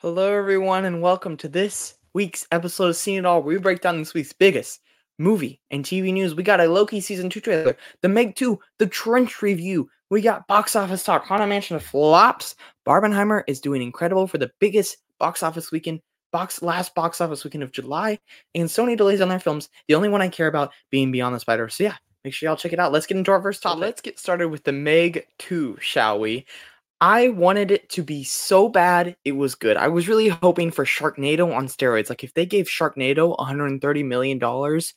Hello, 0.00 0.32
everyone, 0.32 0.84
and 0.84 1.02
welcome 1.02 1.36
to 1.38 1.48
this 1.48 1.96
week's 2.14 2.46
episode 2.52 2.90
of 2.90 2.94
Scene 2.94 3.18
It 3.18 3.26
All, 3.26 3.42
where 3.42 3.56
we 3.56 3.60
break 3.60 3.80
down 3.80 3.98
this 3.98 4.14
week's 4.14 4.32
biggest 4.32 4.78
movie 5.18 5.60
and 5.72 5.84
TV 5.84 6.12
news. 6.12 6.36
We 6.36 6.44
got 6.44 6.60
a 6.60 6.68
Loki 6.68 7.00
season 7.00 7.28
two 7.28 7.40
trailer, 7.40 7.76
the 8.00 8.08
Meg 8.08 8.36
2, 8.36 8.56
the 8.78 8.86
Trench 8.86 9.42
review. 9.42 9.90
We 10.08 10.20
got 10.20 10.46
box 10.46 10.76
office 10.76 11.02
talk, 11.02 11.24
Haunted 11.24 11.48
Mansion 11.48 11.80
flops. 11.80 12.54
Barbenheimer 12.86 13.42
is 13.48 13.60
doing 13.60 13.82
incredible 13.82 14.28
for 14.28 14.38
the 14.38 14.52
biggest 14.60 14.98
box 15.18 15.42
office 15.42 15.72
weekend, 15.72 16.00
box 16.30 16.62
last 16.62 16.94
box 16.94 17.20
office 17.20 17.42
weekend 17.42 17.64
of 17.64 17.72
July, 17.72 18.20
and 18.54 18.68
Sony 18.68 18.96
delays 18.96 19.20
on 19.20 19.28
their 19.28 19.40
films. 19.40 19.68
The 19.88 19.96
only 19.96 20.10
one 20.10 20.22
I 20.22 20.28
care 20.28 20.46
about 20.46 20.72
being 20.90 21.10
Beyond 21.10 21.34
the 21.34 21.40
Spider. 21.40 21.68
So 21.70 21.82
yeah, 21.82 21.96
make 22.22 22.34
sure 22.34 22.48
y'all 22.48 22.56
check 22.56 22.72
it 22.72 22.78
out. 22.78 22.92
Let's 22.92 23.06
get 23.06 23.18
into 23.18 23.32
our 23.32 23.42
first 23.42 23.64
topic. 23.64 23.80
Let's 23.80 24.00
get 24.00 24.20
started 24.20 24.50
with 24.50 24.62
the 24.62 24.70
Meg 24.70 25.26
2, 25.40 25.78
shall 25.80 26.20
we? 26.20 26.46
I 27.00 27.28
wanted 27.28 27.70
it 27.70 27.88
to 27.90 28.02
be 28.02 28.24
so 28.24 28.68
bad 28.68 29.16
it 29.24 29.32
was 29.32 29.54
good. 29.54 29.76
I 29.76 29.88
was 29.88 30.08
really 30.08 30.28
hoping 30.28 30.70
for 30.70 30.84
Sharknado 30.84 31.54
on 31.54 31.66
steroids. 31.68 32.08
Like 32.08 32.24
if 32.24 32.34
they 32.34 32.44
gave 32.44 32.66
Sharknado 32.66 33.36
130 33.38 34.02
million 34.02 34.38
dollars 34.38 34.94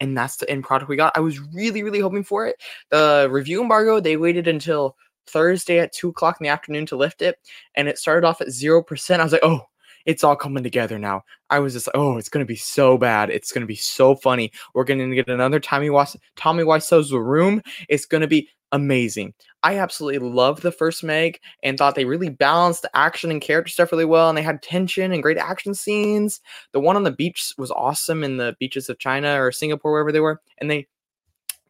and 0.00 0.16
that's 0.18 0.36
the 0.36 0.50
end 0.50 0.64
product 0.64 0.88
we 0.88 0.96
got, 0.96 1.16
I 1.16 1.20
was 1.20 1.38
really, 1.54 1.82
really 1.84 2.00
hoping 2.00 2.24
for 2.24 2.46
it. 2.46 2.56
The 2.90 3.28
review 3.30 3.62
embargo, 3.62 4.00
they 4.00 4.16
waited 4.16 4.48
until 4.48 4.96
Thursday 5.26 5.78
at 5.78 5.92
two 5.92 6.08
o'clock 6.08 6.38
in 6.40 6.44
the 6.44 6.50
afternoon 6.50 6.86
to 6.86 6.96
lift 6.96 7.22
it, 7.22 7.38
and 7.76 7.88
it 7.88 7.98
started 7.98 8.26
off 8.26 8.40
at 8.40 8.50
zero 8.50 8.82
percent. 8.82 9.20
I 9.20 9.24
was 9.24 9.32
like, 9.32 9.44
oh, 9.44 9.62
it's 10.06 10.24
all 10.24 10.36
coming 10.36 10.62
together 10.62 10.98
now. 10.98 11.22
I 11.50 11.60
was 11.60 11.72
just 11.72 11.86
like, 11.86 11.96
oh, 11.96 12.18
it's 12.18 12.28
gonna 12.28 12.44
be 12.44 12.56
so 12.56 12.98
bad. 12.98 13.30
It's 13.30 13.52
gonna 13.52 13.66
be 13.66 13.76
so 13.76 14.16
funny. 14.16 14.52
We're 14.74 14.84
gonna 14.84 15.14
get 15.14 15.28
another 15.28 15.60
Tommy 15.60 15.88
Wiseau, 15.88 16.16
Tommy 16.36 16.64
Wiseau's 16.64 17.12
room. 17.12 17.62
It's 17.88 18.06
gonna 18.06 18.26
be 18.26 18.48
amazing. 18.74 19.32
I 19.62 19.78
absolutely 19.78 20.28
loved 20.28 20.62
the 20.62 20.72
first 20.72 21.04
Meg 21.04 21.38
and 21.62 21.78
thought 21.78 21.94
they 21.94 22.04
really 22.04 22.28
balanced 22.28 22.82
the 22.82 22.94
action 22.94 23.30
and 23.30 23.40
character 23.40 23.70
stuff 23.70 23.92
really 23.92 24.04
well. 24.04 24.28
And 24.28 24.36
they 24.36 24.42
had 24.42 24.62
tension 24.62 25.12
and 25.12 25.22
great 25.22 25.38
action 25.38 25.74
scenes. 25.74 26.40
The 26.72 26.80
one 26.80 26.96
on 26.96 27.04
the 27.04 27.12
beach 27.12 27.54
was 27.56 27.70
awesome 27.70 28.24
in 28.24 28.36
the 28.36 28.56
beaches 28.58 28.88
of 28.88 28.98
China 28.98 29.40
or 29.40 29.52
Singapore, 29.52 29.92
wherever 29.92 30.10
they 30.10 30.20
were. 30.20 30.42
And 30.58 30.68
they 30.70 30.88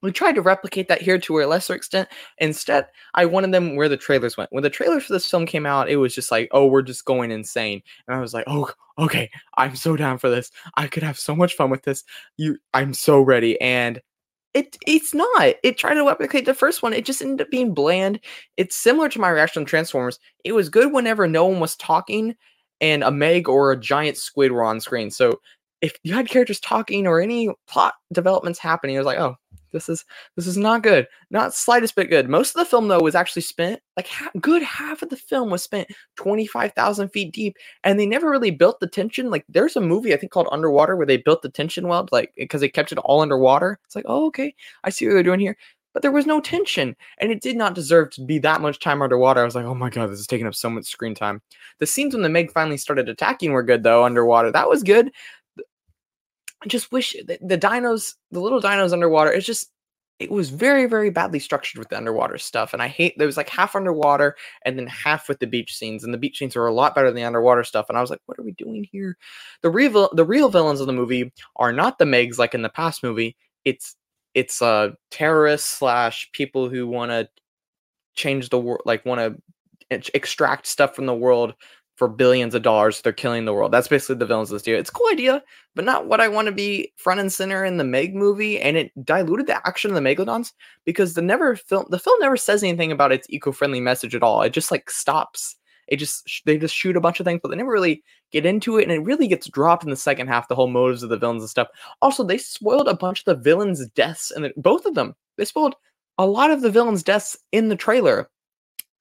we 0.01 0.13
tried 0.13 0.35
to 0.35 0.43
replicate 0.43 0.89
that 0.89 1.01
here 1.01 1.19
to 1.19 1.41
a 1.41 1.47
lesser 1.47 1.75
extent. 1.75 2.09
Instead, 2.37 2.87
I 3.15 3.25
wanted 3.25 3.53
them 3.53 3.75
where 3.75 3.89
the 3.89 3.97
trailers 3.97 4.37
went. 4.37 4.53
When 4.53 4.63
the 4.63 4.69
trailers 4.69 5.05
for 5.05 5.15
this 5.15 5.31
film 5.31 5.47
came 5.47 5.65
out, 5.65 5.89
it 5.89 5.97
was 5.97 6.15
just 6.15 6.31
like, 6.31 6.49
oh, 6.53 6.67
we're 6.67 6.83
just 6.83 7.07
going 7.07 7.31
insane. 7.31 7.83
And 8.07 8.15
I 8.15 8.21
was 8.21 8.35
like, 8.35 8.45
oh, 8.47 8.71
okay, 8.99 9.31
I'm 9.57 9.77
so 9.77 9.97
down 9.97 10.19
for 10.19 10.29
this. 10.29 10.51
I 10.77 10.89
could 10.89 11.03
have 11.03 11.19
so 11.19 11.35
much 11.35 11.55
fun 11.55 11.71
with 11.71 11.85
this. 11.85 12.05
You 12.37 12.59
I'm 12.75 12.93
so 12.93 13.21
ready. 13.23 13.59
And 13.63 14.03
it 14.55 14.77
it's 14.87 15.13
not. 15.13 15.55
It 15.63 15.77
tried 15.77 15.95
to 15.95 16.07
replicate 16.07 16.47
the 16.47 16.55
first 16.55 16.83
one. 16.83 16.93
It 16.93 17.05
just 17.05 17.21
ended 17.21 17.47
up 17.47 17.51
being 17.51 17.75
bland. 17.75 18.21
It's 18.57 18.77
similar 18.77 19.09
to 19.09 19.21
my 19.21 19.29
reaction 19.29 19.65
to 19.65 19.69
Transformers. 19.69 20.19
It 20.45 20.53
was 20.53 20.69
good 20.69 20.93
whenever 20.93 21.27
no 21.27 21.47
one 21.47 21.61
was 21.61 21.77
talking 21.77 22.37
and 22.81 23.03
a 23.03 23.11
Meg 23.11 23.49
or 23.49 23.73
a 23.73 23.81
giant 23.81 24.17
squid 24.17 24.53
were 24.53 24.65
on 24.65 24.81
screen. 24.81 25.11
So 25.11 25.41
if 25.81 25.97
you 26.03 26.15
had 26.15 26.29
characters 26.29 26.61
talking 26.61 27.07
or 27.07 27.21
any 27.21 27.51
plot 27.67 27.95
developments 28.13 28.59
happening, 28.59 28.95
it 28.95 28.99
was 28.99 29.07
like, 29.07 29.19
oh, 29.19 29.37
this 29.75 29.91
is 29.91 30.07
this 30.37 30.47
is 30.47 30.57
not 30.57 30.83
good, 30.83 31.07
not 31.31 31.53
slightest 31.53 31.95
bit 31.95 32.09
good. 32.09 32.31
Most 32.31 32.57
of 32.57 32.61
the 32.61 32.65
film 32.65 32.89
though 32.89 33.01
was 33.01 33.15
actually 33.15 33.43
spent 33.43 33.81
like 33.97 34.09
ha- 34.09 34.31
good 34.41 34.63
half 34.63 35.03
of 35.03 35.11
the 35.11 35.17
film 35.17 35.51
was 35.51 35.63
spent 35.63 35.89
twenty 36.17 36.47
five 36.47 36.73
thousand 36.73 37.11
feet 37.11 37.35
deep, 37.35 37.57
and 37.83 38.01
they 38.01 38.07
never 38.07 38.31
really 38.31 38.51
built 38.51 38.81
the 38.81 38.87
tension. 38.87 39.31
Like 39.31 39.45
there's 39.51 39.77
a 39.77 39.81
movie 39.83 40.15
I 40.15 40.17
think 40.17 40.33
called 40.33 40.49
Underwater 40.51 40.97
where 40.97 41.07
they 41.07 41.19
built 41.19 41.43
the 41.43 41.51
tension 41.51 41.89
well, 41.89 42.09
like 42.11 42.33
because 42.39 42.63
they 42.63 42.69
kept 42.69 42.93
it 42.93 42.99
all 42.99 43.21
underwater. 43.21 43.79
It's 43.85 43.95
like, 43.95 44.07
oh 44.09 44.27
okay, 44.29 44.55
I 44.85 44.91
see 44.91 45.07
what 45.07 45.13
they're 45.15 45.23
doing 45.23 45.41
here. 45.41 45.57
But 45.93 46.03
there 46.03 46.11
was 46.11 46.27
no 46.27 46.41
tension, 46.41 46.97
and 47.19 47.31
it 47.31 47.41
did 47.41 47.57
not 47.57 47.77
deserve 47.77 48.11
to 48.11 48.25
be 48.25 48.41
that 48.41 48.61
much 48.61 48.81
time 48.81 49.01
underwater. 49.01 49.41
I 49.41 49.45
was 49.45 49.55
like, 49.55 49.65
oh 49.65 49.77
my 49.77 49.91
god, 49.91 50.11
this 50.11 50.19
is 50.19 50.27
taking 50.27 50.47
up 50.47 50.55
so 50.55 50.69
much 50.69 50.87
screen 50.87 51.15
time. 51.15 51.41
The 51.79 51.87
scenes 51.87 52.15
when 52.15 52.23
the 52.25 52.29
Meg 52.29 52.51
finally 52.51 52.79
started 52.79 53.09
attacking 53.09 53.53
were 53.53 53.63
good 53.63 53.85
though 53.85 54.05
underwater. 54.05 54.51
That 54.51 54.69
was 54.69 54.83
good. 54.83 55.13
I 56.65 56.69
just 56.69 56.93
wish 56.93 57.13
the, 57.27 57.39
the 57.43 57.59
dinos, 57.59 58.15
the 58.31 58.41
little 58.41 58.61
dinos 58.61 58.93
underwater, 58.93 59.31
it's 59.33 59.47
just 59.47 59.71
it 60.21 60.31
was 60.31 60.49
very 60.51 60.87
very 60.87 61.11
badly 61.11 61.39
structured 61.39 61.79
with 61.79 61.89
the 61.89 61.97
underwater 61.97 62.39
stuff 62.39 62.73
and 62.73 62.81
i 62.81 62.87
hate 62.89 63.15
there 63.19 63.27
was 63.27 63.37
like 63.37 63.49
half 63.49 63.75
underwater 63.75 64.37
and 64.65 64.79
then 64.79 64.87
half 64.87 65.29
with 65.29 65.41
the 65.41 65.47
beach 65.47 65.75
scenes 65.75 66.05
and 66.05 66.15
the 66.15 66.19
beach 66.19 66.39
scenes 66.39 66.55
were 66.55 66.69
a 66.69 66.73
lot 66.73 66.95
better 66.95 67.09
than 67.09 67.17
the 67.17 67.25
underwater 67.25 67.65
stuff 67.65 67.87
and 67.89 67.99
i 67.99 68.01
was 68.01 68.11
like 68.11 68.21
what 68.27 68.39
are 68.39 68.45
we 68.45 68.53
doing 68.53 68.87
here? 68.93 69.17
The 69.63 69.71
real 69.71 70.09
the 70.13 70.25
real 70.25 70.49
villains 70.49 70.81
of 70.81 70.87
the 70.87 70.93
movie 70.93 71.33
are 71.57 71.73
not 71.73 71.99
the 71.99 72.05
megs 72.05 72.39
like 72.39 72.55
in 72.55 72.63
the 72.63 72.69
past 72.69 73.03
movie 73.03 73.37
it's 73.65 73.97
it's 74.35 74.63
uh 74.63 74.91
terrorists 75.11 75.69
slash 75.69 76.31
people 76.33 76.69
who 76.69 76.87
want 76.87 77.11
to 77.11 77.29
change 78.15 78.51
the 78.51 78.59
world 78.59 78.83
like 78.85 79.05
want 79.05 79.21
to 79.91 80.01
extract 80.15 80.67
stuff 80.67 80.95
from 80.95 81.07
the 81.07 81.15
world 81.15 81.55
for 81.97 82.09
billions 82.09 82.55
of 82.55 82.63
dollars. 82.63 83.01
They're 83.01 83.13
killing 83.13 83.45
the 83.45 83.53
world. 83.53 83.73
That's 83.73 83.89
basically 83.89 84.17
the 84.17 84.27
villains 84.27 84.51
of 84.51 84.57
this 84.57 84.63
deal. 84.63 84.79
It's 84.79 84.91
a 84.91 84.93
cool 84.93 85.11
idea, 85.13 85.43
but 85.75 85.85
not 85.85 86.07
what 86.07 86.21
I 86.21 86.29
want 86.29 86.47
to 86.47 86.53
be 86.53 86.93
front 86.97 87.21
and 87.21 87.33
center 87.33 87.65
in 87.65 87.77
the 87.77 87.85
Meg 87.85 88.15
movie. 88.15 88.61
And 88.61 88.77
it 88.77 88.93
diluted 89.05 89.47
the 89.47 89.67
action 89.67 89.91
of 89.91 89.95
the 89.95 90.01
Megalodons 90.01 90.53
because 90.85 91.15
the 91.15 91.23
never 91.23 91.57
film 91.57 91.87
the 91.91 91.99
film 91.99 92.19
never 92.21 92.37
says 92.37 92.63
anything 92.63 92.93
about 92.93 93.13
its 93.13 93.29
eco-friendly 93.31 93.81
message 93.81 94.15
at 94.15 94.23
all. 94.23 94.43
It 94.43 94.53
just 94.53 94.71
like 94.71 94.91
stops. 94.91 95.57
It 95.87 95.97
just 95.97 96.43
they 96.47 96.57
just 96.57 96.75
shoot 96.75 96.97
a 96.97 97.01
bunch 97.01 97.21
of 97.21 97.27
things, 97.27 97.41
but 97.43 97.51
they 97.51 97.57
never 97.57 97.71
really 97.71 98.03
get 98.33 98.47
into 98.47 98.79
it, 98.79 98.85
and 98.85 98.93
it 98.93 99.05
really 99.05 99.29
gets 99.29 99.49
dropped 99.49 99.85
in 99.85 99.91
the 99.91 99.97
second 99.97 100.29
half. 100.29 100.49
The 100.49 100.55
whole 100.55 100.67
motives 100.67 101.03
of 101.03 101.11
the 101.11 101.19
villains 101.19 101.43
and 101.43 101.51
stuff. 101.51 101.69
Also, 102.01 102.25
they 102.25 102.39
spoiled 102.39 102.89
a 102.89 102.97
bunch 102.97 103.21
of 103.21 103.25
the 103.27 103.43
villains' 103.43 103.87
deaths, 103.91 104.31
and 104.31 104.51
both 104.57 104.87
of 104.87 104.95
them 104.95 105.15
they 105.37 105.45
spoiled 105.45 105.75
a 106.17 106.27
lot 106.27 106.51
of 106.51 106.63
the 106.63 106.71
villains' 106.71 107.03
deaths 107.03 107.37
in 107.53 107.69
the 107.69 107.77
trailer 107.77 108.31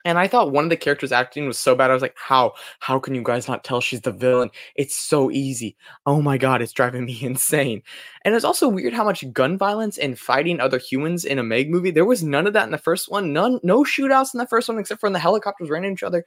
and 0.05 0.17
I 0.17 0.27
thought 0.27 0.51
one 0.51 0.63
of 0.63 0.69
the 0.69 0.77
characters 0.77 1.11
acting 1.11 1.47
was 1.47 1.57
so 1.57 1.75
bad. 1.75 1.89
I 1.89 1.93
was 1.93 2.01
like, 2.01 2.15
how? 2.17 2.53
How 2.79 2.99
can 2.99 3.15
you 3.15 3.23
guys 3.23 3.47
not 3.47 3.63
tell 3.63 3.81
she's 3.81 4.01
the 4.01 4.11
villain? 4.11 4.49
It's 4.75 4.95
so 4.95 5.31
easy. 5.31 5.77
Oh 6.05 6.21
my 6.21 6.37
god, 6.37 6.61
it's 6.61 6.73
driving 6.73 7.05
me 7.05 7.17
insane. 7.21 7.81
And 8.25 8.35
it's 8.35 8.45
also 8.45 8.67
weird 8.67 8.93
how 8.93 9.03
much 9.03 9.31
gun 9.31 9.57
violence 9.57 9.97
and 9.97 10.19
fighting 10.19 10.59
other 10.59 10.77
humans 10.77 11.25
in 11.25 11.39
a 11.39 11.43
Meg 11.43 11.69
movie. 11.69 11.91
There 11.91 12.05
was 12.05 12.23
none 12.23 12.47
of 12.47 12.53
that 12.53 12.65
in 12.65 12.71
the 12.71 12.77
first 12.77 13.09
one. 13.09 13.33
None, 13.33 13.59
no 13.63 13.83
shootouts 13.83 14.33
in 14.33 14.39
the 14.39 14.47
first 14.47 14.67
one 14.67 14.77
except 14.79 14.99
for 14.99 15.07
when 15.07 15.13
the 15.13 15.19
helicopters 15.19 15.69
ran 15.69 15.83
into 15.83 15.93
each 15.93 16.03
other. 16.03 16.25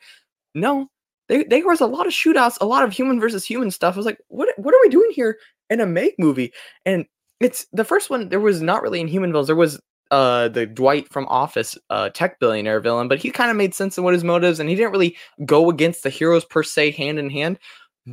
No, 0.54 0.88
there, 1.28 1.44
there 1.44 1.66
was 1.66 1.80
a 1.80 1.86
lot 1.86 2.06
of 2.06 2.12
shootouts, 2.12 2.58
a 2.60 2.66
lot 2.66 2.84
of 2.84 2.92
human 2.92 3.20
versus 3.20 3.44
human 3.44 3.70
stuff. 3.70 3.94
I 3.94 3.98
was 3.98 4.06
like, 4.06 4.20
what 4.28 4.48
what 4.56 4.74
are 4.74 4.80
we 4.82 4.88
doing 4.88 5.10
here 5.12 5.38
in 5.70 5.80
a 5.80 5.86
Meg 5.86 6.12
movie? 6.18 6.52
And 6.84 7.06
it's 7.40 7.66
the 7.72 7.84
first 7.84 8.08
one, 8.08 8.28
there 8.28 8.40
was 8.40 8.62
not 8.62 8.82
really 8.82 9.00
in 9.00 9.08
human 9.08 9.30
villains. 9.32 9.48
There 9.48 9.56
was 9.56 9.80
uh 10.10 10.48
the 10.48 10.66
Dwight 10.66 11.08
from 11.08 11.26
Office 11.28 11.76
uh 11.90 12.10
tech 12.10 12.38
billionaire 12.40 12.80
villain, 12.80 13.08
but 13.08 13.18
he 13.18 13.30
kind 13.30 13.50
of 13.50 13.56
made 13.56 13.74
sense 13.74 13.98
in 13.98 14.04
what 14.04 14.14
his 14.14 14.24
motives 14.24 14.60
and 14.60 14.68
he 14.68 14.76
didn't 14.76 14.92
really 14.92 15.16
go 15.44 15.70
against 15.70 16.02
the 16.02 16.10
heroes 16.10 16.44
per 16.44 16.62
se 16.62 16.92
hand 16.92 17.18
in 17.18 17.30
hand. 17.30 17.58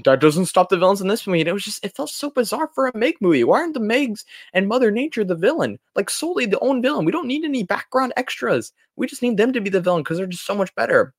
That 0.05 0.19
doesn't 0.21 0.47
stop 0.47 0.69
the 0.69 0.77
villains 0.77 1.01
in 1.01 1.07
this 1.07 1.27
movie. 1.27 1.41
And 1.41 1.47
it 1.47 1.53
was 1.53 1.65
just 1.65 1.85
it 1.85 1.95
felt 1.95 2.09
so 2.09 2.31
bizarre 2.31 2.69
for 2.73 2.87
a 2.87 2.97
Meg 2.97 3.15
movie. 3.21 3.43
Why 3.43 3.59
aren't 3.59 3.75
the 3.75 3.79
Megs 3.79 4.23
and 4.53 4.67
Mother 4.67 4.89
Nature 4.89 5.23
the 5.23 5.35
villain? 5.35 5.77
Like 5.95 6.09
solely 6.09 6.47
the 6.47 6.59
own 6.59 6.81
villain. 6.81 7.05
We 7.05 7.11
don't 7.11 7.27
need 7.27 7.45
any 7.45 7.63
background 7.63 8.13
extras. 8.17 8.73
We 8.95 9.05
just 9.05 9.21
need 9.21 9.37
them 9.37 9.53
to 9.53 9.61
be 9.61 9.69
the 9.69 9.81
villain 9.81 10.01
because 10.01 10.17
they're 10.17 10.25
just 10.25 10.45
so 10.45 10.55
much 10.55 10.73
better. 10.75 11.13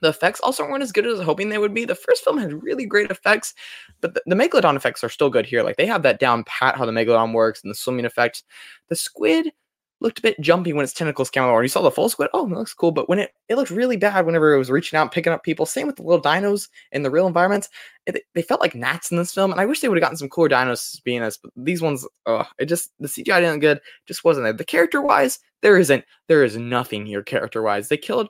The 0.00 0.08
effects 0.08 0.40
also 0.40 0.64
weren't 0.64 0.82
as 0.82 0.92
good 0.92 1.06
as 1.06 1.14
I 1.14 1.18
was 1.18 1.26
hoping 1.26 1.48
they 1.48 1.58
would 1.58 1.74
be. 1.74 1.84
The 1.84 1.94
first 1.94 2.22
film 2.22 2.38
had 2.38 2.62
really 2.62 2.86
great 2.86 3.10
effects, 3.10 3.54
but 4.00 4.14
the, 4.14 4.22
the 4.26 4.36
Megalodon 4.36 4.76
effects 4.76 5.02
are 5.02 5.08
still 5.08 5.30
good 5.30 5.46
here. 5.46 5.62
Like 5.62 5.76
they 5.76 5.86
have 5.86 6.02
that 6.02 6.20
down 6.20 6.44
pat 6.44 6.76
how 6.76 6.86
the 6.86 6.92
Megalodon 6.92 7.32
works 7.32 7.62
and 7.62 7.70
the 7.70 7.74
swimming 7.74 8.04
effects. 8.04 8.44
The 8.88 8.96
squid 8.96 9.52
looked 10.00 10.18
a 10.20 10.22
bit 10.22 10.40
jumpy 10.40 10.72
when 10.72 10.84
its 10.84 10.92
tentacles 10.92 11.30
came 11.30 11.42
out. 11.42 11.58
You 11.60 11.68
saw 11.68 11.82
the 11.82 11.90
full 11.90 12.08
squid. 12.08 12.30
Oh, 12.32 12.46
it 12.46 12.52
looks 12.52 12.74
cool. 12.74 12.92
But 12.92 13.08
when 13.08 13.18
it 13.18 13.32
it 13.48 13.56
looked 13.56 13.70
really 13.70 13.96
bad 13.96 14.26
whenever 14.26 14.54
it 14.54 14.58
was 14.58 14.70
reaching 14.70 14.96
out, 14.96 15.02
and 15.02 15.10
picking 15.10 15.32
up 15.32 15.42
people. 15.42 15.66
Same 15.66 15.86
with 15.86 15.96
the 15.96 16.02
little 16.02 16.22
dinos 16.22 16.68
in 16.92 17.02
the 17.02 17.10
real 17.10 17.26
environments. 17.26 17.68
It, 18.06 18.22
they 18.34 18.42
felt 18.42 18.60
like 18.60 18.74
gnats 18.74 19.10
in 19.10 19.16
this 19.16 19.32
film, 19.32 19.50
and 19.50 19.60
I 19.60 19.66
wish 19.66 19.80
they 19.80 19.88
would 19.88 19.98
have 19.98 20.02
gotten 20.02 20.16
some 20.16 20.28
cooler 20.28 20.48
dinos 20.48 21.02
being 21.02 21.22
us. 21.22 21.36
But 21.36 21.52
these 21.56 21.82
ones, 21.82 22.06
oh, 22.26 22.46
it 22.58 22.66
just 22.66 22.92
the 23.00 23.08
CGI 23.08 23.40
didn't 23.40 23.60
good. 23.60 23.80
Just 24.06 24.24
wasn't 24.24 24.44
there. 24.44 24.52
The 24.52 24.64
character 24.64 25.02
wise, 25.02 25.40
there 25.62 25.78
isn't. 25.78 26.04
There 26.28 26.44
is 26.44 26.56
nothing 26.56 27.06
here 27.06 27.22
character 27.22 27.62
wise. 27.62 27.88
They 27.88 27.96
killed. 27.96 28.28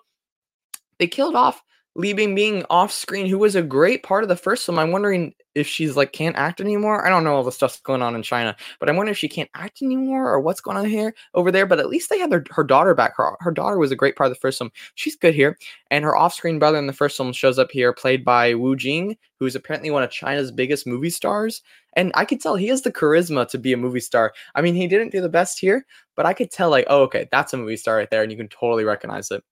They 0.98 1.06
killed 1.06 1.36
off 1.36 1.62
Li 1.98 2.14
Bingbing 2.14 2.64
off 2.70 2.92
screen, 2.92 3.26
who 3.26 3.38
was 3.38 3.56
a 3.56 3.62
great 3.62 4.04
part 4.04 4.22
of 4.22 4.28
the 4.28 4.36
first 4.36 4.64
film. 4.64 4.78
I'm 4.78 4.92
wondering 4.92 5.34
if 5.56 5.66
she's 5.66 5.96
like 5.96 6.12
can't 6.12 6.36
act 6.36 6.60
anymore. 6.60 7.04
I 7.04 7.10
don't 7.10 7.24
know 7.24 7.34
all 7.34 7.42
the 7.42 7.50
stuff's 7.50 7.80
going 7.80 8.02
on 8.02 8.14
in 8.14 8.22
China, 8.22 8.54
but 8.78 8.88
I'm 8.88 8.94
wondering 8.94 9.14
if 9.14 9.18
she 9.18 9.28
can't 9.28 9.50
act 9.56 9.82
anymore 9.82 10.30
or 10.30 10.38
what's 10.38 10.60
going 10.60 10.76
on 10.76 10.86
here 10.86 11.12
over 11.34 11.50
there. 11.50 11.66
But 11.66 11.80
at 11.80 11.88
least 11.88 12.08
they 12.08 12.20
had 12.20 12.30
their, 12.30 12.44
her 12.50 12.62
daughter 12.62 12.94
back. 12.94 13.16
Her, 13.16 13.36
her 13.40 13.50
daughter 13.50 13.78
was 13.78 13.90
a 13.90 13.96
great 13.96 14.14
part 14.14 14.28
of 14.28 14.30
the 14.30 14.38
first 14.38 14.58
film. 14.58 14.70
She's 14.94 15.16
good 15.16 15.34
here. 15.34 15.58
And 15.90 16.04
her 16.04 16.16
off-screen 16.16 16.60
brother 16.60 16.78
in 16.78 16.86
the 16.86 16.92
first 16.92 17.16
film 17.16 17.32
shows 17.32 17.58
up 17.58 17.72
here, 17.72 17.92
played 17.92 18.24
by 18.24 18.54
Wu 18.54 18.76
Jing, 18.76 19.16
who's 19.40 19.56
apparently 19.56 19.90
one 19.90 20.04
of 20.04 20.10
China's 20.12 20.52
biggest 20.52 20.86
movie 20.86 21.10
stars. 21.10 21.62
And 21.96 22.12
I 22.14 22.24
could 22.24 22.40
tell 22.40 22.54
he 22.54 22.68
has 22.68 22.82
the 22.82 22.92
charisma 22.92 23.48
to 23.48 23.58
be 23.58 23.72
a 23.72 23.76
movie 23.76 23.98
star. 23.98 24.34
I 24.54 24.62
mean, 24.62 24.76
he 24.76 24.86
didn't 24.86 25.10
do 25.10 25.20
the 25.20 25.28
best 25.28 25.58
here, 25.58 25.84
but 26.14 26.26
I 26.26 26.32
could 26.32 26.52
tell 26.52 26.70
like, 26.70 26.86
oh, 26.88 27.02
okay, 27.02 27.26
that's 27.32 27.52
a 27.54 27.56
movie 27.56 27.76
star 27.76 27.96
right 27.96 28.08
there, 28.08 28.22
and 28.22 28.30
you 28.30 28.38
can 28.38 28.46
totally 28.46 28.84
recognize 28.84 29.32
it 29.32 29.42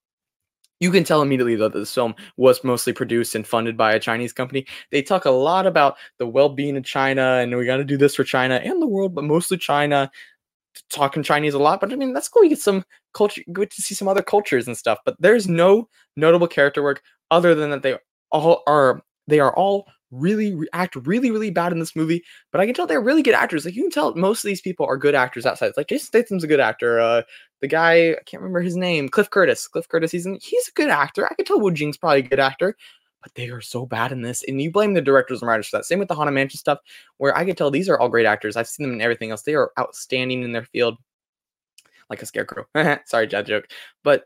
you 0.79 0.91
can 0.91 1.03
tell 1.03 1.21
immediately 1.21 1.55
that 1.55 1.73
this 1.73 1.93
film 1.93 2.15
was 2.37 2.63
mostly 2.63 2.93
produced 2.93 3.35
and 3.35 3.47
funded 3.47 3.75
by 3.77 3.93
a 3.93 3.99
Chinese 3.99 4.33
company. 4.33 4.65
They 4.91 5.01
talk 5.01 5.25
a 5.25 5.31
lot 5.31 5.65
about 5.65 5.97
the 6.19 6.27
well-being 6.27 6.77
of 6.77 6.83
China 6.83 7.39
and 7.41 7.55
we 7.55 7.65
got 7.65 7.77
to 7.77 7.83
do 7.83 7.97
this 7.97 8.15
for 8.15 8.23
China 8.23 8.55
and 8.55 8.81
the 8.81 8.87
world, 8.87 9.15
but 9.15 9.23
mostly 9.23 9.57
China. 9.57 10.11
Talking 10.91 11.23
Chinese 11.23 11.55
a 11.55 11.59
lot, 11.59 11.81
but 11.81 11.91
I 11.91 11.95
mean 11.95 12.13
that's 12.13 12.29
cool. 12.29 12.43
You 12.43 12.49
get 12.49 12.59
some 12.59 12.83
culture, 13.15 13.41
good 13.51 13.71
to 13.71 13.81
see 13.81 13.95
some 13.95 14.07
other 14.07 14.21
cultures 14.21 14.67
and 14.67 14.77
stuff. 14.77 14.99
But 15.05 15.15
there's 15.19 15.47
no 15.47 15.89
notable 16.15 16.47
character 16.47 16.83
work 16.83 17.01
other 17.31 17.55
than 17.55 17.71
that 17.71 17.81
they 17.81 17.97
all 18.31 18.61
are 18.67 19.01
they 19.27 19.39
are 19.39 19.55
all 19.55 19.87
really 20.11 20.53
re- 20.55 20.67
act 20.73 20.95
really 20.95 21.31
really 21.31 21.49
bad 21.49 21.73
in 21.73 21.79
this 21.79 21.95
movie 21.95 22.23
but 22.51 22.61
i 22.61 22.65
can 22.65 22.73
tell 22.73 22.87
they're 22.87 23.01
really 23.01 23.21
good 23.21 23.33
actors 23.33 23.65
like 23.65 23.75
you 23.75 23.83
can 23.83 23.91
tell 23.91 24.15
most 24.15 24.43
of 24.43 24.47
these 24.47 24.61
people 24.61 24.85
are 24.85 24.95
good 24.95 25.15
actors 25.15 25.45
outside 25.45 25.67
it's 25.67 25.77
like 25.77 25.87
jason 25.87 26.05
statham's 26.05 26.43
a 26.45 26.47
good 26.47 26.61
actor 26.61 26.99
uh 26.99 27.21
the 27.61 27.67
guy 27.67 28.11
i 28.11 28.15
can't 28.25 28.41
remember 28.41 28.61
his 28.61 28.75
name 28.75 29.09
cliff 29.09 29.29
curtis. 29.29 29.67
Cliff 29.67 29.87
curtis 29.87 30.11
he's 30.11 30.25
in, 30.25 30.37
he's 30.41 30.67
a 30.67 30.71
good 30.73 30.89
actor. 30.89 31.25
I 31.25 31.33
could 31.35 31.45
tell 31.45 31.59
Wu 31.59 31.71
Jing's 31.71 31.97
probably 31.97 32.19
a 32.19 32.23
good 32.23 32.39
actor 32.39 32.75
but 33.21 33.33
they 33.35 33.49
are 33.49 33.61
so 33.61 33.85
bad 33.85 34.11
in 34.11 34.21
this 34.21 34.43
and 34.47 34.61
you 34.61 34.71
blame 34.71 34.93
the 34.93 35.01
directors 35.01 35.41
and 35.41 35.49
writers 35.49 35.67
for 35.67 35.77
that. 35.77 35.85
Same 35.85 35.99
with 35.99 36.07
the 36.07 36.15
haunted 36.15 36.33
mansion 36.33 36.57
stuff 36.59 36.79
where 37.17 37.35
i 37.35 37.43
could 37.43 37.57
tell 37.57 37.71
these 37.71 37.89
are 37.89 37.99
all 37.99 38.09
great 38.09 38.25
actors. 38.25 38.55
I've 38.55 38.67
seen 38.67 38.85
them 38.85 38.93
in 38.93 39.01
everything 39.01 39.31
else. 39.31 39.41
They 39.41 39.55
are 39.55 39.71
outstanding 39.79 40.43
in 40.43 40.51
their 40.51 40.65
field. 40.65 40.97
Like 42.09 42.21
a 42.21 42.25
scarecrow. 42.25 42.65
Sorry 43.05 43.27
dad 43.27 43.47
joke. 43.47 43.67
But 44.03 44.23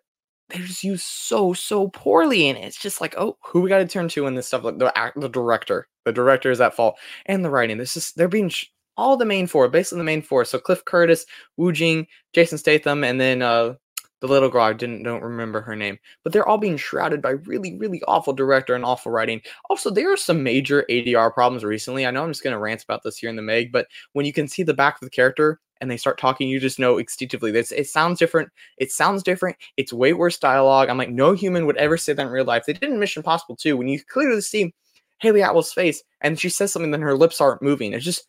they're 0.50 0.60
just 0.60 0.84
used 0.84 1.04
so 1.04 1.54
so 1.54 1.88
poorly 1.88 2.50
and 2.50 2.58
it's 2.58 2.80
just 2.80 3.00
like 3.00 3.16
oh 3.18 3.38
who 3.44 3.62
we 3.62 3.70
got 3.70 3.78
to 3.78 3.88
turn 3.88 4.10
to 4.10 4.28
in 4.28 4.36
this 4.36 4.48
stuff 4.48 4.64
like 4.64 4.78
the 4.78 5.12
the 5.16 5.30
director. 5.30 5.88
The 6.06 6.12
director 6.12 6.52
is 6.52 6.62
at 6.62 6.76
fault 6.76 6.98
and 7.26 7.44
the 7.44 7.50
writing. 7.50 7.78
This 7.78 7.96
is 7.96 8.12
they're 8.14 8.28
being 8.28 8.50
sh- 8.50 8.66
all 8.98 9.18
the 9.18 9.26
main 9.26 9.48
four 9.48 9.68
basically 9.68 10.00
the 10.00 10.04
main 10.04 10.22
four 10.22 10.46
so 10.46 10.60
cliff 10.60 10.84
curtis 10.86 11.26
wu 11.58 11.72
jing 11.72 12.06
jason 12.34 12.58
statham 12.58 13.04
and 13.04 13.20
then 13.20 13.42
uh 13.42 13.74
the 14.20 14.28
little 14.28 14.50
girl 14.50 14.64
i 14.64 14.74
didn't 14.74 15.04
don't 15.04 15.24
remember 15.24 15.62
her 15.62 15.76
name 15.76 15.98
but 16.24 16.32
they're 16.32 16.48
all 16.48 16.58
being 16.58 16.78
shrouded 16.78 17.22
by 17.22 17.32
really 17.32 17.78
really 17.78 18.02
awful 18.08 18.34
director 18.34 18.76
and 18.76 18.86
awful 18.86 19.12
writing 19.12 19.42
also 19.70 19.90
there 19.90 20.12
are 20.12 20.18
some 20.18 20.44
major 20.44 20.86
adr 20.90 21.34
problems 21.34 21.64
recently 21.64 22.06
i 22.06 22.12
know 22.12 22.24
i'm 22.24 22.30
just 22.30 22.44
to 22.44 22.58
rant 22.58 22.84
about 22.84 23.02
this 23.04 23.18
here 23.18 23.30
in 23.30 23.36
the 23.36 23.42
meg 23.42 23.72
but 23.72 23.88
when 24.14 24.26
you 24.26 24.34
can 24.34 24.48
see 24.48 24.64
the 24.64 24.74
back 24.74 24.96
of 24.96 25.02
the 25.02 25.10
character 25.10 25.60
and 25.82 25.90
they 25.90 25.98
start 25.98 26.20
talking, 26.20 26.48
you 26.48 26.60
just 26.60 26.80
know 26.80 26.98
instinctively 26.98 27.52
this 27.52 27.72
it 27.72 27.88
sounds 27.88 28.20
different. 28.20 28.50
It 28.78 28.92
sounds 28.92 29.24
different. 29.24 29.58
It's 29.76 29.92
way 29.92 30.14
worse 30.14 30.38
dialogue. 30.38 30.90
I'm 30.90 30.98
like, 30.98 31.10
no 31.10 31.34
human 31.34 31.66
would 31.66 31.78
ever 31.78 31.98
say 31.98 32.14
that 32.14 32.26
in 32.26 32.32
real 32.32 32.46
life. 32.46 32.66
They 32.66 32.74
did 32.74 32.92
in 32.92 33.00
Mission 33.00 33.24
Possible 33.24 33.56
too. 33.56 33.76
When 33.76 33.88
you 33.88 34.02
clearly 34.02 34.42
see 34.42 34.74
Hayley 35.20 35.42
Atwell's 35.42 35.74
face 35.74 36.04
and 36.22 36.40
she 36.40 36.50
says 36.50 36.72
something, 36.72 36.92
then 36.92 37.02
her 37.02 37.18
lips 37.18 37.42
aren't 37.42 37.64
moving. 37.64 37.94
It's 37.94 38.06
just 38.06 38.28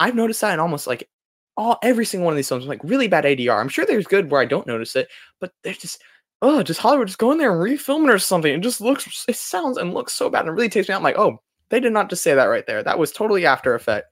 I've 0.00 0.14
noticed 0.14 0.40
that 0.40 0.54
in 0.54 0.60
almost 0.60 0.86
like 0.86 1.08
all 1.56 1.78
every 1.82 2.04
single 2.04 2.24
one 2.24 2.32
of 2.32 2.36
these 2.36 2.48
films. 2.48 2.66
Like 2.66 2.82
really 2.82 3.08
bad 3.08 3.24
ADR. 3.24 3.60
I'm 3.60 3.68
sure 3.68 3.86
there's 3.86 4.06
good 4.06 4.30
where 4.30 4.40
I 4.40 4.46
don't 4.46 4.66
notice 4.66 4.96
it, 4.96 5.08
but 5.40 5.52
there's 5.62 5.78
just 5.78 6.02
oh, 6.44 6.62
just 6.62 6.80
Hollywood 6.80 7.06
just 7.06 7.18
go 7.18 7.32
in 7.32 7.38
there 7.38 7.50
and 7.52 7.60
refilm 7.60 8.04
it 8.04 8.12
or 8.12 8.18
something. 8.18 8.52
It 8.52 8.60
just 8.60 8.80
looks, 8.80 9.24
it 9.26 9.36
sounds 9.36 9.78
and 9.78 9.94
looks 9.94 10.12
so 10.12 10.28
bad. 10.28 10.40
And 10.40 10.50
it 10.50 10.52
really 10.52 10.68
takes 10.68 10.88
me 10.88 10.94
out. 10.94 10.98
I'm 10.98 11.02
like, 11.02 11.18
oh, 11.18 11.40
they 11.70 11.80
did 11.80 11.92
not 11.92 12.10
just 12.10 12.22
say 12.22 12.34
that 12.34 12.44
right 12.44 12.66
there. 12.66 12.82
That 12.82 12.98
was 12.98 13.12
totally 13.12 13.46
After 13.46 13.74
Effect. 13.74 14.08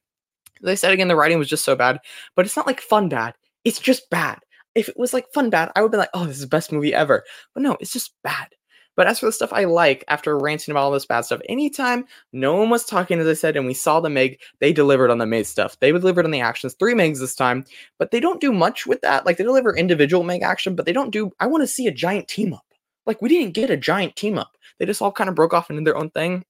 They 0.63 0.77
said 0.77 0.93
again, 0.93 1.09
the 1.09 1.17
writing 1.17 1.39
was 1.39 1.49
just 1.49 1.65
so 1.65 1.77
bad, 1.77 1.99
but 2.35 2.47
it's 2.47 2.57
not 2.57 2.67
like 2.67 2.81
fun 2.81 3.09
bad. 3.09 3.35
It's 3.65 3.81
just 3.81 4.09
bad. 4.11 4.39
If 4.75 4.89
it 4.89 4.97
was 4.97 5.13
like 5.13 5.27
fun 5.35 5.51
bad, 5.51 5.71
I 5.77 5.83
would 5.83 5.93
be 5.93 5.99
like, 5.99 6.09
oh, 6.15 6.25
this 6.25 6.37
is 6.37 6.43
the 6.43 6.49
best 6.49 6.73
movie 6.73 6.95
ever. 6.95 7.25
But 7.53 7.63
no, 7.63 7.77
it's 7.81 7.93
just 7.93 8.15
bad. 8.25 8.49
But 8.97 9.07
as 9.07 9.21
for 9.21 9.27
the 9.27 9.33
stuff 9.33 9.53
I 9.53 9.65
like, 9.65 10.05
after 10.09 10.39
ranting 10.39 10.73
about 10.73 10.85
all 10.85 10.91
this 10.91 11.07
bad 11.07 11.23
stuff, 11.23 11.41
anytime 11.49 12.05
no 12.33 12.55
one 12.55 12.71
was 12.71 12.85
talking, 12.85 13.19
as 13.19 13.27
I 13.27 13.33
said, 13.35 13.57
and 13.57 13.67
we 13.67 13.75
saw 13.75 14.01
the 14.01 14.11
Meg, 14.11 14.41
they 14.61 14.73
delivered 14.73 15.11
on 15.11 15.19
the 15.19 15.27
Meg 15.27 15.47
stuff. 15.47 15.79
They 15.81 15.93
delivered 15.93 16.25
on 16.25 16.31
the 16.31 16.41
actions, 16.41 16.75
three 16.75 16.95
Megs 16.95 17.19
this 17.19 17.35
time, 17.35 17.65
but 17.99 18.11
they 18.11 18.21
don't 18.21 18.41
do 18.41 18.53
much 18.53 18.87
with 18.87 19.01
that. 19.01 19.25
Like 19.25 19.39
they 19.39 19.45
deliver 19.45 19.77
individual 19.77 20.25
Meg 20.25 20.43
action, 20.43 20.77
but 20.77 20.87
they 20.87 20.93
don't 20.93 21.11
do. 21.11 21.31
I 21.41 21.47
want 21.47 21.63
to 21.63 21.69
see 21.69 21.87
a 21.87 21.93
giant 21.93 22.29
team 22.29 22.53
up. 22.53 22.67
Like 23.07 23.23
we 23.23 23.29
didn't 23.29 23.55
get 23.55 23.71
a 23.71 23.77
giant 23.77 24.17
team 24.17 24.39
up. 24.39 24.57
They 24.79 24.87
just 24.87 25.03
all 25.03 25.13
kind 25.13 25.31
of 25.31 25.37
broke 25.37 25.55
off 25.55 25.71
into 25.71 25.83
their 25.83 25.97
own 25.97 26.11
thing 26.11 26.45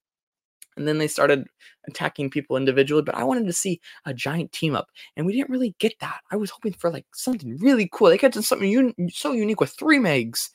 and 0.77 0.89
then 0.89 0.99
they 0.99 1.09
started 1.09 1.47
attacking 1.87 2.31
people 2.31 2.56
individually 2.56 3.03
but 3.03 3.15
i 3.15 3.25
wanted 3.25 3.47
to 3.47 3.53
see 3.53 3.81
a 4.06 4.15
giant 4.15 4.53
team 4.53 4.75
up 4.75 4.89
and 5.17 5.27
we 5.27 5.33
didn't 5.33 5.50
really 5.50 5.75
get 5.79 5.93
that 6.00 6.21
i 6.31 6.37
was 6.37 6.50
hoping 6.50 6.73
for 6.73 6.91
like 6.91 7.05
something 7.12 7.56
really 7.59 7.89
cool 7.93 8.09
they 8.09 8.17
got 8.17 8.35
something 8.35 8.71
un- 8.71 8.94
so 9.11 9.33
unique 9.33 9.61
with 9.61 9.71
three 9.71 9.99
megs 9.99 10.49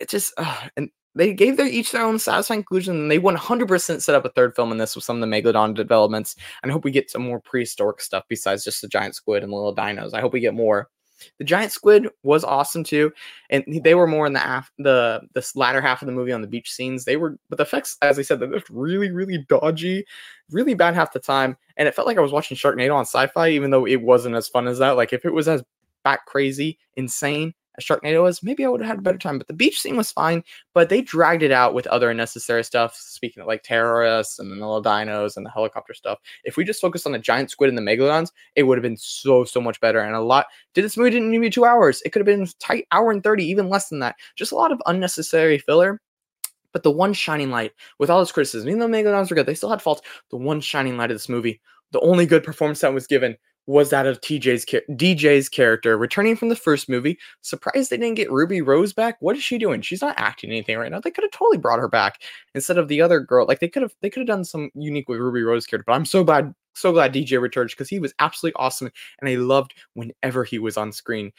it 0.00 0.08
just 0.08 0.32
uh, 0.36 0.68
and 0.76 0.90
they 1.14 1.32
gave 1.32 1.56
their 1.56 1.66
each 1.66 1.92
their 1.92 2.04
own 2.04 2.18
satisfying 2.18 2.60
conclusion 2.60 2.96
and 2.96 3.10
they 3.10 3.18
100% 3.18 4.02
set 4.02 4.14
up 4.14 4.24
a 4.24 4.30
third 4.30 4.54
film 4.54 4.72
in 4.72 4.78
this 4.78 4.94
with 4.94 5.04
some 5.04 5.20
of 5.22 5.28
the 5.28 5.34
megalodon 5.34 5.74
developments 5.74 6.36
and 6.62 6.70
i 6.70 6.72
hope 6.72 6.84
we 6.84 6.90
get 6.90 7.10
some 7.10 7.22
more 7.22 7.40
prehistoric 7.40 8.00
stuff 8.00 8.24
besides 8.28 8.64
just 8.64 8.82
the 8.82 8.88
giant 8.88 9.14
squid 9.14 9.42
and 9.42 9.52
the 9.52 9.56
little 9.56 9.74
dinos 9.74 10.14
i 10.14 10.20
hope 10.20 10.32
we 10.32 10.40
get 10.40 10.54
more 10.54 10.88
the 11.38 11.44
giant 11.44 11.72
squid 11.72 12.08
was 12.22 12.44
awesome 12.44 12.84
too, 12.84 13.12
and 13.50 13.64
they 13.82 13.94
were 13.94 14.06
more 14.06 14.26
in 14.26 14.32
the 14.32 14.58
af- 14.58 14.72
the 14.78 15.22
this 15.34 15.56
latter 15.56 15.80
half 15.80 16.02
of 16.02 16.06
the 16.06 16.12
movie 16.12 16.32
on 16.32 16.40
the 16.40 16.46
beach 16.46 16.70
scenes. 16.70 17.04
They 17.04 17.16
were, 17.16 17.38
but 17.48 17.56
the 17.58 17.64
effects, 17.64 17.96
as 18.02 18.18
I 18.18 18.22
said, 18.22 18.40
they 18.40 18.46
looked 18.46 18.70
really, 18.70 19.10
really 19.10 19.44
dodgy, 19.48 20.04
really 20.50 20.74
bad 20.74 20.94
half 20.94 21.12
the 21.12 21.20
time, 21.20 21.56
and 21.76 21.88
it 21.88 21.94
felt 21.94 22.06
like 22.06 22.18
I 22.18 22.22
was 22.22 22.32
watching 22.32 22.56
Sharknado 22.56 22.94
on 22.94 23.04
Sci-Fi, 23.04 23.48
even 23.50 23.70
though 23.70 23.86
it 23.86 24.02
wasn't 24.02 24.36
as 24.36 24.48
fun 24.48 24.68
as 24.68 24.78
that. 24.78 24.96
Like 24.96 25.12
if 25.12 25.24
it 25.24 25.32
was 25.32 25.48
as 25.48 25.62
back 26.04 26.26
crazy, 26.26 26.78
insane, 26.96 27.54
Sharknado 27.80 28.22
was, 28.22 28.42
maybe 28.42 28.64
I 28.64 28.68
would 28.68 28.80
have 28.80 28.88
had 28.88 28.98
a 28.98 29.02
better 29.02 29.18
time. 29.18 29.38
But 29.38 29.46
the 29.46 29.54
beach 29.54 29.80
scene 29.80 29.96
was 29.96 30.12
fine, 30.12 30.42
but 30.74 30.88
they 30.88 31.00
dragged 31.00 31.42
it 31.42 31.52
out 31.52 31.74
with 31.74 31.86
other 31.88 32.10
unnecessary 32.10 32.64
stuff. 32.64 32.94
Speaking 32.96 33.40
of 33.40 33.46
like 33.46 33.62
terrorists 33.62 34.38
and 34.38 34.50
the 34.50 34.56
little 34.56 34.82
dinos 34.82 35.36
and 35.36 35.44
the 35.44 35.50
helicopter 35.50 35.94
stuff. 35.94 36.18
If 36.44 36.56
we 36.56 36.64
just 36.64 36.80
focused 36.80 37.06
on 37.06 37.12
the 37.12 37.18
giant 37.18 37.50
squid 37.50 37.68
and 37.68 37.78
the 37.78 37.82
megalodons, 37.82 38.30
it 38.56 38.64
would 38.64 38.78
have 38.78 38.82
been 38.82 38.96
so, 38.96 39.44
so 39.44 39.60
much 39.60 39.80
better. 39.80 40.00
And 40.00 40.14
a 40.14 40.20
lot 40.20 40.46
did 40.74 40.84
this 40.84 40.96
movie 40.96 41.10
didn't 41.10 41.30
need 41.30 41.38
be 41.38 41.50
two 41.50 41.64
hours. 41.64 42.02
It 42.04 42.10
could 42.10 42.20
have 42.20 42.26
been 42.26 42.46
tight 42.58 42.86
hour 42.92 43.10
and 43.10 43.22
30, 43.22 43.44
even 43.44 43.68
less 43.68 43.88
than 43.88 44.00
that. 44.00 44.16
Just 44.36 44.52
a 44.52 44.56
lot 44.56 44.72
of 44.72 44.82
unnecessary 44.86 45.58
filler. 45.58 46.00
But 46.72 46.82
the 46.82 46.90
one 46.90 47.14
shining 47.14 47.50
light, 47.50 47.72
with 47.98 48.10
all 48.10 48.20
this 48.20 48.32
criticism, 48.32 48.68
even 48.68 48.78
though 48.78 48.88
Megalodons 48.88 49.30
were 49.30 49.36
good, 49.36 49.46
they 49.46 49.54
still 49.54 49.70
had 49.70 49.80
faults. 49.80 50.02
The 50.30 50.36
one 50.36 50.60
shining 50.60 50.96
light 50.98 51.10
of 51.10 51.14
this 51.14 51.28
movie, 51.28 51.60
the 51.92 52.00
only 52.00 52.26
good 52.26 52.44
performance 52.44 52.80
that 52.80 52.92
was 52.92 53.06
given 53.06 53.36
was 53.68 53.90
that 53.90 54.06
of 54.06 54.18
TJ's 54.22 54.64
DJ's 54.64 55.50
character 55.50 55.98
returning 55.98 56.36
from 56.36 56.48
the 56.48 56.56
first 56.56 56.88
movie. 56.88 57.18
Surprised 57.42 57.90
they 57.90 57.98
didn't 57.98 58.16
get 58.16 58.32
Ruby 58.32 58.62
Rose 58.62 58.94
back. 58.94 59.18
What 59.20 59.36
is 59.36 59.42
she 59.42 59.58
doing? 59.58 59.82
She's 59.82 60.00
not 60.00 60.18
acting 60.18 60.50
anything 60.50 60.78
right 60.78 60.90
now. 60.90 61.00
They 61.00 61.10
could 61.10 61.24
have 61.24 61.32
totally 61.32 61.58
brought 61.58 61.78
her 61.78 61.88
back 61.88 62.22
instead 62.54 62.78
of 62.78 62.88
the 62.88 63.02
other 63.02 63.20
girl. 63.20 63.46
Like 63.46 63.60
they 63.60 63.68
could 63.68 63.82
have 63.82 63.94
they 64.00 64.08
could 64.08 64.20
have 64.20 64.26
done 64.26 64.44
some 64.44 64.70
unique 64.74 65.06
with 65.06 65.20
Ruby 65.20 65.42
Rose 65.42 65.66
character. 65.66 65.84
But 65.86 65.92
I'm 65.92 66.06
so 66.06 66.24
glad 66.24 66.54
so 66.74 66.92
glad 66.92 67.12
DJ 67.12 67.38
returned 67.42 67.68
because 67.68 67.90
he 67.90 67.98
was 67.98 68.14
absolutely 68.20 68.56
awesome 68.58 68.90
and 69.20 69.28
I 69.28 69.34
loved 69.34 69.74
whenever 69.92 70.44
he 70.44 70.58
was 70.58 70.78
on 70.78 70.90
screen. 70.90 71.30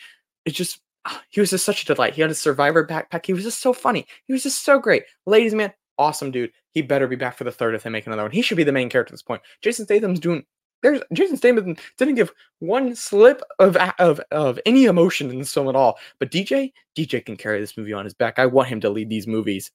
It's 0.46 0.56
just 0.56 0.82
ah, 1.06 1.24
he 1.30 1.40
was 1.40 1.50
just 1.50 1.66
such 1.66 1.82
a 1.82 1.86
delight. 1.88 2.14
He 2.14 2.22
had 2.22 2.30
a 2.30 2.36
survivor 2.36 2.86
backpack. 2.86 3.26
He 3.26 3.34
was 3.34 3.44
just 3.44 3.60
so 3.60 3.74
funny. 3.74 4.06
He 4.26 4.34
was 4.34 4.44
just 4.44 4.64
so 4.64 4.78
great. 4.78 5.02
Ladies 5.26 5.56
man, 5.56 5.74
awesome 5.98 6.30
dude. 6.30 6.52
He 6.70 6.84
better 6.84 7.08
be 7.08 7.16
back 7.16 7.40
for 7.40 7.44
the 7.44 7.52
third 7.52 7.74
if 7.74 7.82
they 7.82 7.90
make 7.90 8.06
another 8.06 8.22
one. 8.22 8.32
He 8.32 8.44
should 8.44 8.58
be 8.58 8.64
the 8.64 8.72
main 8.72 8.88
character 8.88 9.14
at 9.14 9.16
this 9.16 9.24
point. 9.24 9.42
Jason 9.64 9.86
Statham's 9.86 10.20
doing 10.20 10.44
there's 10.82 11.02
Jason 11.14 11.38
Statham 11.38 11.76
didn't 11.98 12.16
give 12.16 12.34
one 12.60 12.96
slip 12.96 13.42
of 13.60 13.76
of 13.78 14.20
of 14.32 14.60
any 14.66 14.86
emotion 14.86 15.30
in 15.30 15.40
this 15.40 15.54
film 15.54 15.68
at 15.68 15.76
all. 15.76 15.98
But 16.20 16.32
DJ, 16.32 16.72
DJ 16.96 17.26
can 17.26 17.38
carry 17.38 17.60
this 17.60 17.78
movie 17.78 17.94
on 17.94 18.06
his 18.06 18.14
back. 18.14 18.40
I 18.40 18.46
want 18.46 18.70
him 18.70 18.82
to 18.82 18.90
lead 18.90 19.10
these 19.10 19.28
movies. 19.28 19.72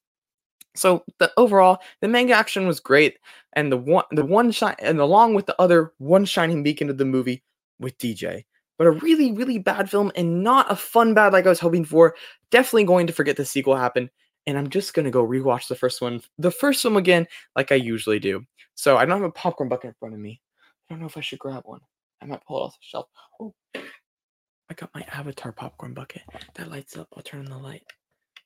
So 0.77 1.05
the 1.19 1.33
overall, 1.37 1.79
the 2.01 2.09
manga 2.09 2.35
action 2.35 2.67
was 2.67 2.81
great, 2.81 3.19
and 3.53 3.71
the 3.71 3.77
one 3.77 4.05
the 4.11 4.25
one 4.25 4.51
shine 4.51 4.77
and 4.79 4.99
along 4.99 5.35
with 5.35 5.47
the 5.47 5.61
other 5.61 5.93
one 5.99 6.25
shining 6.25 6.63
beacon 6.63 6.91
of 6.91 6.99
the 6.99 7.05
movie 7.05 7.43
with 7.79 7.99
DJ. 7.99 8.45
But 8.77 8.89
a 8.89 8.93
really, 8.93 9.31
really 9.33 9.59
bad 9.59 9.89
film 9.89 10.11
and 10.17 10.43
not 10.43 10.71
a 10.71 10.75
fun 10.75 11.15
bad 11.15 11.33
like 11.33 11.47
I 11.47 11.51
was 11.51 11.61
hoping 11.61 11.85
for. 11.85 12.17
Definitely 12.51 12.85
going 12.85 13.07
to 13.07 13.13
forget 13.13 13.37
the 13.37 13.45
sequel 13.45 13.77
happened. 13.77 14.11
And 14.47 14.59
I'm 14.59 14.69
just 14.69 14.95
gonna 14.95 15.13
go 15.13 15.27
rewatch 15.27 15.69
the 15.69 15.77
first 15.77 16.01
one, 16.01 16.21
the 16.39 16.51
first 16.51 16.83
film 16.83 16.97
again, 16.97 17.27
like 17.57 17.71
I 17.73 17.77
usually 17.77 18.19
do. 18.19 18.45
So 18.75 18.97
I 18.97 19.05
don't 19.05 19.21
have 19.21 19.29
a 19.29 19.33
popcorn 19.33 19.69
bucket 19.69 19.89
in 19.89 19.95
front 19.95 20.15
of 20.15 20.21
me. 20.21 20.41
Don't 20.95 21.01
know 21.01 21.07
if 21.07 21.17
I 21.17 21.23
should 21.23 21.41
grab 21.41 21.65
one. 21.65 21.81
I 22.23 22.27
might 22.27 22.47
pull 22.47 22.59
it 22.59 22.67
off 22.67 22.75
the 22.75 22.79
shelf. 22.83 23.07
Oh, 23.41 23.53
I 23.75 24.75
got 24.77 24.95
my 24.95 25.05
Avatar 25.13 25.51
popcorn 25.51 25.93
bucket 25.93 26.23
that 26.55 26.71
lights 26.71 26.97
up. 26.97 27.09
I'll 27.17 27.23
turn 27.25 27.41
on 27.41 27.51
the 27.51 27.59
light. 27.59 27.83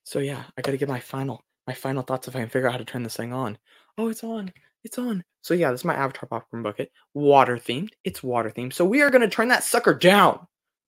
So 0.05 0.21
yeah, 0.21 0.45
I 0.57 0.63
got 0.63 0.71
to 0.71 0.79
get 0.79 0.89
my 0.89 0.99
final 0.99 1.45
my 1.67 1.75
final 1.75 2.03
thoughts 2.03 2.27
if 2.27 2.35
I 2.35 2.41
can 2.41 2.49
figure 2.49 2.67
out 2.67 2.73
how 2.73 2.79
to 2.79 2.87
turn 2.87 3.03
this 3.03 3.19
thing 3.19 3.35
on. 3.35 3.59
Oh, 3.99 4.09
it's 4.09 4.25
on. 4.25 4.51
It's 4.83 4.97
on. 4.97 5.23
So 5.43 5.53
yeah, 5.53 5.71
this 5.71 5.83
is 5.83 5.85
my 5.85 5.95
Avatar 5.95 6.27
popcorn 6.27 6.63
bucket. 6.63 6.91
Water 7.13 7.59
themed. 7.59 7.91
It's 8.05 8.23
water 8.23 8.51
themed. 8.51 8.73
So 8.73 8.87
we 8.87 9.03
are 9.03 9.11
gonna 9.11 9.29
turn 9.29 9.49
that 9.49 9.63
sucker 9.63 9.93
down. 9.93 10.47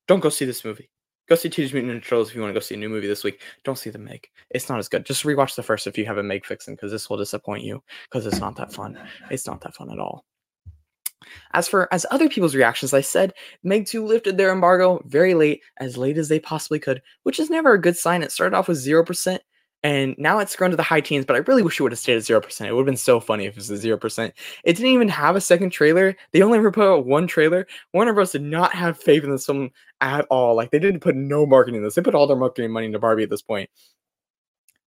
Don't 0.09 0.21
go 0.21 0.31
see 0.31 0.47
this 0.47 0.65
movie. 0.65 0.89
Go 1.29 1.35
see 1.35 1.51
Teenage 1.51 1.75
Mutant 1.75 2.03
Ninja 2.03 2.09
Turtles 2.09 2.31
if 2.31 2.35
you 2.37 2.41
want 2.41 2.55
to 2.55 2.59
go 2.59 2.65
see 2.65 2.75
a 2.75 2.79
new 2.79 2.89
movie 2.89 3.07
this 3.07 3.23
week. 3.23 3.43
Don't 3.65 3.77
see 3.77 3.91
the 3.91 3.99
Meg. 3.99 4.27
It's 4.49 4.71
not 4.71 4.79
as 4.79 4.89
good. 4.89 5.05
Just 5.05 5.25
rewatch 5.25 5.57
the 5.57 5.63
first 5.63 5.87
if 5.87 5.99
you 5.99 6.07
have 6.07 6.17
a 6.17 6.23
Meg 6.23 6.47
fixing 6.47 6.75
because 6.75 6.91
this 6.91 7.11
will 7.11 7.19
disappoint 7.19 7.65
you 7.65 7.83
because 8.11 8.25
it's 8.25 8.41
not 8.41 8.57
that 8.57 8.73
fun. 8.73 8.99
It's 9.31 9.47
not 9.47 9.61
that 9.61 9.75
fun 9.75 9.93
at 9.93 9.99
all. 9.99 10.25
As 11.53 11.69
for 11.69 11.93
as 11.93 12.07
other 12.11 12.29
people's 12.29 12.55
reactions, 12.55 12.95
I 12.95 13.03
said 13.03 13.35
Meg 13.63 13.87
2 13.87 14.05
lifted 14.05 14.37
their 14.37 14.53
embargo 14.53 15.03
very 15.07 15.35
late, 15.35 15.63
as 15.79 15.97
late 15.97 16.19
as 16.19 16.29
they 16.29 16.41
possibly 16.41 16.79
could, 16.79 17.03
which 17.25 17.39
is 17.39 17.51
never 17.51 17.73
a 17.73 17.81
good 17.81 17.97
sign. 17.97 18.23
It 18.23 18.33
started 18.33 18.57
off 18.57 18.69
with 18.69 18.85
0%, 18.85 19.39
and 19.83 20.15
now 20.19 20.39
it's 20.39 20.57
grown 20.57 20.71
to 20.71 20.77
the 20.77 20.83
high 20.83 21.01
teens, 21.01 21.25
but 21.25 21.37
I 21.37 21.41
really 21.41 21.63
wish 21.63 21.81
it 21.81 21.83
would 21.83 21.93
have 21.93 21.99
stayed 21.99 22.17
at 22.17 22.23
0%. 22.23 22.67
It 22.67 22.73
would 22.73 22.81
have 22.81 22.87
been 22.87 22.97
so 22.97 23.21
funny 23.21 23.47
if 23.47 23.55
it 23.55 23.57
was 23.57 23.71
a 23.71 23.75
0%. 23.75 24.33
It 24.65 24.77
didn't 24.77 24.93
even 24.93 25.09
have 25.09 25.37
a 25.37 25.41
second 25.41 25.71
trailer. 25.71 26.17
They 26.33 26.43
only 26.43 26.59
put 26.71 26.87
out 26.87 27.07
one 27.07 27.27
trailer. 27.27 27.67
Warner 27.95 28.13
Bros. 28.13 28.33
did 28.33 28.43
not 28.43 28.75
have 28.75 28.99
faith 28.99 29.25
in 29.25 29.31
this 29.31 29.47
film 29.47 29.71
at 30.01 30.27
all. 30.31 30.55
Like, 30.55 30.71
they 30.71 30.79
didn't 30.79 31.01
put 31.01 31.17
no 31.17 31.47
marketing 31.47 31.79
in 31.79 31.85
this. 31.85 31.95
They 31.95 32.03
put 32.03 32.15
all 32.15 32.27
their 32.27 32.37
marketing 32.37 32.73
money 32.73 32.87
into 32.87 32.99
Barbie 32.99 33.23
at 33.23 33.31
this 33.31 33.43
point. 33.43 33.71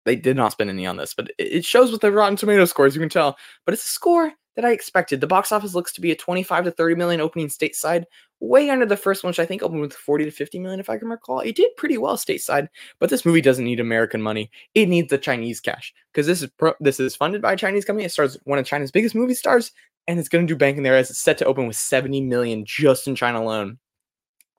They 0.06 0.16
did 0.16 0.36
not 0.36 0.52
spend 0.52 0.70
any 0.70 0.86
on 0.86 0.98
this, 0.98 1.13
but 1.13 1.32
it 1.38 1.63
shows 1.63 1.92
with 1.92 2.02
the 2.02 2.12
Rotten 2.12 2.36
Tomato 2.36 2.66
scores, 2.66 2.94
you 2.94 3.00
can 3.00 3.10
tell. 3.10 3.38
But 3.66 3.74
it's 3.74 3.86
a 3.86 3.88
score 3.88 4.34
that 4.56 4.66
I 4.66 4.72
expected. 4.72 5.22
The 5.22 5.28
box 5.28 5.52
office 5.52 5.74
looks 5.74 5.94
to 5.94 6.02
be 6.02 6.12
a 6.12 6.16
25 6.16 6.66
to 6.66 6.72
30 6.72 6.96
million 6.96 7.22
opening 7.22 7.48
stateside, 7.48 8.06
way 8.40 8.70
under 8.70 8.86
the 8.86 8.98
first 8.98 9.24
one, 9.24 9.30
which 9.30 9.40
I 9.40 9.46
think 9.46 9.64
opened 9.64 9.82
with 9.82 9.94
40 9.94 10.26
to 10.26 10.32
50 10.32 10.60
million, 10.60 10.80
if 10.80 10.90
I 10.90 10.98
can 10.98 11.08
recall. 11.08 11.40
It 11.40 11.56
did 11.56 11.76
pretty 11.78 11.98
well 11.98 12.18
stateside, 12.18 12.68
but 13.00 13.10
this 13.10 13.26
movie 13.26 13.42
doesn't 13.42 13.66
need 13.66 13.80
American 13.80 14.22
money. 14.22 14.52
It 14.76 14.90
needs 14.90 15.10
the 15.10 15.18
Chinese 15.18 15.60
cash 15.60 15.94
because 16.12 16.28
this 16.28 16.42
is 16.42 16.50
pro- 16.58 16.76
this 16.80 17.00
is 17.00 17.16
funded 17.16 17.42
by 17.42 17.54
a 17.54 17.58
Chinese 17.58 17.86
company. 17.86 18.06
It 18.06 18.12
stars 18.12 18.38
one 18.44 18.60
of 18.60 18.66
China's 18.66 18.92
biggest 18.92 19.16
movie 19.16 19.34
stars, 19.34 19.72
and 20.08 20.20
it's 20.20 20.30
going 20.30 20.46
to 20.46 20.54
do 20.54 20.58
banking 20.58 20.84
there 20.84 20.98
as 20.98 21.10
it's 21.10 21.20
set 21.20 21.38
to 21.40 21.46
open 21.46 21.68
with 21.68 21.76
70 21.76 22.22
million 22.22 22.66
just 22.66 23.08
in 23.08 23.16
China 23.16 23.42
alone. 23.42 23.80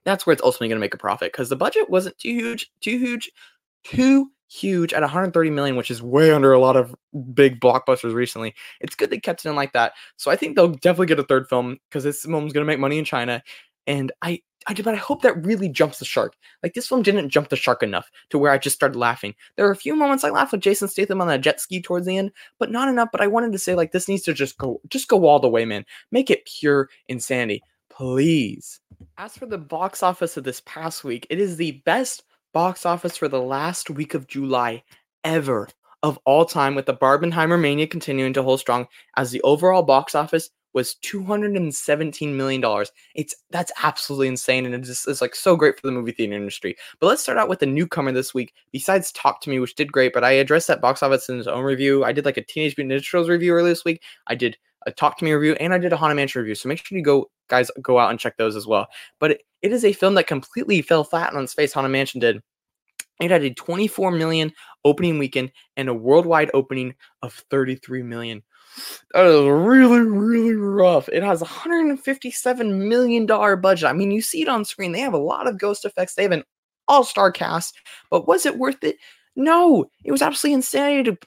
That's 0.05 0.27
where 0.27 0.33
it's 0.33 0.43
ultimately 0.43 0.69
going 0.69 0.79
to 0.79 0.85
make 0.85 0.95
a 0.95 0.99
profit 0.99 1.33
because 1.33 1.49
the 1.49 1.57
budget 1.57 1.89
wasn't 1.89 2.19
too 2.19 2.33
huge, 2.33 2.71
too 2.81 2.99
huge, 2.99 3.31
too 3.85 4.31
huge 4.55 4.93
at 4.93 5.03
130 5.03 5.51
million, 5.51 5.77
which 5.77 5.91
is 5.91 6.03
way 6.03 6.33
under 6.33 6.53
a 6.53 6.61
lot 6.61 6.77
of 6.77 6.95
big 7.35 7.61
blockbusters 7.61 8.15
recently. 8.15 8.55
It's 8.81 8.95
good 8.95 9.11
they 9.11 9.19
kept 9.19 9.45
it 9.45 9.49
in 9.49 9.57
like 9.57 9.73
that. 9.73 9.93
So 10.17 10.31
I 10.31 10.37
think 10.37 10.55
they'll 10.55 10.69
definitely 10.69 11.07
get 11.07 11.19
a 11.19 11.25
third 11.25 11.49
film 11.49 11.79
because 11.89 12.05
this 12.05 12.23
film's 12.23 12.53
going 12.53 12.65
to 12.65 12.73
make 12.73 12.79
money 12.79 12.99
in 12.99 13.05
China. 13.05 13.43
And 13.87 14.13
I, 14.23 14.43
I, 14.67 14.75
but 14.75 14.95
I 14.95 14.99
hope 14.99 15.23
that 15.23 15.45
really 15.45 15.69
jumps 15.69 15.99
the 15.99 16.05
shark. 16.05 16.37
Like 16.63 16.75
this 16.75 16.87
film 16.87 17.03
didn't 17.03 17.31
jump 17.31 17.49
the 17.49 17.57
shark 17.57 17.83
enough 17.83 18.11
to 18.31 18.39
where 18.39 18.53
I 18.53 18.59
just 18.59 18.77
started 18.77 18.97
laughing. 18.97 19.35
There 19.57 19.67
are 19.67 19.73
a 19.73 19.77
few 19.77 19.97
moments 19.97 20.25
I 20.25 20.31
laughed 20.31 20.53
with 20.53 20.63
Jason 20.63 20.89
Statham 20.89 21.21
on 21.21 21.29
that 21.29 21.41
jet 21.41 21.61
ski 21.61 21.83
towards 21.83 22.07
the 22.07 22.17
end, 22.17 22.31
but 22.59 22.71
not 22.71 22.89
enough. 22.89 23.09
But 23.13 23.21
I 23.21 23.27
wanted 23.27 23.53
to 23.53 23.59
say 23.59 23.75
like 23.75 23.93
this 23.93 24.09
needs 24.09 24.23
to 24.23 24.33
just 24.33 24.57
go, 24.57 24.81
just 24.89 25.09
go 25.09 25.27
all 25.27 25.41
the 25.41 25.49
way, 25.49 25.65
man. 25.65 25.85
Make 26.13 26.31
it 26.31 26.47
pure 26.47 26.89
insanity, 27.09 27.63
please. 27.91 28.81
As 29.19 29.37
for 29.37 29.47
the 29.47 29.59
box 29.59 30.03
office 30.03 30.37
of 30.37 30.45
this 30.45 30.63
past 30.65 31.05
week, 31.05 31.27
it 31.29 31.39
is 31.39 31.57
the 31.57 31.83
best 31.85 32.23
box 32.55 32.87
office 32.87 33.19
for 33.19 33.29
the 33.29 33.41
last 33.43 33.91
week 33.91 34.15
of 34.15 34.27
July 34.27 34.83
ever 35.25 35.69
of 36.03 36.19
all 36.25 36.45
time, 36.45 36.75
with 36.75 36.87
the 36.87 36.95
Barbenheimer 36.95 37.61
mania 37.61 37.87
continuing 37.87 38.33
to 38.35 38.43
hold 38.43 38.61
strong 38.61 38.87
as 39.17 39.31
the 39.31 39.43
overall 39.43 39.83
box 39.83 40.15
office 40.15 40.51
was 40.73 40.95
217 40.97 42.37
million 42.37 42.61
dollars. 42.61 42.93
It's 43.15 43.35
that's 43.51 43.73
absolutely 43.83 44.29
insane, 44.29 44.67
and 44.67 44.75
it's 44.75 45.07
it's 45.09 45.21
like 45.21 45.35
so 45.35 45.57
great 45.57 45.77
for 45.81 45.87
the 45.87 45.93
movie 45.93 46.13
theater 46.13 46.35
industry. 46.35 46.77
But 47.01 47.07
let's 47.07 47.23
start 47.23 47.39
out 47.39 47.49
with 47.49 47.61
the 47.61 47.67
newcomer 47.67 48.13
this 48.13 48.35
week. 48.35 48.53
Besides 48.73 49.13
Talk 49.13 49.41
to 49.43 49.51
Me, 49.51 49.59
which 49.59 49.75
did 49.75 49.93
great, 49.93 50.13
but 50.13 50.25
I 50.25 50.33
addressed 50.33 50.69
that 50.69 50.81
box 50.81 51.03
office 51.03 51.29
in 51.29 51.39
his 51.39 51.49
own 51.49 51.65
review. 51.65 52.05
I 52.05 52.13
did 52.13 52.25
like 52.25 52.37
a 52.37 52.45
Teenage 52.45 52.77
Mutant 52.77 53.01
Ninja 53.01 53.11
Turtles 53.11 53.29
review 53.29 53.53
earlier 53.53 53.73
this 53.73 53.85
week. 53.85 54.03
I 54.27 54.35
did 54.35 54.59
a 54.87 54.93
Talk 54.93 55.19
to 55.19 55.25
Me 55.25 55.33
review, 55.33 55.55
and 55.61 55.73
I 55.73 55.79
did 55.79 55.93
a 55.93 55.97
Haunted 55.97 56.17
Mansion 56.17 56.41
review. 56.41 56.55
So 56.55 56.69
make 56.69 56.85
sure 56.85 56.97
you 56.97 57.05
go, 57.05 57.31
guys, 57.49 57.71
go 57.83 57.99
out 57.99 58.11
and 58.11 58.19
check 58.19 58.37
those 58.37 58.57
as 58.57 58.67
well. 58.67 58.87
But 59.21 59.33
it, 59.33 59.43
it 59.63 59.73
is 59.73 59.85
a 59.85 59.93
film 59.93 60.15
that 60.15 60.27
completely 60.27 60.83
fell 60.83 61.05
flat 61.05 61.35
on 61.35 61.45
its 61.45 61.55
face. 61.55 61.73
Haunted 61.73 61.93
Mansion 61.93 62.21
did. 62.21 62.43
It 63.21 63.31
had 63.31 63.45
a 63.45 63.55
24 63.55 64.11
million 64.11 64.53
opening 64.85 65.19
weekend 65.19 65.53
and 65.77 65.89
a 65.89 65.95
worldwide 65.95 66.51
opening 66.53 66.95
of 67.23 67.33
33 67.51 68.03
million. 68.03 68.43
That 69.13 69.27
is 69.27 69.47
really, 69.47 70.01
really 70.01 70.55
rough. 70.55 71.09
It 71.09 71.23
has 71.23 71.41
a 71.41 71.45
157 71.45 72.89
million 72.89 73.27
dollar 73.27 73.57
budget. 73.57 73.89
I 73.89 73.93
mean, 73.93 74.11
you 74.11 74.21
see 74.21 74.43
it 74.43 74.49
on 74.49 74.65
screen. 74.65 74.93
They 74.93 75.01
have 75.01 75.15
a 75.15 75.19
lot 75.19 75.47
of 75.47 75.59
ghost 75.59 75.85
effects. 75.85 76.15
They 76.15 76.25
have 76.25 76.33
an 76.33 76.45
all-star 76.89 77.31
cast, 77.31 77.79
but 78.11 78.27
was 78.27 78.47
it 78.47 78.59
worth 78.59 78.83
it? 78.83 78.97
No, 79.37 79.87
it 80.05 80.13
was 80.13 80.23
absolutely 80.23 80.55
insanity 80.55 81.11
to 81.11 81.19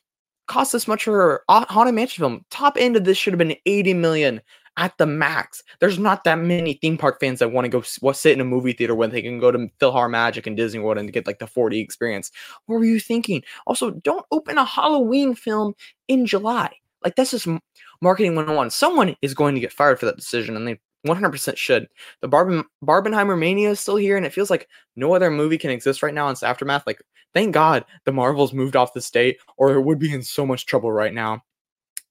cost 0.48 0.72
this 0.72 0.88
much 0.88 1.04
for 1.04 1.44
a 1.48 1.72
haunted 1.72 1.96
mansion 1.96 2.22
film. 2.22 2.46
Top 2.50 2.78
end 2.80 2.96
of 2.96 3.04
this 3.04 3.18
should 3.18 3.34
have 3.34 3.38
been 3.38 3.56
80 3.66 3.94
million 3.94 4.42
at 4.78 4.98
the 4.98 5.06
max. 5.06 5.64
There's 5.80 5.98
not 5.98 6.24
that 6.24 6.38
many 6.40 6.74
theme 6.74 6.98
park 6.98 7.20
fans 7.20 7.40
that 7.40 7.52
want 7.52 7.66
to 7.66 7.70
go 7.70 7.82
sit 8.12 8.34
in 8.34 8.42
a 8.42 8.46
movie 8.46 8.74
theater 8.74 8.94
when 8.94 9.10
they 9.10 9.22
can 9.24 9.40
go 9.40 9.52
to 9.52 9.70
PhilharMagic 9.80 10.46
and 10.46 10.56
Disney 10.56 10.80
World 10.80 11.00
and 11.00 11.12
get 11.12 11.26
like 11.26 11.40
the 11.40 11.48
4D 11.48 11.82
experience. 11.82 12.32
What 12.68 12.78
were 12.78 12.86
you 12.86 13.00
thinking? 13.00 13.44
Also, 13.66 13.92
don't 13.92 14.26
open 14.32 14.58
a 14.58 14.66
Halloween 14.66 15.34
film 15.34 15.74
in 16.08 16.26
July. 16.26 16.72
Like 17.04 17.16
that's 17.16 17.32
just 17.32 17.48
marketing 18.02 18.36
101. 18.36 18.70
Someone 18.70 19.16
is 19.22 19.34
going 19.34 19.56
to 19.56 19.62
get 19.62 19.74
fired 19.74 20.00
for 20.00 20.06
that 20.06 20.18
decision, 20.18 20.56
and 20.56 20.68
they 20.68 20.80
100% 21.06 21.58
should. 21.58 21.88
The 22.22 22.30
Barben- 22.30 22.66
Barbenheimer 22.84 23.38
mania 23.38 23.70
is 23.72 23.80
still 23.80 23.96
here, 23.96 24.18
and 24.18 24.26
it 24.26 24.34
feels 24.34 24.50
like 24.50 24.68
no 24.96 25.14
other 25.14 25.30
movie 25.30 25.58
can 25.58 25.72
exist 25.72 26.04
right 26.04 26.14
now 26.14 26.28
in 26.28 26.34
its 26.34 26.44
aftermath. 26.44 26.88
Like, 26.88 27.02
thank 27.34 27.54
God 27.54 27.86
the 28.06 28.12
Marvels 28.12 28.54
moved 28.54 28.76
off 28.76 28.94
the 28.94 29.02
state, 29.02 29.38
or 29.58 29.74
it 29.74 29.82
would 29.82 30.00
be 30.00 30.14
in 30.14 30.24
so 30.24 30.46
much 30.46 30.66
trouble 30.66 30.92
right 30.92 31.14
now. 31.14 31.44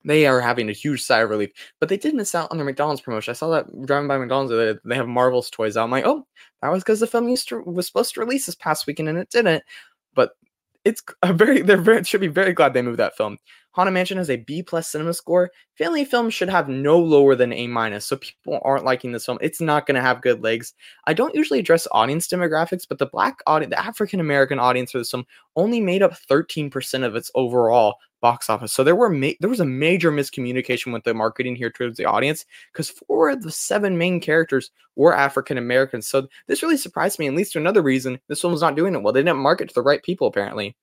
They 0.05 0.27
are 0.27 0.41
having 0.41 0.69
a 0.69 0.73
huge 0.73 1.03
sigh 1.03 1.21
of 1.21 1.31
relief, 1.31 1.51
but 1.81 1.89
they 1.89 1.97
did 1.97 2.15
miss 2.15 2.35
out 2.35 2.51
on 2.53 2.59
their 2.59 2.67
McDonald's 2.67 3.01
promotion. 3.01 3.33
I 3.33 3.35
saw 3.35 3.51
that 3.51 3.67
driving 3.87 4.07
by 4.07 4.19
McDonald's, 4.19 4.79
they 4.85 4.95
have 4.95 5.09
Marvel's 5.09 5.51
toys 5.51 5.77
out. 5.77 5.85
I'm 5.85 5.91
like, 5.91 6.07
oh, 6.07 6.25
that 6.63 6.69
was 6.69 6.85
because 6.85 7.01
the 7.01 7.09
film 7.09 7.29
used 7.29 7.49
to, 7.49 7.61
was 7.63 7.89
supposed 7.89 8.15
to 8.15 8.21
release 8.21 8.47
this 8.47 8.55
past 8.55 8.87
weekend 8.87 9.09
and 9.09 9.19
it 9.19 9.31
didn't. 9.31 9.65
But 10.15 10.31
it's 10.85 11.03
a 11.23 11.33
very 11.33 11.61
they're 11.61 11.77
very 11.77 12.05
should 12.05 12.21
be 12.21 12.29
very 12.29 12.53
glad 12.53 12.73
they 12.73 12.83
moved 12.83 13.01
that 13.01 13.17
film. 13.17 13.37
Haunted 13.77 13.93
Mansion 13.93 14.17
has 14.17 14.31
a 14.31 14.37
B 14.37 14.63
plus 14.63 14.89
cinema 14.89 15.13
score. 15.13 15.51
Family 15.77 16.07
films 16.07 16.33
should 16.33 16.49
have 16.49 16.67
no 16.67 16.99
lower 16.99 17.35
than 17.35 17.53
A 17.53 17.67
minus, 17.67 18.07
so 18.07 18.17
people 18.17 18.59
aren't 18.63 18.87
liking 18.87 19.13
this 19.13 19.27
film. 19.27 19.37
It's 19.43 19.61
not 19.61 19.85
going 19.87 19.97
to 19.97 20.01
have 20.01 20.23
good 20.23 20.43
legs. 20.43 20.73
I 21.07 21.13
don't 21.13 21.35
usually 21.35 21.59
address 21.59 21.87
audience 21.93 22.27
demographics, 22.27 22.89
but 22.89 22.97
the 22.97 23.05
black 23.05 23.41
audience, 23.47 23.75
the 23.75 23.85
African 23.85 24.19
American 24.19 24.59
audience 24.59 24.93
for 24.93 24.99
this 24.99 25.11
film, 25.11 25.27
only 25.57 25.83
made 25.83 26.03
up 26.03 26.15
13% 26.31 27.05
of 27.05 27.15
its 27.17 27.31
overall 27.35 27.97
box 28.23 28.49
office. 28.49 28.73
So 28.73 28.83
there 28.83 28.97
were 28.97 29.11
ma- 29.11 29.33
there 29.41 29.51
was 29.51 29.61
a 29.61 29.67
major 29.67 30.11
miscommunication 30.11 30.91
with 30.91 31.05
the 31.05 31.13
marketing 31.13 31.55
here 31.55 31.69
towards 31.71 31.99
the 31.99 32.07
audience 32.07 32.47
because 32.73 32.89
four 32.89 33.29
of 33.29 33.43
the 33.43 33.51
seven 33.53 33.99
main 33.99 34.21
characters 34.23 34.71
were 34.95 35.15
African 35.15 35.59
Americans. 35.59 36.07
So 36.07 36.29
this 36.47 36.63
really 36.63 36.79
surprised 36.79 37.19
me. 37.19 37.27
At 37.27 37.35
least 37.35 37.53
to 37.53 37.59
another 37.59 37.83
reason 37.83 38.19
this 38.29 38.41
film 38.41 38.55
was 38.55 38.63
not 38.63 38.75
doing 38.75 38.95
it 38.95 39.03
well. 39.03 39.13
They 39.13 39.21
didn't 39.21 39.37
market 39.37 39.69
to 39.69 39.75
the 39.75 39.83
right 39.83 40.03
people 40.03 40.29
apparently. 40.29 40.75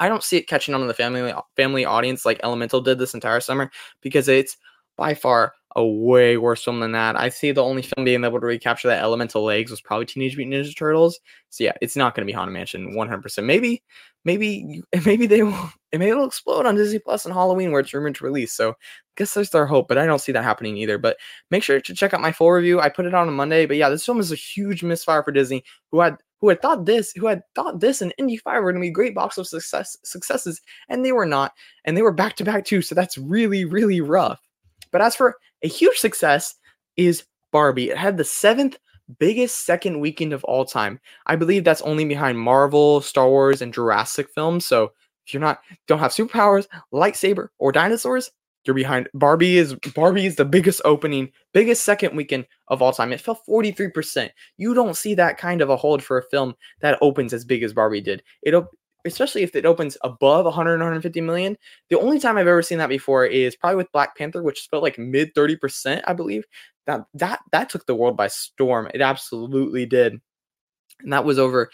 I 0.00 0.08
don't 0.08 0.24
see 0.24 0.38
it 0.38 0.48
catching 0.48 0.74
on 0.74 0.80
in 0.80 0.88
the 0.88 0.94
family 0.94 1.32
family 1.56 1.84
audience 1.84 2.24
like 2.24 2.40
Elemental 2.42 2.80
did 2.80 2.98
this 2.98 3.14
entire 3.14 3.40
summer 3.40 3.70
because 4.00 4.28
it's 4.28 4.56
by 4.96 5.14
far 5.14 5.54
a 5.76 5.86
way 5.86 6.36
worse 6.36 6.64
film 6.64 6.80
than 6.80 6.92
that. 6.92 7.18
I 7.18 7.28
see 7.28 7.52
the 7.52 7.62
only 7.62 7.82
film 7.82 8.04
being 8.04 8.24
able 8.24 8.40
to 8.40 8.46
recapture 8.46 8.88
that 8.88 9.02
elemental 9.02 9.44
legs 9.44 9.70
was 9.70 9.80
probably 9.80 10.06
Teenage 10.06 10.36
Mutant 10.36 10.66
Ninja 10.66 10.76
Turtles. 10.76 11.20
So 11.50 11.64
yeah, 11.64 11.72
it's 11.80 11.96
not 11.96 12.14
going 12.14 12.26
to 12.26 12.30
be 12.30 12.34
Haunted 12.34 12.52
Mansion 12.52 12.94
100%. 12.94 13.44
Maybe, 13.44 13.82
maybe, 14.24 14.82
maybe 15.06 15.26
they 15.26 15.42
will. 15.42 15.70
Maybe 15.92 16.08
it'll 16.08 16.26
explode 16.26 16.66
on 16.66 16.76
Disney 16.76 16.98
Plus 16.98 17.26
on 17.26 17.32
Halloween 17.32 17.72
where 17.72 17.80
it's 17.80 17.94
rumored 17.94 18.14
to 18.16 18.24
release. 18.24 18.52
So 18.52 18.70
I 18.70 18.74
guess 19.16 19.34
there's 19.34 19.50
their 19.50 19.66
hope, 19.66 19.88
but 19.88 19.98
I 19.98 20.06
don't 20.06 20.20
see 20.20 20.32
that 20.32 20.44
happening 20.44 20.76
either. 20.76 20.98
But 20.98 21.16
make 21.50 21.62
sure 21.62 21.80
to 21.80 21.94
check 21.94 22.14
out 22.14 22.20
my 22.20 22.32
full 22.32 22.50
review. 22.50 22.80
I 22.80 22.88
put 22.88 23.06
it 23.06 23.14
on 23.14 23.28
a 23.28 23.32
Monday. 23.32 23.66
But 23.66 23.76
yeah, 23.76 23.88
this 23.88 24.04
film 24.04 24.20
is 24.20 24.32
a 24.32 24.36
huge 24.36 24.82
misfire 24.82 25.22
for 25.22 25.32
Disney, 25.32 25.64
who 25.90 26.00
had 26.00 26.16
who 26.40 26.48
had 26.48 26.62
thought 26.62 26.86
this, 26.86 27.12
who 27.12 27.26
had 27.26 27.42
thought 27.54 27.80
this 27.80 28.00
and 28.02 28.14
Indy 28.18 28.36
5 28.36 28.62
were 28.62 28.72
going 28.72 28.82
to 28.82 28.86
be 28.86 28.90
great 28.90 29.14
box 29.14 29.38
of 29.38 29.46
success, 29.46 29.96
successes, 30.04 30.60
and 30.88 31.04
they 31.04 31.12
were 31.12 31.26
not. 31.26 31.52
And 31.84 31.96
they 31.96 32.02
were 32.02 32.12
back 32.12 32.36
to 32.36 32.44
back 32.44 32.64
too. 32.64 32.82
So 32.82 32.94
that's 32.94 33.18
really, 33.18 33.64
really 33.64 34.00
rough. 34.00 34.40
But 34.90 35.02
as 35.02 35.14
for 35.14 35.36
a 35.62 35.68
huge 35.68 35.98
success, 35.98 36.54
is 36.96 37.24
Barbie. 37.52 37.90
It 37.90 37.96
had 37.96 38.16
the 38.16 38.24
seventh 38.24 38.76
biggest 39.18 39.64
second 39.64 40.00
weekend 40.00 40.32
of 40.32 40.44
all 40.44 40.64
time. 40.64 41.00
I 41.26 41.36
believe 41.36 41.64
that's 41.64 41.82
only 41.82 42.04
behind 42.04 42.38
Marvel, 42.38 43.00
Star 43.00 43.28
Wars, 43.28 43.62
and 43.62 43.74
Jurassic 43.74 44.28
films. 44.34 44.64
So 44.64 44.92
if 45.26 45.34
you're 45.34 45.40
not 45.40 45.60
don't 45.86 45.98
have 45.98 46.12
superpowers, 46.12 46.66
lightsaber, 46.92 47.48
or 47.58 47.72
dinosaurs, 47.72 48.30
you're 48.64 48.74
behind. 48.74 49.08
Barbie 49.14 49.58
is 49.58 49.74
Barbie 49.94 50.26
is 50.26 50.36
the 50.36 50.44
biggest 50.44 50.80
opening, 50.84 51.30
biggest 51.52 51.82
second 51.82 52.16
weekend 52.16 52.46
of 52.68 52.82
all 52.82 52.92
time. 52.92 53.12
It 53.12 53.20
fell 53.20 53.40
43%. 53.48 54.30
You 54.58 54.74
don't 54.74 54.96
see 54.96 55.14
that 55.14 55.38
kind 55.38 55.62
of 55.62 55.70
a 55.70 55.76
hold 55.76 56.02
for 56.02 56.18
a 56.18 56.22
film 56.24 56.54
that 56.80 56.98
opens 57.00 57.32
as 57.32 57.44
big 57.44 57.62
as 57.62 57.72
Barbie 57.72 58.00
did. 58.00 58.22
It 58.42 58.54
especially 59.06 59.42
if 59.42 59.56
it 59.56 59.64
opens 59.64 59.96
above 60.04 60.44
100 60.44 60.72
150 60.72 61.20
million. 61.20 61.56
The 61.88 61.98
only 61.98 62.18
time 62.18 62.36
I've 62.36 62.46
ever 62.46 62.62
seen 62.62 62.78
that 62.78 62.88
before 62.88 63.24
is 63.24 63.56
probably 63.56 63.76
with 63.76 63.92
Black 63.92 64.16
Panther, 64.16 64.42
which 64.42 64.68
felt 64.70 64.82
like 64.82 64.98
mid 64.98 65.34
30%, 65.34 66.02
I 66.06 66.12
believe. 66.12 66.44
That 66.86 67.02
that 67.14 67.40
that 67.52 67.70
took 67.70 67.86
the 67.86 67.94
world 67.94 68.16
by 68.16 68.28
storm. 68.28 68.90
It 68.92 69.00
absolutely 69.00 69.86
did. 69.86 70.20
And 71.00 71.12
that 71.12 71.24
was 71.24 71.38
over 71.38 71.70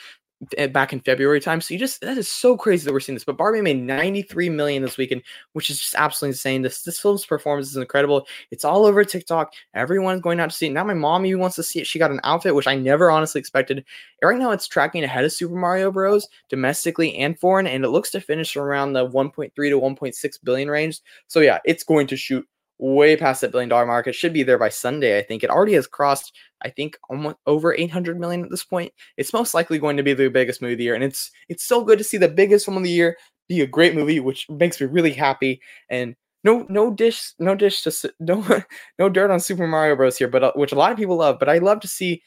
Eh, 0.59 0.67
back 0.67 0.93
in 0.93 1.01
February 1.01 1.41
time. 1.41 1.63
So 1.63 1.73
you 1.73 1.81
just 1.81 2.03
that 2.03 2.19
is 2.19 2.29
so 2.29 2.59
crazy 2.59 2.85
that 2.85 2.93
we're 2.93 3.01
seeing 3.01 3.17
this. 3.17 3.25
But 3.25 3.39
Barbie 3.39 3.63
made 3.63 3.83
93 3.83 4.51
million 4.51 4.83
this 4.83 4.99
weekend, 4.99 5.23
which 5.55 5.71
is 5.71 5.81
just 5.81 5.95
absolutely 5.95 6.33
insane. 6.33 6.61
This 6.61 6.83
this 6.83 7.01
film's 7.01 7.25
performance 7.25 7.71
is 7.71 7.77
incredible. 7.79 8.27
It's 8.51 8.65
all 8.65 8.85
over 8.85 9.03
TikTok. 9.03 9.55
Everyone's 9.73 10.21
going 10.21 10.39
out 10.39 10.51
to 10.51 10.57
see 10.57 10.67
it. 10.67 10.73
Now 10.73 10.85
my 10.85 10.93
mom 10.93 11.25
even 11.25 11.41
wants 11.41 11.57
to 11.57 11.63
see 11.63 11.81
it. 11.81 11.87
She 11.87 11.99
got 11.99 12.11
an 12.11 12.21
outfit 12.23 12.55
which 12.55 12.67
I 12.67 12.75
never 12.75 13.11
honestly 13.11 13.39
expected. 13.39 13.83
Right 14.23 14.39
now 14.39 14.51
it's 14.51 14.69
tracking 14.69 15.05
ahead 15.05 15.25
of 15.25 15.33
Super 15.33 15.55
Mario 15.55 15.91
Bros. 15.91 16.29
domestically 16.51 17.17
and 17.17 17.39
foreign, 17.39 17.67
and 17.67 17.83
it 17.83 17.89
looks 17.89 18.11
to 18.11 18.21
finish 18.21 18.57
around 18.57 18.93
the 18.93 19.09
1.3 19.09 19.55
to 19.55 19.81
1.6 19.81 20.45
billion 20.45 20.69
range. 20.69 21.01
So 21.29 21.41
yeah, 21.41 21.61
it's 21.65 21.83
going 21.83 22.09
to 22.09 22.17
shoot 22.17 22.47
way 22.79 23.17
past 23.17 23.41
that 23.41 23.53
billion 23.53 23.69
dollar 23.69 23.87
mark. 23.87 24.07
It 24.07 24.15
should 24.15 24.33
be 24.33 24.43
there 24.43 24.59
by 24.59 24.69
Sunday, 24.69 25.19
I 25.19 25.23
think. 25.23 25.43
It 25.43 25.51
already 25.51 25.75
has 25.75 25.87
crossed, 25.87 26.33
I 26.63 26.71
think, 26.71 26.99
almost 27.09 27.37
over 27.47 27.75
800 27.75 28.19
million 28.19 28.45
at 28.45 28.51
this 28.51 28.65
point. 28.65 28.93
It's 29.17 29.33
most 29.33 29.55
likely 29.55 29.79
going 29.79 29.97
to 29.97 30.03
be 30.03 30.15
the 30.15 30.29
biggest 30.29 30.61
movie 30.61 30.75
of 30.75 30.79
the 30.79 30.85
year, 30.85 30.95
and 30.95 31.05
it's 31.05 31.31
it's 31.49 31.65
so 31.65 31.85
good 31.85 31.99
to 31.99 32.05
see 32.05 32.17
the 32.17 32.29
biggest 32.29 32.65
film 32.65 32.77
of 32.77 32.83
the 32.83 32.91
year 32.91 33.17
be 33.49 33.61
a 33.61 33.67
great 33.67 33.95
movie, 33.95 34.21
which 34.21 34.49
makes 34.51 34.81
me 34.81 34.87
really 34.87 35.13
happy. 35.13 35.61
And 35.89 36.17
no 36.45 36.67
no 36.69 36.91
dish 36.93 37.33
no 37.39 37.55
dish 37.55 37.83
to 37.83 38.13
no 38.21 38.45
no 38.99 39.09
dirt 39.09 39.31
on 39.31 39.41
Super 39.41 39.67
Mario 39.67 39.97
Bros 39.97 40.17
here, 40.17 40.29
but 40.29 40.45
uh, 40.45 40.53
which 40.55 40.73
a 40.73 40.77
lot 40.77 40.93
of 40.93 40.99
people 40.99 41.17
love. 41.17 41.39
But 41.39 41.49
I 41.49 41.59
love 41.59 41.81
to 41.81 41.89
see 41.89 42.23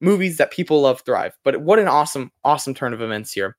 movies 0.00 0.36
that 0.38 0.50
people 0.50 0.82
love 0.82 1.02
thrive. 1.02 1.32
But 1.44 1.62
what 1.62 1.78
an 1.78 1.88
awesome 1.88 2.30
awesome 2.44 2.74
turn 2.74 2.92
of 2.92 3.02
events 3.02 3.32
here. 3.32 3.56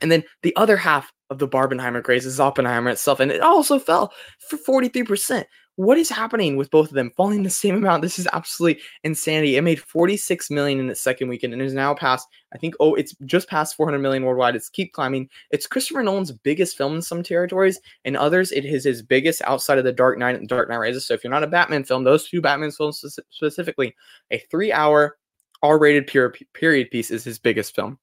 And 0.00 0.12
then 0.12 0.24
the 0.42 0.54
other 0.56 0.76
half 0.76 1.10
of 1.30 1.38
the 1.38 1.48
Barbenheimer 1.48 2.02
craze 2.02 2.26
is 2.26 2.40
Oppenheimer 2.40 2.90
itself, 2.90 3.20
and 3.20 3.30
it 3.32 3.40
also 3.40 3.78
fell 3.78 4.12
for 4.38 4.56
43%. 4.56 5.44
what 5.76 5.98
is 5.98 6.08
happening 6.08 6.56
with 6.56 6.70
both 6.70 6.88
of 6.88 6.94
them 6.94 7.10
falling 7.16 7.42
the 7.42 7.50
same 7.50 7.74
amount? 7.76 8.00
This 8.00 8.18
is 8.18 8.26
absolutely 8.32 8.82
insanity. 9.04 9.56
It 9.56 9.62
made 9.62 9.78
46 9.78 10.50
million 10.50 10.80
in 10.80 10.88
its 10.88 11.02
second 11.02 11.28
weekend 11.28 11.52
and 11.52 11.60
is 11.60 11.74
now 11.74 11.92
past, 11.92 12.26
I 12.54 12.58
think, 12.58 12.74
oh, 12.80 12.94
it's 12.94 13.14
just 13.26 13.48
past 13.48 13.76
400 13.76 13.98
million 13.98 14.24
worldwide. 14.24 14.56
It's 14.56 14.70
keep 14.70 14.94
climbing. 14.94 15.28
It's 15.50 15.66
Christopher 15.66 16.02
Nolan's 16.02 16.32
biggest 16.32 16.78
film 16.78 16.94
in 16.94 17.02
some 17.02 17.22
territories. 17.22 17.78
and 18.06 18.16
others, 18.16 18.52
it 18.52 18.64
is 18.64 18.84
his 18.84 19.02
biggest 19.02 19.42
outside 19.42 19.76
of 19.76 19.84
the 19.84 19.92
Dark 19.92 20.18
Knight 20.18 20.38
and 20.38 20.48
Dark 20.48 20.70
Knight 20.70 20.78
Rises. 20.78 21.06
So 21.06 21.12
if 21.12 21.22
you're 21.22 21.30
not 21.30 21.44
a 21.44 21.48
Batman 21.48 21.84
film, 21.84 22.04
those 22.04 22.26
two 22.26 22.40
Batman 22.40 22.70
films 22.70 23.04
specifically, 23.30 23.94
a 24.30 24.38
three 24.50 24.72
hour 24.72 25.18
R-rated 25.62 26.06
period 26.06 26.90
piece 26.90 27.10
is 27.10 27.24
his 27.24 27.38
biggest 27.38 27.74
film. 27.74 27.98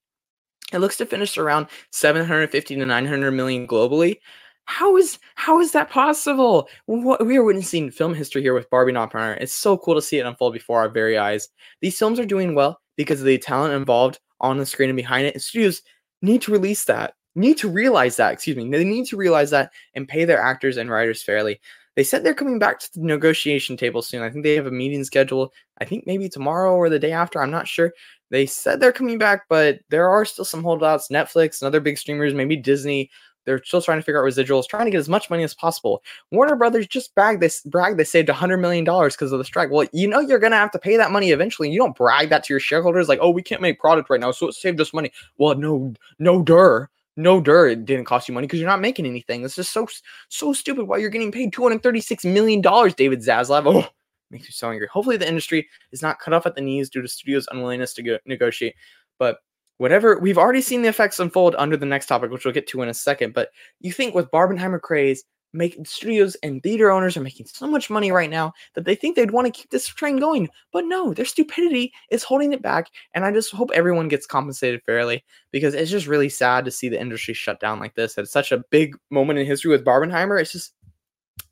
It 0.74 0.80
looks 0.80 0.98
to 0.98 1.06
finish 1.06 1.38
around 1.38 1.68
750 1.92 2.76
to 2.76 2.86
900 2.86 3.32
million 3.32 3.68
globally. 3.68 4.18
How 4.66 4.96
is 4.96 5.20
how 5.36 5.60
is 5.60 5.74
that 5.74 5.90
possible? 5.90 6.70
What, 6.86 7.26
we 7.26 7.38
are 7.38 7.44
witnessing 7.44 7.92
film 7.92 8.14
history 8.14 8.42
here 8.42 8.54
with 8.54 8.70
Barbie 8.70 8.92
and 8.92 8.98
Oppenheimer. 8.98 9.34
It's 9.34 9.54
so 9.54 9.78
cool 9.78 9.96
to 9.96 10.02
see 10.02 10.20
it 10.20 10.26
unfold 10.26 10.54
before 10.54 10.80
our 10.80 10.90
very 10.90 11.18
eyes. 11.18 11.50
These 11.82 12.00
films 12.00 12.20
are 12.20 12.26
doing 12.26 12.56
well 12.56 12.80
because 12.96 13.20
of 13.20 13.26
the 13.26 13.38
talent 13.38 13.74
involved 13.74 14.20
on 14.40 14.58
the 14.58 14.66
screen 14.66 14.90
and 14.90 14.98
behind 14.98 15.28
it. 15.28 15.34
And 15.34 15.44
studios 15.44 15.82
need 16.22 16.42
to 16.44 16.52
release 16.52 16.86
that, 16.86 17.16
need 17.36 17.58
to 17.58 17.70
realize 17.70 18.16
that. 18.16 18.34
Excuse 18.34 18.56
me, 18.56 18.70
they 18.70 18.86
need 18.86 19.06
to 19.08 19.18
realize 19.18 19.50
that 19.50 19.72
and 19.96 20.08
pay 20.08 20.24
their 20.26 20.42
actors 20.42 20.78
and 20.78 20.90
writers 20.90 21.22
fairly. 21.22 21.60
They 21.96 22.04
said 22.04 22.24
they're 22.24 22.34
coming 22.34 22.58
back 22.58 22.80
to 22.80 22.90
the 22.94 23.02
negotiation 23.02 23.78
table 23.78 24.02
soon. 24.02 24.24
I 24.24 24.30
think 24.30 24.44
they 24.44 24.56
have 24.56 24.66
a 24.66 24.72
meeting 24.72 25.04
scheduled. 25.04 25.52
I 25.80 25.86
think 25.86 26.08
maybe 26.08 26.28
tomorrow 26.28 26.74
or 26.74 26.90
the 26.90 26.98
day 26.98 27.12
after. 27.12 27.42
I'm 27.42 27.52
not 27.52 27.68
sure. 27.68 27.94
They 28.34 28.48
said 28.48 28.80
they're 28.80 28.92
coming 28.92 29.20
back, 29.20 29.44
but 29.48 29.82
there 29.90 30.10
are 30.10 30.26
still 30.26 30.44
some 30.44 30.64
holdouts. 30.64 31.10
Netflix 31.10 31.62
and 31.62 31.68
other 31.68 31.80
big 31.80 32.00
streamers, 32.00 32.34
maybe 32.34 32.56
Disney. 32.56 33.12
They're 33.46 33.64
still 33.64 33.80
trying 33.80 34.00
to 34.00 34.02
figure 34.02 34.26
out 34.26 34.28
residuals, 34.28 34.68
trying 34.68 34.86
to 34.86 34.92
get 34.92 34.98
as 34.98 35.08
much 35.08 35.30
money 35.30 35.44
as 35.44 35.54
possible. 35.54 36.02
Warner 36.32 36.56
Brothers 36.56 36.88
just 36.88 37.14
bragged 37.14 37.44
this 37.44 37.62
brag 37.62 37.96
they 37.96 38.04
saved 38.04 38.30
$100 38.30 38.60
million 38.60 38.86
because 38.86 39.32
of 39.32 39.38
the 39.38 39.46
strike. 39.46 39.70
Well, 39.70 39.88
you 39.94 40.08
know 40.08 40.20
you're 40.20 40.40
gonna 40.40 40.56
have 40.56 40.72
to 40.72 40.80
pay 40.80 40.98
that 40.98 41.12
money 41.12 41.30
eventually. 41.30 41.70
You 41.70 41.78
don't 41.78 41.96
brag 41.96 42.30
that 42.30 42.44
to 42.46 42.54
your 42.54 42.60
shareholders 42.60 43.08
like, 43.08 43.20
oh, 43.22 43.30
we 43.30 43.44
can't 43.44 43.62
make 43.62 43.80
product 43.80 44.10
right 44.10 44.20
now, 44.20 44.32
so 44.32 44.48
it 44.48 44.56
saved 44.56 44.82
us 44.82 44.96
money. 44.96 45.12
Well, 45.38 45.54
no, 45.54 45.94
no 46.18 46.42
dur 46.42 46.90
no 47.16 47.40
dirt 47.40 47.68
it 47.68 47.86
didn't 47.86 48.06
cost 48.06 48.28
you 48.28 48.34
money 48.34 48.48
because 48.48 48.60
you're 48.60 48.68
not 48.68 48.82
making 48.82 49.06
anything 49.06 49.46
it's 49.46 49.54
just 49.54 49.72
so 49.72 49.88
so 50.30 50.52
stupid 50.52 50.86
why 50.88 50.98
you're 50.98 51.12
getting 51.12 51.32
paid 51.32 51.54
236 51.54 52.26
million 52.26 52.60
dollars 52.60 52.96
david 52.96 53.20
zaslav 53.20 53.68
oh 53.68 53.88
makes 54.34 54.46
me 54.46 54.52
so 54.52 54.70
angry 54.70 54.88
hopefully 54.88 55.18
the 55.18 55.28
industry 55.28 55.68
is 55.92 56.02
not 56.02 56.20
cut 56.20 56.34
off 56.34 56.46
at 56.46 56.56
the 56.56 56.62
knees 56.62 56.90
due 56.90 57.02
to 57.02 57.08
studios 57.08 57.48
unwillingness 57.52 57.94
to 57.94 58.04
go, 58.04 58.18
negotiate 58.26 58.76
but 59.20 59.38
whatever 59.78 60.20
we've 60.20 60.38
already 60.38 60.62
seen 60.62 60.82
the 60.82 60.90
effects 60.90 61.20
unfold 61.20 61.56
under 61.58 61.78
the 61.78 61.86
next 61.86 62.08
topic 62.08 62.32
which 62.32 62.46
we'll 62.46 62.54
get 62.54 62.68
to 62.68 62.82
in 62.82 62.90
a 62.90 62.94
second 62.94 63.34
but 63.34 63.50
you 63.80 63.92
think 63.92 64.14
with 64.14 64.30
barbenheimer 64.32 64.82
craze 64.82 65.24
making 65.54 65.86
studios 65.86 66.36
and 66.44 66.62
theater 66.64 66.92
owners 66.92 67.16
are 67.16 67.22
making 67.22 67.46
so 67.46 67.68
much 67.68 67.90
money 67.90 68.12
right 68.12 68.30
now 68.30 68.52
that 68.74 68.86
they 68.86 68.96
think 68.96 69.16
they'd 69.16 69.32
want 69.32 69.46
to 69.46 69.52
keep 69.52 69.70
this 69.70 69.88
train 69.88 70.18
going. 70.18 70.50
But 70.72 70.86
no, 70.86 71.14
their 71.14 71.26
stupidity 71.26 71.94
is 72.10 72.24
holding 72.24 72.54
it 72.54 72.62
back. 72.62 72.90
And 73.14 73.24
I 73.24 73.32
just 73.32 73.52
hope 73.52 73.70
everyone 73.74 74.08
gets 74.08 74.26
compensated 74.26 74.82
fairly 74.84 75.24
because 75.52 75.74
it's 75.74 75.92
just 75.92 76.08
really 76.08 76.30
sad 76.30 76.66
to 76.66 76.72
see 76.72 76.90
the 76.90 77.00
industry 77.00 77.34
shut 77.34 77.60
down 77.60 77.80
like 77.80 77.94
this. 77.96 78.18
It's 78.18 78.32
such 78.32 78.52
a 78.52 78.64
big 78.72 78.98
moment 79.12 79.40
in 79.40 79.46
history 79.46 79.72
with 79.72 79.86
Barbenheimer. 79.86 80.42
It's 80.42 80.52
just 80.52 80.74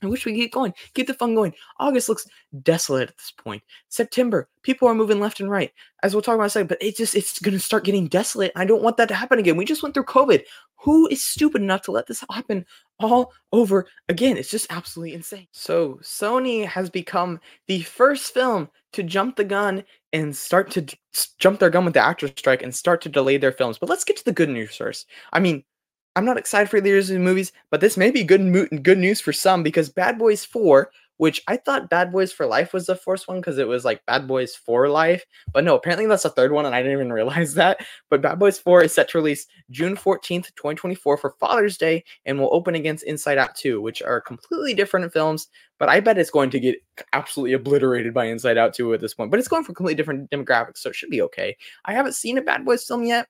I 0.03 0.07
wish 0.07 0.25
we 0.25 0.33
could 0.33 0.39
get 0.39 0.51
going, 0.51 0.73
keep 0.93 1.07
the 1.07 1.13
fun 1.13 1.35
going. 1.35 1.53
August 1.79 2.09
looks 2.09 2.25
desolate 2.63 3.09
at 3.09 3.17
this 3.17 3.31
point. 3.31 3.61
September, 3.89 4.50
people 4.63 4.88
are 4.88 4.95
moving 4.95 5.19
left 5.19 5.39
and 5.39 5.50
right, 5.50 5.71
as 6.01 6.13
we'll 6.13 6.23
talk 6.23 6.35
about 6.35 6.43
in 6.43 6.47
a 6.47 6.50
second. 6.50 6.67
But 6.67 6.81
it 6.81 6.97
just 6.97 7.15
it's 7.15 7.39
to 7.39 7.59
start 7.59 7.83
getting 7.83 8.07
desolate. 8.07 8.51
I 8.55 8.65
don't 8.65 8.81
want 8.81 8.97
that 8.97 9.07
to 9.09 9.15
happen 9.15 9.38
again. 9.38 9.57
We 9.57 9.65
just 9.65 9.83
went 9.83 9.93
through 9.93 10.05
COVID. 10.05 10.43
Who 10.77 11.07
is 11.09 11.23
stupid 11.23 11.61
enough 11.61 11.83
to 11.83 11.91
let 11.91 12.07
this 12.07 12.23
happen 12.31 12.65
all 13.00 13.31
over 13.51 13.88
again? 14.09 14.38
It's 14.38 14.50
just 14.50 14.71
absolutely 14.71 15.13
insane. 15.13 15.47
So 15.51 16.00
Sony 16.01 16.65
has 16.65 16.89
become 16.89 17.39
the 17.67 17.83
first 17.83 18.33
film 18.33 18.69
to 18.93 19.03
jump 19.03 19.35
the 19.35 19.43
gun 19.43 19.83
and 20.13 20.35
start 20.35 20.71
to 20.71 20.85
jump 21.38 21.59
their 21.59 21.69
gun 21.69 21.85
with 21.85 21.93
the 21.93 22.00
actor 22.00 22.27
strike 22.27 22.63
and 22.63 22.73
start 22.73 23.01
to 23.01 23.09
delay 23.09 23.38
their 23.38 23.51
films. 23.51 23.77
But 23.77 23.89
let's 23.89 24.03
get 24.03 24.17
to 24.17 24.25
the 24.25 24.31
good 24.31 24.50
news 24.50 24.75
first. 24.75 25.07
I 25.31 25.39
mean, 25.39 25.63
I'm 26.15 26.25
not 26.25 26.38
excited 26.38 26.70
for 26.70 26.82
the 26.82 26.98
of 26.98 27.10
movies, 27.22 27.53
but 27.70 27.80
this 27.80 27.96
may 27.96 28.12
be 28.12 28.24
good 28.24 28.41
mo- 28.41 28.68
good 28.82 28.98
news 28.98 29.22
for 29.22 29.32
some 29.32 29.63
because 29.63 29.89
Bad 29.89 30.18
Boys 30.20 30.44
4, 30.44 30.91
which 31.15 31.41
I 31.48 31.56
thought 31.56 31.89
Bad 31.89 32.12
Boys 32.12 32.34
for 32.34 32.46
Life 32.46 32.74
was 32.74 32.86
the 32.86 32.98
first 32.98 33.30
one 33.30 33.38
because 33.38 33.58
it 33.58 33.68
was 33.68 33.86
like 33.86 34.05
Bad 34.05 34.27
Boys 34.27 34.53
for 34.53 34.90
Life, 34.90 35.25
but 35.53 35.64
no, 35.64 35.75
apparently 35.75 36.07
that's 36.07 36.24
the 36.24 36.29
third 36.29 36.51
one 36.51 36.66
and 36.66 36.75
I 36.75 36.81
didn't 36.81 36.98
even 36.98 37.14
realize 37.14 37.53
that. 37.53 37.85
But 38.09 38.22
Bad 38.22 38.40
Boys 38.40 38.59
4 38.59 38.83
is 38.83 38.94
set 38.94 39.09
to 39.09 39.20
release 39.20 39.48
June 39.70 39.96
14th, 39.96 40.48
2024 40.55 41.16
for 41.16 41.35
Father's 41.40 41.77
Day 41.77 42.03
and 42.25 42.38
will 42.38 42.53
open 42.53 42.75
against 42.75 43.05
Inside 43.05 43.38
Out 43.38 43.55
2, 43.55 43.79
which 43.81 44.01
are 44.01 44.20
completely 44.20 44.74
different 44.74 45.14
films, 45.14 45.48
but 45.79 45.88
I 45.88 46.01
bet 46.01 46.18
it's 46.18 46.29
going 46.29 46.50
to 46.50 46.59
get 46.59 46.75
absolutely 47.14 47.53
obliterated 47.53 48.14
by 48.14 48.25
Inside 48.25 48.57
Out 48.57 48.74
2 48.74 48.94
at 48.94 49.00
this 49.00 49.14
point. 49.14 49.31
But 49.31 49.40
it's 49.40 49.48
going 49.48 49.64
for 49.64 49.74
completely 49.74 49.96
different 49.96 50.29
demographics, 50.29 50.79
so 50.79 50.90
it 50.90 50.96
should 50.96 51.09
be 51.09 51.22
okay. 51.22 51.55
I 51.85 51.94
haven't 51.94 52.16
seen 52.16 52.38
a 52.38 52.42
Bad 52.42 52.66
Boys 52.66 52.83
film 52.83 53.05
yet 53.05 53.27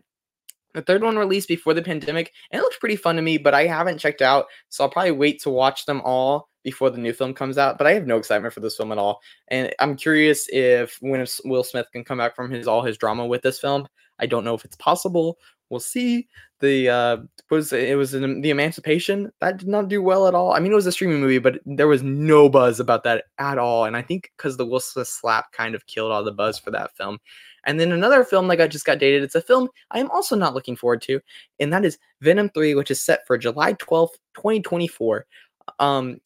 the 0.74 0.82
third 0.82 1.04
one 1.04 1.18
released 1.18 1.48
before 1.48 1.74
the 1.74 1.82
pandemic, 1.82 2.32
and 2.52 2.60
it 2.60 2.64
looks 2.64 2.78
pretty 2.78 2.96
fun 2.96 3.16
to 3.16 3.22
me, 3.22 3.38
but 3.38 3.54
I 3.54 3.66
haven't 3.66 4.00
checked 4.00 4.22
out, 4.22 4.46
so 4.70 4.84
I'll 4.84 4.90
probably 4.90 5.12
wait 5.12 5.42
to 5.42 5.50
watch 5.50 5.86
them 5.86 6.02
all 6.04 6.50
before 6.64 6.90
the 6.90 6.98
new 6.98 7.14
film 7.14 7.34
comes 7.34 7.58
out. 7.58 7.78
But 7.78 7.88
I 7.88 7.94
have 7.94 8.08
no 8.08 8.18
excitement 8.18 8.54
for 8.54 8.60
this 8.60 8.78
film 8.78 8.92
at 8.92 8.98
all, 8.98 9.22
and 9.50 9.74
I'm 9.80 9.96
curious 9.96 10.48
if 10.50 10.98
when 11.02 11.26
Will 11.46 11.64
Smith 11.64 11.88
can 11.92 12.04
come 12.04 12.18
back 12.18 12.36
from 12.36 12.52
his 12.52 12.68
all 12.68 12.82
his 12.84 12.98
drama 12.98 13.26
with 13.26 13.42
this 13.42 13.60
film. 13.60 13.88
I 14.20 14.28
don't 14.28 14.46
know 14.46 14.54
if 14.54 14.66
it's 14.66 14.76
possible. 14.78 15.40
We'll 15.70 15.80
see. 15.80 16.28
The 16.60 16.90
uh, 16.90 17.18
was 17.50 17.74
it 17.74 17.98
was 17.98 18.14
an, 18.14 18.42
the 18.42 18.50
Emancipation 18.52 19.32
that 19.40 19.58
did 19.58 19.68
not 19.68 19.88
do 19.88 20.02
well 20.02 20.28
at 20.28 20.36
all. 20.36 20.54
I 20.54 20.60
mean, 20.60 20.72
it 20.72 20.76
was 20.76 20.86
a 20.86 20.92
streaming 20.92 21.22
movie, 21.22 21.40
but 21.40 21.60
there 21.66 21.88
was 21.88 22.04
no 22.04 22.50
buzz 22.50 22.80
about 22.80 23.04
that 23.06 23.26
at 23.40 23.58
all. 23.58 23.86
And 23.86 23.98
I 23.98 24.02
think 24.02 24.32
because 24.38 24.58
the 24.58 24.66
Will 24.66 24.80
Smith 24.80 25.08
slap 25.08 25.52
kind 25.54 25.74
of 25.74 25.88
killed 25.88 26.12
all 26.12 26.24
the 26.24 26.32
buzz 26.32 26.60
for 26.60 26.72
that 26.72 26.96
film. 26.96 27.18
And 27.66 27.80
then 27.80 27.92
another 27.92 28.24
film 28.24 28.48
that 28.48 28.58
got 28.58 28.70
just 28.70 28.86
got 28.86 29.00
dated. 29.00 29.24
It's 29.24 29.36
a 29.36 29.42
film 29.42 29.70
I 29.92 30.00
am 30.00 30.10
also 30.12 30.36
not 30.36 30.54
looking 30.54 30.76
forward 30.76 31.02
to, 31.04 31.20
and 31.60 31.72
that 31.74 31.86
is 31.86 31.98
Venom 32.22 32.50
3, 32.50 32.76
which 32.76 32.92
is 32.92 33.02
set 33.02 33.26
for 33.28 33.38
July 33.38 33.74
12th, 33.74 34.16
2024. 34.36 35.26
Um, 35.80 36.18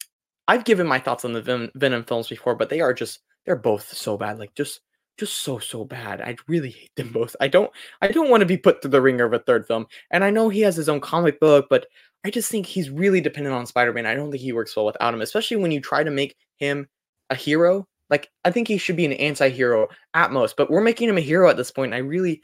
I've 0.48 0.64
given 0.64 0.86
my 0.86 0.98
thoughts 0.98 1.24
on 1.24 1.32
the 1.32 1.42
Ven- 1.42 1.70
Venom 1.74 2.04
films 2.04 2.28
before, 2.28 2.54
but 2.54 2.68
they 2.68 2.80
are 2.80 2.94
just 2.94 3.20
they're 3.44 3.56
both 3.56 3.92
so 3.92 4.16
bad. 4.16 4.38
Like 4.38 4.54
just 4.54 4.80
just 5.18 5.38
so 5.38 5.58
so 5.58 5.84
bad. 5.84 6.20
I 6.20 6.36
really 6.46 6.70
hate 6.70 6.94
them 6.96 7.12
both. 7.12 7.34
I 7.40 7.48
don't 7.48 7.70
I 8.02 8.08
don't 8.08 8.30
want 8.30 8.42
to 8.42 8.46
be 8.46 8.56
put 8.56 8.82
through 8.82 8.90
the 8.90 9.00
ringer 9.00 9.24
of 9.24 9.32
a 9.32 9.38
third 9.40 9.66
film. 9.66 9.86
And 10.10 10.24
I 10.24 10.30
know 10.30 10.48
he 10.48 10.60
has 10.60 10.76
his 10.76 10.88
own 10.88 11.00
comic 11.00 11.40
book, 11.40 11.66
but 11.70 11.86
I 12.24 12.30
just 12.30 12.50
think 12.50 12.66
he's 12.66 12.90
really 12.90 13.20
dependent 13.20 13.54
on 13.54 13.66
Spider-Man. 13.66 14.06
I 14.06 14.14
don't 14.14 14.30
think 14.30 14.42
he 14.42 14.52
works 14.52 14.74
well 14.74 14.86
without 14.86 15.14
him, 15.14 15.20
especially 15.20 15.58
when 15.58 15.70
you 15.70 15.80
try 15.80 16.02
to 16.02 16.10
make 16.10 16.36
him 16.56 16.88
a 17.30 17.34
hero 17.34 17.86
like 18.10 18.30
I 18.44 18.50
think 18.50 18.68
he 18.68 18.78
should 18.78 18.96
be 18.96 19.04
an 19.04 19.12
anti-hero 19.12 19.88
at 20.14 20.32
most, 20.32 20.56
but 20.56 20.70
we're 20.70 20.80
making 20.80 21.08
him 21.08 21.18
a 21.18 21.22
hero 21.22 21.48
at 21.48 21.56
this 21.56 21.70
point. 21.70 21.94
I 21.94 21.98
really 21.98 22.42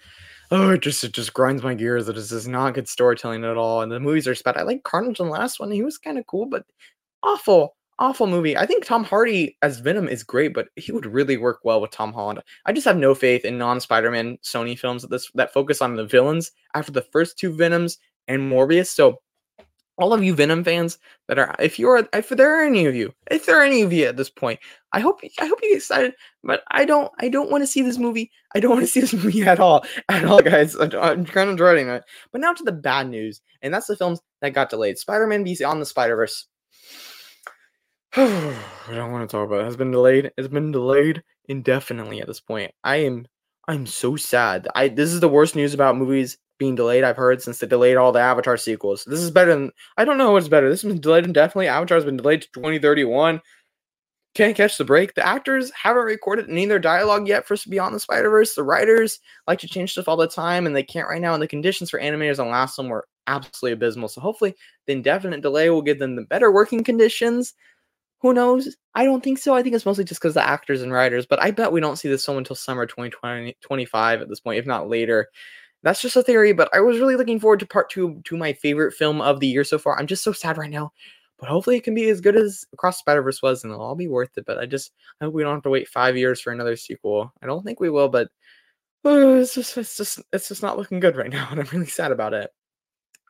oh 0.51 0.71
it 0.71 0.83
just 0.83 1.05
it 1.05 1.13
just 1.13 1.35
grinds 1.35 1.63
my 1.63 1.75
gears 1.75 2.07
that 2.07 2.15
this 2.15 2.33
is 2.33 2.49
not 2.49 2.75
good 2.75 2.89
storytelling 2.89 3.45
at 3.45 3.57
all. 3.57 3.83
And 3.83 3.91
the 3.91 4.01
movies 4.01 4.27
are 4.27 4.35
bad. 4.45 4.57
I 4.57 4.63
like 4.63 4.83
Carnage 4.85 5.21
in 5.21 5.27
the 5.27 5.33
last 5.33 5.61
one. 5.61 5.71
He 5.71 5.83
was 5.83 5.99
kind 5.99 6.19
of 6.19 6.27
cool, 6.27 6.47
but 6.47 6.65
awful, 7.23 7.77
awful 7.99 8.27
movie. 8.27 8.57
I 8.57 8.67
think 8.67 8.85
Tom 8.85 9.05
Hardy 9.05 9.57
as 9.63 9.79
Venom 9.79 10.09
is 10.09 10.25
great, 10.25 10.55
but 10.55 10.69
he 10.77 10.93
would 10.93 11.07
really 11.07 11.37
work 11.37 11.61
well 11.65 11.81
with 11.81 11.91
Tom 11.91 12.13
Holland. 12.13 12.43
I 12.67 12.73
just 12.73 12.87
have 12.87 12.97
no 12.97 13.15
faith 13.15 13.45
in 13.45 13.59
non-Spider-Man 13.59 14.39
Sony 14.43 14.79
films 14.79 15.03
that 15.03 15.11
this 15.11 15.31
that 15.35 15.53
focus 15.53 15.81
on 15.81 15.97
the 15.97 16.07
villains 16.07 16.53
after 16.75 16.93
the 16.93 17.03
first 17.03 17.39
two 17.39 17.55
Venoms 17.55 17.99
and 18.29 18.43
Morbius. 18.43 18.89
So 18.89 19.21
all 20.03 20.13
of 20.13 20.25
you 20.25 20.35
Venom 20.35 20.65
fans 20.65 20.99
that 21.29 21.39
are, 21.39 21.55
if 21.61 21.79
you're, 21.79 22.09
if 22.13 22.29
there 22.31 22.59
are 22.59 22.65
any 22.65 22.87
of 22.87 22.95
you, 22.95 23.15
if 23.31 23.47
there 23.47 23.59
are 23.59 23.65
any 23.65 23.83
of 23.83 23.93
you 23.93 24.07
at 24.07 24.17
this 24.17 24.29
point, 24.29 24.59
I 24.93 24.99
hope, 24.99 25.21
I 25.41 25.47
hope 25.47 25.61
you 25.63 25.71
get 25.71 25.77
excited. 25.77 26.15
But 26.43 26.65
I 26.71 26.85
don't, 26.85 27.13
I 27.21 27.29
don't 27.29 27.51
want 27.51 27.63
to 27.63 27.67
see 27.67 27.83
this 27.83 27.99
movie. 27.99 28.33
I 28.55 28.61
don't 28.61 28.71
want 28.75 28.83
to 28.83 28.89
see 28.89 29.01
this 29.01 29.15
movie 29.15 29.43
at 29.45 29.61
all, 29.61 29.85
at 30.09 30.25
all, 30.25 30.43
guys. 30.43 30.75
I'm 30.77 31.25
kind 31.25 31.51
of 31.51 31.57
dreading 31.57 31.89
it. 31.89 32.03
But 32.33 32.41
now 32.41 32.53
to 32.53 32.65
the 32.65 32.73
bad 32.73 33.09
news, 33.09 33.41
and 33.63 33.73
that's 33.73 33.87
the 33.87 33.97
films 33.97 34.21
that 34.41 34.51
got 34.51 34.71
delayed. 34.71 34.99
Spider-Man: 34.99 35.45
Beyond 35.45 35.81
the 35.81 35.87
Spider-Verse. 35.87 36.49
I 38.17 38.55
don't 38.91 39.13
want 39.13 39.29
to 39.29 39.35
talk 39.35 39.47
about 39.47 39.61
it. 39.61 39.63
it. 39.63 39.67
Has 39.67 39.77
been 39.77 39.93
delayed. 39.93 40.33
It's 40.37 40.49
been 40.49 40.73
delayed 40.73 41.23
indefinitely 41.47 42.21
at 42.21 42.27
this 42.27 42.41
point. 42.41 42.73
I 42.83 42.97
am, 42.97 43.27
I'm 43.69 43.87
so 43.87 44.17
sad. 44.17 44.69
I 44.75 44.89
this 44.89 45.13
is 45.13 45.21
the 45.21 45.29
worst 45.29 45.57
news 45.57 45.73
about 45.73 45.97
movies 45.97 46.37
being 46.63 46.77
delayed. 46.77 47.03
I've 47.03 47.17
heard 47.17 47.43
since 47.43 47.59
they 47.59 47.67
delayed 47.67 47.97
all 47.97 48.13
the 48.13 48.21
Avatar 48.21 48.57
sequels. 48.57 49.05
This 49.05 49.19
is 49.19 49.33
better 49.33 49.53
than 49.53 49.73
I 49.97 50.05
don't 50.05 50.17
know 50.17 50.31
what's 50.31 50.47
better. 50.47 50.71
This 50.71 50.83
has 50.83 50.93
been 50.93 51.01
delayed 51.01 51.25
indefinitely. 51.25 51.67
Avatar's 51.67 52.05
been 52.05 52.19
delayed 52.19 52.43
to 52.43 52.49
2031. 52.55 53.41
Can't 54.37 54.57
catch 54.57 54.79
the 54.79 54.85
break. 54.85 55.15
The 55.15 55.27
actors 55.27 55.73
haven't 55.73 56.05
recorded 56.05 56.49
any 56.49 56.63
of 56.63 56.69
their 56.69 56.79
dialogue 56.79 57.27
yet 57.27 57.49
for 57.49 57.57
Beyond 57.69 57.97
the 57.97 57.99
Spider 57.99 58.31
Verse. 58.31 58.55
The 58.55 58.63
writers 58.63 59.19
like 59.49 59.59
to 59.59 59.67
change 59.67 59.91
stuff 59.91 60.07
all 60.07 60.17
the 60.17 60.29
time, 60.29 60.65
and 60.65 60.77
they 60.77 60.85
can't 60.85 61.09
right 61.09 61.21
now. 61.21 61.35
And 61.35 61.43
the 61.43 61.49
conditions 61.49 61.91
for 61.91 61.99
animators 62.01 62.39
on 62.39 62.49
last 62.49 62.79
one 62.79 62.89
were 62.89 63.09
absolutely 63.27 63.73
abysmal. 63.73 64.09
So 64.09 64.21
hopefully, 64.21 64.55
the 64.87 64.93
indefinite 64.93 65.43
delay 65.43 65.69
will 65.69 65.83
give 65.83 65.99
them 65.99 66.15
the 66.15 66.23
better 66.23 66.53
working 66.53 66.85
conditions. 66.85 67.55
Who 68.21 68.33
knows? 68.33 68.77
I 68.95 69.05
don't 69.05 69.25
think 69.25 69.39
so. 69.39 69.57
I 69.57 69.65
think 69.65 69.75
it's 69.75 69.85
mostly 69.85 70.05
just 70.05 70.21
because 70.21 70.35
the 70.35 70.49
actors 70.49 70.81
and 70.81 70.93
writers. 70.93 71.27
But 71.27 71.43
I 71.43 71.51
bet 71.51 71.73
we 71.73 71.81
don't 71.81 71.97
see 71.97 72.09
this 72.09 72.25
film 72.25 72.39
until 72.39 72.55
summer 72.55 72.87
2020, 72.87 73.57
25 73.61 74.21
at 74.21 74.29
this 74.29 74.39
point, 74.39 74.61
if 74.61 74.67
not 74.67 74.89
later 74.89 75.29
that's 75.83 76.01
just 76.03 76.17
a 76.17 76.23
theory, 76.23 76.53
but 76.53 76.69
I 76.73 76.81
was 76.81 76.99
really 76.99 77.17
looking 77.17 77.41
forward 77.41 77.61
to 77.61 77.67
part 77.67 77.91
two 77.91 78.21
to 78.25 78.37
my 78.37 78.53
favorite 78.53 78.93
film 78.95 79.21
of 79.21 79.41
the 79.41 79.49
year 79.49 79.65
so 79.65 79.79
far. 79.79 79.99
I'm 79.99 80.07
just 80.07 80.25
so 80.25 80.33
sad 80.33 80.59
right 80.59 80.71
now. 80.71 80.93
but 81.39 81.49
hopefully 81.49 81.77
it 81.77 81.85
can 81.85 81.95
be 81.95 82.09
as 82.09 82.21
good 82.21 82.37
as 82.37 82.65
Across 82.73 83.01
Spider 83.01 83.23
Verse 83.23 83.43
was, 83.43 83.65
and 83.65 83.73
it'll 83.73 83.85
all 83.85 83.97
be 83.97 84.09
worth 84.09 84.39
it. 84.39 84.47
But 84.47 84.59
I 84.59 84.67
just 84.67 84.93
I 85.21 85.25
hope 85.25 85.35
we 85.35 85.43
don't 85.43 85.55
have 85.55 85.63
to 85.65 85.71
wait 85.71 85.89
five 85.89 86.17
years 86.17 86.41
for 86.41 86.53
another 86.53 86.77
sequel. 86.77 87.33
I 87.43 87.47
don't 87.47 87.65
think 87.65 87.81
we 87.81 87.91
will, 87.91 88.09
but 88.09 88.29
uh, 89.05 89.11
it's 89.41 89.55
just 89.55 89.77
it's 89.77 89.97
just 89.97 90.21
it's 90.33 90.49
just 90.49 90.63
not 90.63 90.79
looking 90.79 91.01
good 91.01 91.17
right 91.17 91.31
now, 91.33 91.49
and 91.51 91.61
I'm 91.61 91.69
really 91.73 91.87
sad 91.87 92.13
about 92.13 92.35
it. 92.35 92.51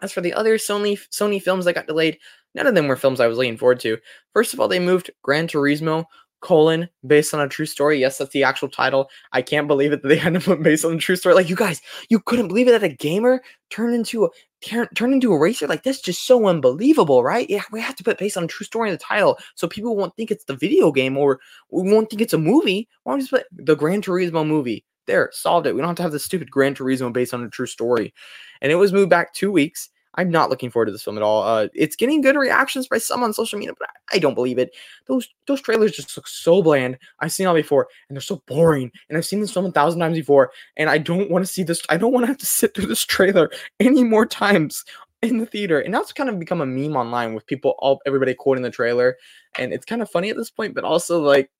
As 0.03 0.13
for 0.13 0.21
the 0.21 0.35
other 0.35 0.59
Sony 0.59 0.99
Sony 1.11 1.41
films 1.41 1.65
that 1.65 1.75
got 1.75 1.87
delayed, 1.87 2.19
none 2.55 2.67
of 2.67 2.75
them 2.75 2.89
were 2.89 2.97
films 2.97 3.21
I 3.21 3.29
was 3.29 3.39
looking 3.39 3.57
forward 3.57 3.81
to. 3.81 3.99
First 4.35 4.53
of 4.53 4.61
all, 4.61 4.69
they 4.69 4.81
moved 4.81 5.11
Gran 5.23 5.47
Turismo 5.49 6.05
colon 6.43 6.89
based 7.07 7.33
on 7.33 7.41
a 7.41 7.49
true 7.49 7.65
story. 7.65 7.99
Yes, 7.99 8.19
that's 8.19 8.33
the 8.33 8.45
actual 8.45 8.69
title. 8.69 9.09
I 9.33 9.41
can't 9.41 9.67
believe 9.67 9.93
it 9.93 10.03
that 10.03 10.09
they 10.09 10.17
had 10.19 10.35
to 10.35 10.41
put 10.41 10.63
based 10.63 10.85
on 10.85 10.93
a 10.93 10.99
true 10.99 11.17
story. 11.17 11.35
Like 11.35 11.49
you 11.49 11.57
guys, 11.57 11.81
you 12.11 12.21
couldn't 12.21 12.49
believe 12.49 12.69
it 12.69 12.73
that 12.73 12.83
a 12.83 12.89
gamer 12.89 13.43
turned 13.71 13.95
into 13.95 14.27
a 14.27 14.29
turn, 14.63 14.89
turned 14.95 15.15
into 15.15 15.33
a 15.33 15.39
racer. 15.39 15.67
Like 15.67 15.83
that's 15.83 16.01
just 16.01 16.27
so 16.27 16.47
unbelievable, 16.47 17.25
right? 17.25 17.49
Yeah, 17.49 17.63
we 17.73 17.81
have 17.81 17.97
to 17.97 18.05
put 18.05 18.19
based 18.19 18.37
on 18.37 18.45
a 18.45 18.49
true 18.49 18.67
story 18.67 18.91
in 18.91 18.95
the 18.95 18.99
title 18.99 19.39
so 19.55 19.67
people 19.67 19.97
won't 19.97 20.15
think 20.17 20.31
it's 20.31 20.45
the 20.45 20.57
video 20.57 20.93
game 20.93 21.17
or 21.17 21.41
we 21.71 21.91
won't 21.91 22.11
think 22.11 22.21
it's 22.21 22.35
a 22.35 22.39
movie. 22.39 22.89
Why 23.05 23.13
don't 23.13 23.19
we 23.19 23.23
just 23.23 23.33
put 23.33 23.47
the 23.53 23.77
Gran 23.77 24.03
Turismo 24.03 24.47
movie? 24.47 24.85
There, 25.07 25.31
solved 25.33 25.67
it. 25.67 25.75
We 25.75 25.81
don't 25.81 25.89
have 25.89 25.97
to 25.97 26.03
have 26.03 26.13
the 26.13 26.21
stupid 26.21 26.51
Gran 26.51 26.75
Turismo 26.75 27.13
based 27.13 27.35
on 27.35 27.43
a 27.43 27.51
true 27.51 27.67
story. 27.67 28.15
And 28.61 28.71
it 28.71 28.77
was 28.77 28.93
moved 28.93 29.11
back 29.11 29.35
two 29.35 29.51
weeks. 29.51 29.89
I'm 30.15 30.31
not 30.31 30.51
looking 30.51 30.71
forward 30.71 30.87
to 30.87 30.93
this 30.93 31.03
film 31.03 31.17
at 31.17 31.23
all. 31.23 31.43
Uh, 31.43 31.69
it's 31.75 31.97
getting 31.97 32.21
good 32.21 32.37
reactions 32.37 32.89
by 32.89 32.99
some 32.99 33.23
on 33.23 33.33
social 33.33 33.59
media, 33.59 33.75
but 33.79 33.89
I, 33.89 34.17
I, 34.17 34.19
don't 34.19 34.35
believe 34.35 34.59
it. 34.59 34.75
Those 35.07 35.29
those 35.47 35.61
trailers 35.61 35.93
just 35.93 36.17
look 36.17 36.29
so 36.29 36.63
bland. 36.63 36.99
I've 37.21 37.33
seen 37.33 37.47
all 37.47 37.55
before, 37.55 37.89
and 38.09 38.17
they're 38.17 38.23
so 38.23 38.43
boring. 38.47 38.91
And 39.09 39.17
I've 39.17 39.27
seen 39.27 39.41
this 39.41 39.53
film 39.53 39.67
a 39.67 39.73
thousand 39.73 40.01
times 40.01 40.17
before, 40.17 40.53
and 40.77 40.91
I 40.91 40.99
don't 40.99 41.31
want 41.31 41.47
to 41.47 41.53
see 41.53 41.63
this. 41.63 41.83
I 41.89 41.97
don't 41.97 42.13
want 42.13 42.25
to 42.25 42.29
have 42.29 42.39
to 42.39 42.47
sit 42.47 42.75
through 42.75 42.87
this 42.87 43.05
trailer 43.05 43.51
any 43.81 44.05
more 44.05 44.27
times 44.27 44.85
in 45.23 45.39
the 45.39 45.47
theater. 45.47 45.81
And 45.81 45.95
that's 45.95 46.13
kind 46.13 46.29
of 46.29 46.39
become 46.39 46.61
a 46.61 46.67
meme 46.67 46.97
online 46.97 47.35
with 47.35 47.47
people 47.47 47.75
all 47.79 48.01
everybody 48.07 48.35
quoting 48.35 48.63
the 48.63 48.71
trailer, 48.71 49.17
and 49.59 49.73
it's 49.73 49.87
kind 49.87 50.03
of 50.03 50.11
funny 50.11 50.31
at 50.31 50.37
this 50.37 50.51
point, 50.51 50.75
but 50.75 50.85
also 50.85 51.21
like 51.21 51.51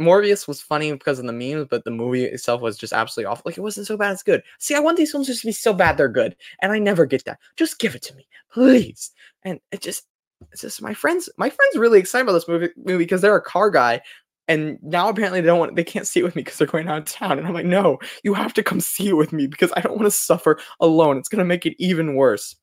Morbius 0.00 0.48
was 0.48 0.60
funny 0.60 0.90
because 0.92 1.18
of 1.18 1.26
the 1.26 1.32
memes, 1.32 1.66
but 1.68 1.84
the 1.84 1.90
movie 1.90 2.24
itself 2.24 2.60
was 2.60 2.78
just 2.78 2.92
absolutely 2.92 3.30
awful. 3.30 3.42
Like 3.44 3.58
it 3.58 3.62
wasn't 3.62 3.86
so 3.86 3.96
bad, 3.96 4.12
it's 4.12 4.22
good. 4.22 4.42
See, 4.58 4.74
I 4.74 4.80
want 4.80 4.96
these 4.96 5.12
films 5.12 5.26
just 5.26 5.42
to 5.42 5.46
be 5.46 5.52
so 5.52 5.72
bad 5.72 5.96
they're 5.96 6.08
good, 6.08 6.34
and 6.60 6.72
I 6.72 6.78
never 6.78 7.06
get 7.06 7.24
that. 7.26 7.38
Just 7.56 7.78
give 7.78 7.94
it 7.94 8.02
to 8.02 8.14
me, 8.14 8.26
please. 8.52 9.10
And 9.42 9.60
it 9.70 9.82
just, 9.82 10.04
it's 10.52 10.62
just 10.62 10.82
my 10.82 10.94
friends. 10.94 11.28
My 11.36 11.50
friends 11.50 11.76
really 11.76 11.98
excited 11.98 12.22
about 12.22 12.32
this 12.32 12.48
movie 12.48 12.70
movie 12.76 13.04
because 13.04 13.20
they're 13.20 13.36
a 13.36 13.42
car 13.42 13.70
guy, 13.70 14.00
and 14.48 14.78
now 14.82 15.08
apparently 15.08 15.40
they 15.40 15.46
don't 15.46 15.58
want, 15.58 15.76
they 15.76 15.84
can't 15.84 16.06
see 16.06 16.20
it 16.20 16.24
with 16.24 16.34
me 16.34 16.42
because 16.42 16.58
they're 16.58 16.66
going 16.66 16.88
out 16.88 16.98
of 16.98 17.04
town. 17.04 17.38
And 17.38 17.46
I'm 17.46 17.54
like, 17.54 17.66
no, 17.66 17.98
you 18.24 18.34
have 18.34 18.54
to 18.54 18.62
come 18.62 18.80
see 18.80 19.08
it 19.08 19.16
with 19.16 19.32
me 19.32 19.46
because 19.46 19.72
I 19.76 19.80
don't 19.80 19.96
want 19.96 20.06
to 20.06 20.10
suffer 20.10 20.58
alone. 20.80 21.18
It's 21.18 21.28
gonna 21.28 21.44
make 21.44 21.66
it 21.66 21.76
even 21.78 22.14
worse. 22.14 22.56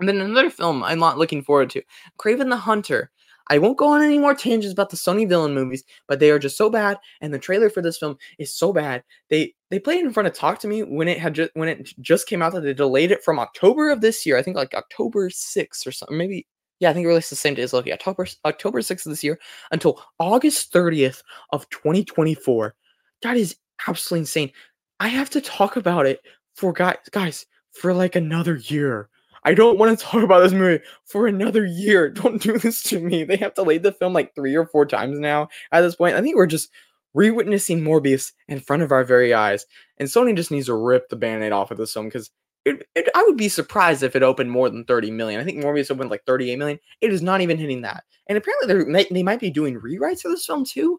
And 0.00 0.08
then 0.08 0.20
another 0.20 0.50
film 0.50 0.82
I'm 0.82 0.98
not 0.98 1.18
looking 1.18 1.42
forward 1.42 1.70
to, 1.70 1.82
Kraven 2.18 2.48
the 2.48 2.56
Hunter. 2.56 3.10
I 3.48 3.58
won't 3.58 3.78
go 3.78 3.88
on 3.88 4.02
any 4.02 4.18
more 4.18 4.34
tangents 4.34 4.72
about 4.72 4.90
the 4.90 4.96
Sony 4.96 5.28
villain 5.28 5.54
movies, 5.54 5.84
but 6.08 6.18
they 6.18 6.30
are 6.30 6.38
just 6.38 6.56
so 6.56 6.70
bad, 6.70 6.98
and 7.20 7.32
the 7.32 7.38
trailer 7.38 7.68
for 7.68 7.82
this 7.82 7.98
film 7.98 8.16
is 8.38 8.52
so 8.54 8.72
bad. 8.72 9.02
They 9.28 9.54
they 9.70 9.78
played 9.78 10.04
in 10.04 10.12
front 10.12 10.26
of 10.26 10.34
Talk 10.34 10.58
to 10.60 10.68
Me 10.68 10.82
when 10.82 11.08
it 11.08 11.18
had 11.18 11.34
just 11.34 11.50
when 11.54 11.68
it 11.68 11.92
just 12.00 12.26
came 12.26 12.42
out 12.42 12.52
that 12.52 12.62
they 12.62 12.74
delayed 12.74 13.10
it 13.10 13.22
from 13.24 13.38
October 13.38 13.90
of 13.90 14.00
this 14.00 14.24
year. 14.24 14.36
I 14.36 14.42
think 14.42 14.56
like 14.56 14.74
October 14.74 15.28
6th 15.28 15.86
or 15.86 15.92
something. 15.92 16.16
Maybe 16.16 16.46
yeah, 16.80 16.90
I 16.90 16.92
think 16.92 17.04
it 17.04 17.08
released 17.08 17.30
the 17.30 17.36
same 17.36 17.54
day 17.54 17.62
as 17.62 17.72
Loki. 17.72 17.92
October 17.92 18.26
October 18.44 18.80
6th 18.80 19.06
of 19.06 19.10
this 19.10 19.24
year 19.24 19.38
until 19.70 20.02
August 20.18 20.72
30th 20.72 21.22
of 21.52 21.68
2024. 21.70 22.74
That 23.22 23.36
is 23.36 23.56
absolutely 23.86 24.20
insane. 24.20 24.52
I 25.00 25.08
have 25.08 25.30
to 25.30 25.40
talk 25.40 25.76
about 25.76 26.06
it 26.06 26.20
for 26.54 26.72
guys 26.72 26.96
guys 27.10 27.46
for 27.72 27.92
like 27.92 28.16
another 28.16 28.56
year. 28.56 29.08
I 29.44 29.54
don't 29.54 29.78
want 29.78 29.98
to 29.98 30.04
talk 30.04 30.22
about 30.22 30.40
this 30.40 30.52
movie 30.52 30.82
for 31.04 31.26
another 31.26 31.64
year. 31.64 32.08
Don't 32.10 32.42
do 32.42 32.58
this 32.58 32.82
to 32.84 33.00
me. 33.00 33.24
They 33.24 33.36
have 33.36 33.54
delayed 33.54 33.82
the 33.82 33.92
film 33.92 34.12
like 34.12 34.34
three 34.34 34.54
or 34.54 34.66
four 34.66 34.86
times 34.86 35.18
now 35.18 35.48
at 35.72 35.82
this 35.82 35.96
point. 35.96 36.16
I 36.16 36.22
think 36.22 36.36
we're 36.36 36.46
just 36.46 36.70
re-witnessing 37.14 37.80
Morbius 37.80 38.32
in 38.48 38.60
front 38.60 38.82
of 38.82 38.90
our 38.90 39.04
very 39.04 39.32
eyes. 39.32 39.66
And 39.98 40.08
Sony 40.08 40.34
just 40.34 40.50
needs 40.50 40.66
to 40.66 40.74
rip 40.74 41.08
the 41.08 41.16
band-aid 41.16 41.52
off 41.52 41.70
of 41.70 41.78
this 41.78 41.92
film 41.92 42.06
because 42.06 42.30
it, 42.64 42.88
it, 42.94 43.08
I 43.14 43.22
would 43.22 43.36
be 43.36 43.48
surprised 43.48 44.02
if 44.02 44.16
it 44.16 44.22
opened 44.22 44.50
more 44.50 44.70
than 44.70 44.84
30 44.84 45.10
million. 45.10 45.40
I 45.40 45.44
think 45.44 45.62
Morbius 45.62 45.90
opened 45.90 46.10
like 46.10 46.24
38 46.26 46.58
million. 46.58 46.78
It 47.00 47.12
is 47.12 47.22
not 47.22 47.40
even 47.40 47.58
hitting 47.58 47.82
that. 47.82 48.04
And 48.26 48.38
apparently 48.38 48.92
they 48.92 49.06
they 49.10 49.22
might 49.22 49.40
be 49.40 49.50
doing 49.50 49.78
rewrites 49.78 50.22
for 50.22 50.30
this 50.30 50.46
film 50.46 50.64
too. 50.64 50.98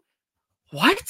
What? 0.70 1.02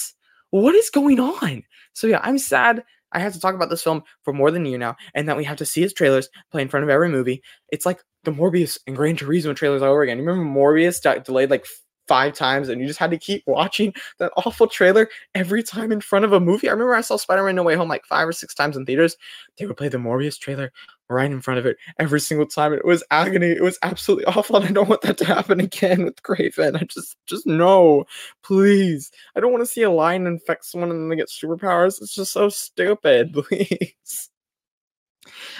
What 0.50 0.74
is 0.74 0.88
going 0.88 1.20
on? 1.20 1.62
So 1.92 2.06
yeah, 2.06 2.20
I'm 2.22 2.38
sad 2.38 2.84
I 3.16 3.20
have 3.20 3.32
to 3.32 3.40
talk 3.40 3.54
about 3.54 3.70
this 3.70 3.82
film 3.82 4.02
for 4.22 4.32
more 4.32 4.50
than 4.50 4.66
a 4.66 4.68
year 4.68 4.78
now, 4.78 4.94
and 5.14 5.28
that 5.28 5.36
we 5.36 5.44
have 5.44 5.56
to 5.56 5.66
see 5.66 5.82
its 5.82 5.94
trailers 5.94 6.28
play 6.52 6.62
in 6.62 6.68
front 6.68 6.84
of 6.84 6.90
every 6.90 7.08
movie. 7.08 7.42
It's 7.72 7.86
like 7.86 8.02
the 8.24 8.30
Morbius 8.30 8.78
and 8.86 8.94
Gran 8.94 9.16
Turismo 9.16 9.56
trailers 9.56 9.80
all 9.80 9.90
over 9.90 10.02
again. 10.02 10.18
You 10.18 10.24
remember 10.24 10.60
Morbius 10.60 11.24
delayed 11.24 11.50
like 11.50 11.66
five 12.06 12.34
times 12.34 12.68
and 12.68 12.80
you 12.80 12.86
just 12.86 12.98
had 12.98 13.10
to 13.10 13.18
keep 13.18 13.42
watching 13.46 13.92
that 14.18 14.32
awful 14.36 14.66
trailer 14.66 15.08
every 15.34 15.62
time 15.62 15.92
in 15.92 16.00
front 16.00 16.24
of 16.24 16.32
a 16.32 16.40
movie. 16.40 16.68
I 16.68 16.72
remember 16.72 16.94
I 16.94 17.00
saw 17.00 17.16
Spider-Man 17.16 17.56
No 17.56 17.62
Way 17.62 17.74
Home 17.74 17.88
like 17.88 18.04
five 18.04 18.28
or 18.28 18.32
six 18.32 18.54
times 18.54 18.76
in 18.76 18.84
theaters. 18.84 19.16
They 19.58 19.66
would 19.66 19.76
play 19.76 19.88
the 19.88 19.98
Morbius 19.98 20.38
trailer 20.38 20.72
right 21.08 21.30
in 21.30 21.40
front 21.40 21.58
of 21.58 21.66
it 21.66 21.76
every 21.98 22.20
single 22.20 22.46
time. 22.46 22.72
It 22.72 22.84
was 22.84 23.04
agony. 23.10 23.48
It 23.48 23.62
was 23.62 23.78
absolutely 23.82 24.24
awful. 24.26 24.56
And 24.56 24.64
I 24.68 24.72
don't 24.72 24.88
want 24.88 25.02
that 25.02 25.18
to 25.18 25.24
happen 25.24 25.60
again 25.60 26.04
with 26.04 26.22
Kraven. 26.22 26.80
I 26.80 26.84
just 26.84 27.16
just 27.26 27.46
no. 27.46 28.04
Please. 28.42 29.10
I 29.34 29.40
don't 29.40 29.52
want 29.52 29.62
to 29.62 29.70
see 29.70 29.82
a 29.82 29.90
lion 29.90 30.26
infect 30.26 30.64
someone 30.64 30.90
and 30.90 31.00
then 31.00 31.08
they 31.08 31.16
get 31.16 31.28
superpowers. 31.28 32.00
It's 32.00 32.14
just 32.14 32.32
so 32.32 32.48
stupid. 32.48 33.32
Please. 33.48 34.30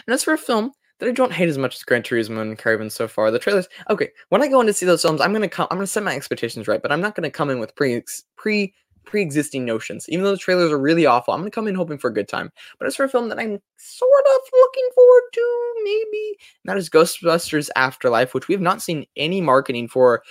And 0.06 0.14
as 0.14 0.24
for 0.24 0.34
a 0.34 0.38
film 0.38 0.72
that 0.98 1.08
I 1.08 1.12
don't 1.12 1.32
hate 1.32 1.48
as 1.48 1.58
much 1.58 1.76
as 1.76 1.82
Gran 1.82 2.02
Turismo 2.02 2.40
and 2.40 2.58
Kraven 2.58 2.90
so 2.90 3.06
far. 3.06 3.30
The 3.30 3.38
trailers, 3.38 3.68
okay. 3.90 4.10
When 4.30 4.42
I 4.42 4.48
go 4.48 4.60
in 4.60 4.66
to 4.66 4.72
see 4.72 4.86
those 4.86 5.02
films, 5.02 5.20
I'm 5.20 5.32
gonna 5.32 5.48
come. 5.48 5.66
I'm 5.70 5.76
gonna 5.76 5.86
set 5.86 6.02
my 6.02 6.14
expectations 6.14 6.68
right, 6.68 6.80
but 6.80 6.92
I'm 6.92 7.00
not 7.00 7.14
gonna 7.14 7.30
come 7.30 7.50
in 7.50 7.58
with 7.58 7.74
pre 7.74 8.02
pre 8.36 8.74
pre-existing 9.06 9.64
notions. 9.64 10.06
Even 10.08 10.24
though 10.24 10.32
the 10.32 10.36
trailers 10.36 10.70
are 10.70 10.78
really 10.78 11.06
awful, 11.06 11.32
I'm 11.32 11.40
gonna 11.40 11.50
come 11.50 11.68
in 11.68 11.74
hoping 11.74 11.96
for 11.96 12.10
a 12.10 12.14
good 12.14 12.28
time. 12.28 12.52
But 12.78 12.86
as 12.86 12.96
for 12.96 13.04
a 13.04 13.08
film 13.08 13.28
that 13.30 13.38
I'm 13.38 13.58
sort 13.76 14.24
of 14.34 14.40
looking 14.52 14.88
forward 14.94 15.22
to, 15.32 15.74
maybe 15.84 16.38
that 16.64 16.76
is 16.76 16.90
Ghostbusters 16.90 17.70
Afterlife, 17.76 18.34
which 18.34 18.48
we 18.48 18.54
have 18.54 18.60
not 18.60 18.82
seen 18.82 19.06
any 19.16 19.40
marketing 19.40 19.88
for. 19.88 20.22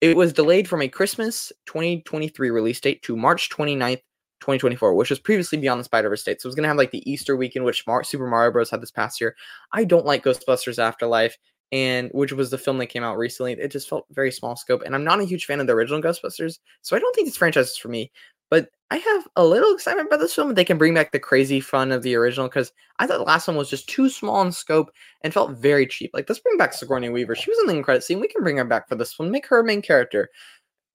It 0.00 0.16
was 0.16 0.32
delayed 0.32 0.68
from 0.68 0.82
a 0.82 0.88
Christmas 0.88 1.52
2023 1.66 2.50
release 2.50 2.80
date 2.80 3.02
to 3.02 3.16
March 3.16 3.48
29th, 3.50 4.02
2024, 4.40 4.94
which 4.94 5.08
was 5.08 5.18
previously 5.18 5.58
Beyond 5.58 5.80
the 5.80 5.84
Spider 5.84 6.10
Verse 6.10 6.22
date. 6.22 6.40
So 6.40 6.46
it 6.46 6.50
was 6.50 6.56
to 6.56 6.68
have 6.68 6.76
like 6.76 6.90
the 6.90 7.10
Easter 7.10 7.36
weekend, 7.36 7.64
which 7.64 7.84
Super 8.02 8.26
Mario 8.26 8.52
Bros. 8.52 8.70
had 8.70 8.82
this 8.82 8.90
past 8.90 9.20
year. 9.20 9.34
I 9.72 9.84
don't 9.84 10.04
like 10.04 10.24
Ghostbusters 10.24 10.78
Afterlife, 10.78 11.38
and 11.72 12.10
which 12.12 12.32
was 12.32 12.50
the 12.50 12.58
film 12.58 12.78
that 12.78 12.86
came 12.86 13.02
out 13.02 13.18
recently. 13.18 13.52
It 13.52 13.70
just 13.70 13.88
felt 13.88 14.06
very 14.10 14.30
small 14.30 14.56
scope, 14.56 14.82
and 14.84 14.94
I'm 14.94 15.04
not 15.04 15.20
a 15.20 15.24
huge 15.24 15.46
fan 15.46 15.60
of 15.60 15.66
the 15.66 15.72
original 15.72 16.02
Ghostbusters, 16.02 16.58
so 16.82 16.96
I 16.96 16.98
don't 16.98 17.14
think 17.14 17.28
this 17.28 17.36
franchise 17.36 17.70
is 17.70 17.76
for 17.76 17.88
me. 17.88 18.10
But 18.48 18.68
I 18.92 18.98
have 18.98 19.26
a 19.34 19.44
little 19.44 19.74
excitement 19.74 20.06
about 20.06 20.20
this 20.20 20.34
film. 20.34 20.54
They 20.54 20.64
can 20.64 20.78
bring 20.78 20.94
back 20.94 21.10
the 21.10 21.18
crazy 21.18 21.58
fun 21.58 21.90
of 21.90 22.02
the 22.02 22.14
original 22.14 22.46
because 22.46 22.72
I 23.00 23.06
thought 23.06 23.18
the 23.18 23.24
last 23.24 23.48
one 23.48 23.56
was 23.56 23.68
just 23.68 23.88
too 23.88 24.08
small 24.08 24.40
in 24.42 24.52
scope 24.52 24.92
and 25.22 25.34
felt 25.34 25.58
very 25.58 25.86
cheap. 25.86 26.12
Like, 26.14 26.28
let's 26.28 26.40
bring 26.40 26.56
back 26.56 26.72
Sigourney 26.72 27.08
Weaver. 27.08 27.34
She 27.34 27.50
was 27.50 27.58
in 27.58 27.76
the 27.76 27.82
credit 27.82 28.04
scene. 28.04 28.20
We 28.20 28.28
can 28.28 28.44
bring 28.44 28.58
her 28.58 28.64
back 28.64 28.88
for 28.88 28.94
this 28.94 29.18
one. 29.18 29.32
Make 29.32 29.48
her 29.48 29.58
a 29.58 29.64
main 29.64 29.82
character 29.82 30.30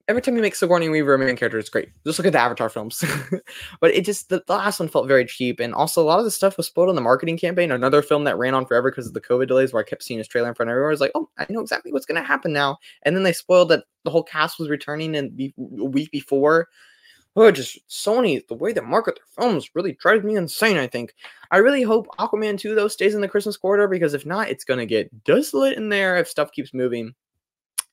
every 0.08 0.22
time 0.22 0.36
you 0.36 0.42
make 0.42 0.56
Sigourney 0.56 0.90
Weaver 0.90 1.14
a 1.14 1.20
main 1.20 1.36
character, 1.36 1.58
it's 1.58 1.70
great. 1.70 1.90
Just 2.06 2.20
look 2.20 2.26
at 2.26 2.34
the 2.34 2.40
Avatar 2.40 2.70
films. 2.70 3.04
but 3.80 3.94
it 3.94 4.06
just 4.06 4.30
the, 4.30 4.44
the, 4.48 4.54
last 4.54 4.80
one 4.80 4.90
felt 4.90 5.08
very 5.08 5.26
cheap, 5.26 5.60
and 5.60 5.74
also 5.74 6.02
a 6.02 6.06
lot 6.06 6.20
of 6.20 6.26
the 6.26 6.32
stuff 6.32 6.58
was 6.58 6.68
spoiled 6.68 6.90
on 6.90 6.96
the 6.96 7.02
marketing 7.02 7.38
campaign. 7.38 7.72
Another 7.72 8.02
film 8.02 8.24
that 8.26 8.38
ran 8.38 8.54
on 8.54 8.66
forever 8.66 8.92
because 8.92 9.08
of 9.08 9.14
the 9.14 9.22
COVID 9.22 9.48
delays, 9.48 9.74
where 9.74 9.82
I 9.82 9.88
kept 9.88 10.04
seeing 10.04 10.18
his 10.18 10.28
trailer 10.28 10.50
in 10.50 10.56
front 10.56 10.70
of 10.70 10.74
everyone. 10.74 10.90
I 10.90 10.92
was 10.92 11.02
like, 11.02 11.12
oh, 11.16 11.30
I 11.38 11.46
know 11.50 11.62
exactly 11.62 11.92
what's 11.92 12.06
going 12.06 12.22
to 12.22 12.28
happen 12.28 12.54
now. 12.54 12.78
And 13.04 13.16
then 13.16 13.24
they 13.24 13.34
spoiled 13.34 13.70
that 13.70 13.86
the 14.04 14.12
whole 14.12 14.24
cast 14.24 14.60
was 14.60 14.70
returning 14.70 15.16
in 15.16 15.30
be- 15.36 15.54
a 15.58 15.86
week 15.86 16.12
before. 16.12 16.68
Oh, 17.36 17.50
just 17.50 17.80
Sony, 17.88 18.46
the 18.48 18.56
way 18.56 18.74
they 18.74 18.82
market 18.82 19.16
their 19.16 19.46
films 19.46 19.70
really 19.74 19.94
drives 19.94 20.24
me 20.24 20.36
insane. 20.36 20.78
I 20.78 20.88
think. 20.88 21.14
I 21.50 21.58
really 21.58 21.84
hope 21.84 22.08
Aquaman 22.20 22.60
2 22.60 22.76
though 22.76 22.90
stays 22.90 23.16
in 23.16 23.22
the 23.22 23.28
Christmas 23.28 23.58
quarter 23.58 23.88
because 23.88 24.14
if 24.14 24.26
not, 24.26 24.50
it's 24.50 24.66
gonna 24.66 24.86
get 24.86 25.24
desolate 25.24 25.78
in 25.78 25.90
there 25.90 26.18
if 26.18 26.28
stuff 26.28 26.52
keeps 26.52 26.74
moving. 26.74 27.14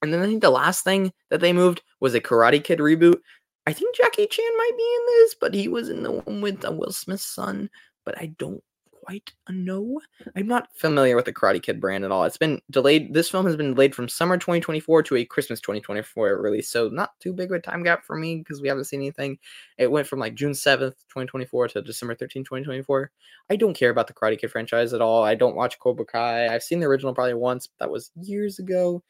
And 0.03 0.13
then 0.13 0.21
I 0.21 0.27
think 0.27 0.43
the 0.43 0.51
last 0.51 0.85
thing 0.85 1.13
that 1.31 1.41
they 1.41 1.53
moved 1.53 1.83
was 2.01 2.15
a 2.15 2.21
Karate 2.21 2.63
Kid 2.63 2.79
reboot. 2.79 3.19
I 3.67 3.73
think 3.73 3.95
Jackie 3.97 4.27
Chan 4.27 4.57
might 4.57 4.77
be 4.77 4.83
in 4.83 5.07
this, 5.07 5.35
but 5.41 5.55
he 5.55 5.69
was 5.69 5.89
in 5.89 6.03
the 6.03 6.13
one 6.13 6.41
with 6.41 6.65
uh, 6.65 6.73
Will 6.73 6.93
Smith's 6.93 7.27
son. 7.27 7.69
But 8.05 8.17
I 8.19 8.33
don't 8.39 8.63
quite 9.09 9.33
know. 9.49 10.01
I'm 10.37 10.47
not 10.47 10.69
familiar 10.75 11.17
with 11.17 11.25
the 11.25 11.33
Karate 11.33 11.63
Kid 11.63 11.81
brand 11.81 12.05
at 12.05 12.11
all. 12.11 12.25
It's 12.25 12.37
been 12.37 12.61
delayed. 12.71 13.15
This 13.15 13.31
film 13.31 13.47
has 13.47 13.57
been 13.57 13.73
delayed 13.73 13.95
from 13.95 14.09
summer 14.09 14.37
2024 14.37 15.03
to 15.05 15.17
a 15.17 15.25
Christmas 15.25 15.61
2024 15.63 16.43
release. 16.43 16.71
So 16.71 16.89
not 16.89 17.19
too 17.19 17.33
big 17.33 17.51
of 17.51 17.57
a 17.57 17.61
time 17.61 17.83
gap 17.83 18.05
for 18.05 18.17
me 18.17 18.37
because 18.37 18.61
we 18.61 18.69
haven't 18.69 18.85
seen 18.85 19.01
anything. 19.01 19.39
It 19.79 19.91
went 19.91 20.07
from 20.07 20.19
like 20.19 20.35
June 20.35 20.53
7th, 20.53 20.97
2024 21.09 21.69
to 21.69 21.83
December 21.83 22.15
13, 22.15 22.45
2024. 22.45 23.11
I 23.49 23.57
don't 23.57 23.77
care 23.77 23.91
about 23.91 24.09
the 24.09 24.13
Karate 24.13 24.39
Kid 24.39 24.51
franchise 24.51 24.93
at 24.93 25.01
all. 25.01 25.25
I 25.25 25.35
don't 25.35 25.57
watch 25.57 25.79
Cobra 25.79 26.05
Kai. 26.05 26.55
I've 26.55 26.63
seen 26.63 26.81
the 26.81 26.87
original 26.87 27.15
probably 27.15 27.35
once, 27.35 27.67
but 27.67 27.87
that 27.87 27.91
was 27.91 28.11
years 28.15 28.59
ago. 28.59 29.03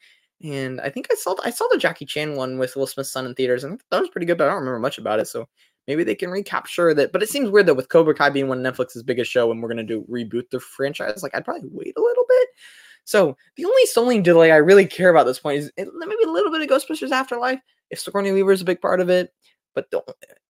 And 0.43 0.79
I 0.81 0.89
think 0.89 1.07
I 1.11 1.15
saw 1.15 1.35
I 1.43 1.49
saw 1.49 1.67
the 1.71 1.77
Jackie 1.77 2.05
Chan 2.05 2.35
one 2.35 2.57
with 2.57 2.75
Will 2.75 2.87
Smith's 2.87 3.11
son 3.11 3.25
in 3.25 3.35
theaters, 3.35 3.63
and 3.63 3.81
that 3.91 3.99
was 3.99 4.09
pretty 4.09 4.25
good. 4.25 4.37
But 4.37 4.45
I 4.45 4.51
don't 4.51 4.59
remember 4.59 4.79
much 4.79 4.97
about 4.97 5.19
it, 5.19 5.27
so 5.27 5.47
maybe 5.87 6.03
they 6.03 6.15
can 6.15 6.29
recapture 6.29 6.93
that. 6.93 7.11
But 7.11 7.23
it 7.23 7.29
seems 7.29 7.49
weird 7.49 7.65
that 7.65 7.75
with 7.75 7.89
Cobra 7.89 8.15
Kai 8.15 8.29
being 8.29 8.47
one 8.47 8.65
of 8.65 8.73
Netflix's 8.73 9.03
biggest 9.03 9.31
show, 9.31 9.51
and 9.51 9.61
we're 9.61 9.69
gonna 9.69 9.83
do 9.83 10.05
reboot 10.09 10.49
the 10.49 10.59
franchise, 10.59 11.23
like 11.23 11.35
I'd 11.35 11.45
probably 11.45 11.69
wait 11.71 11.93
a 11.97 12.01
little 12.01 12.25
bit. 12.27 12.49
So 13.03 13.35
the 13.55 13.65
only 13.65 13.83
Sony 13.85 14.21
delay 14.23 14.51
I 14.51 14.57
really 14.57 14.85
care 14.85 15.09
about 15.09 15.21
at 15.21 15.25
this 15.25 15.39
point 15.39 15.59
is 15.59 15.71
maybe 15.77 16.23
a 16.23 16.31
little 16.31 16.51
bit 16.51 16.61
of 16.61 16.67
Ghostbusters 16.67 17.11
Afterlife 17.11 17.59
if 17.89 17.99
Sigourney 17.99 18.31
Weaver 18.31 18.51
is 18.51 18.61
a 18.61 18.65
big 18.65 18.81
part 18.81 19.01
of 19.01 19.09
it. 19.09 19.33
But 19.75 19.87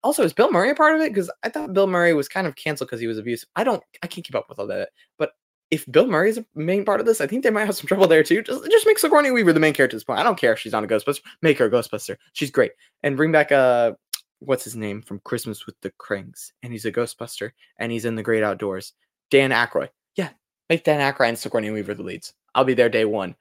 also, 0.03 0.23
is 0.23 0.33
Bill 0.33 0.51
Murray 0.51 0.69
a 0.71 0.75
part 0.75 0.95
of 0.95 1.01
it? 1.01 1.13
Because 1.13 1.31
I 1.43 1.49
thought 1.49 1.73
Bill 1.73 1.87
Murray 1.87 2.13
was 2.13 2.27
kind 2.27 2.47
of 2.47 2.55
canceled 2.55 2.89
because 2.89 3.01
he 3.01 3.07
was 3.07 3.17
abusive. 3.17 3.49
I 3.55 3.63
don't, 3.63 3.83
I 4.01 4.07
can't 4.07 4.25
keep 4.25 4.35
up 4.35 4.47
with 4.49 4.59
all 4.59 4.67
that. 4.67 4.89
But 5.17 5.31
if 5.71 5.89
Bill 5.91 6.07
Murray 6.07 6.29
is 6.29 6.37
a 6.37 6.45
main 6.55 6.83
part 6.83 6.99
of 6.99 7.05
this, 7.05 7.21
I 7.21 7.27
think 7.27 7.43
they 7.43 7.51
might 7.51 7.65
have 7.65 7.75
some 7.75 7.87
trouble 7.87 8.07
there 8.07 8.23
too. 8.23 8.41
Just, 8.41 8.69
just 8.69 8.87
make 8.87 8.97
Sigourney 8.97 9.31
Weaver 9.31 9.53
the 9.53 9.59
main 9.59 9.73
character 9.73 9.95
at 9.95 9.99
this 9.99 10.03
point. 10.03 10.19
I 10.19 10.23
don't 10.23 10.39
care 10.39 10.53
if 10.53 10.59
she's 10.59 10.71
not 10.71 10.83
a 10.83 10.87
Ghostbuster. 10.87 11.21
Make 11.41 11.59
her 11.59 11.65
a 11.65 11.71
Ghostbuster. 11.71 12.17
She's 12.33 12.51
great. 12.51 12.71
And 13.03 13.17
bring 13.17 13.31
back 13.31 13.51
uh 13.51 13.93
what's 14.39 14.63
his 14.63 14.75
name 14.75 15.01
from 15.01 15.19
Christmas 15.23 15.65
with 15.65 15.75
the 15.81 15.91
Cranks, 15.97 16.53
and 16.63 16.71
he's 16.71 16.85
a 16.85 16.91
Ghostbuster, 16.91 17.51
and 17.77 17.91
he's 17.91 18.05
in 18.05 18.15
the 18.15 18.23
Great 18.23 18.43
Outdoors. 18.43 18.93
Dan 19.29 19.51
Aykroyd. 19.51 19.89
Yeah, 20.15 20.29
make 20.69 20.83
Dan 20.83 20.99
Aykroyd 20.99 21.29
and 21.29 21.39
Sigourney 21.39 21.69
Weaver 21.69 21.93
the 21.93 22.03
leads. 22.03 22.33
I'll 22.55 22.63
be 22.63 22.73
there 22.73 22.89
day 22.89 23.05
one. 23.05 23.35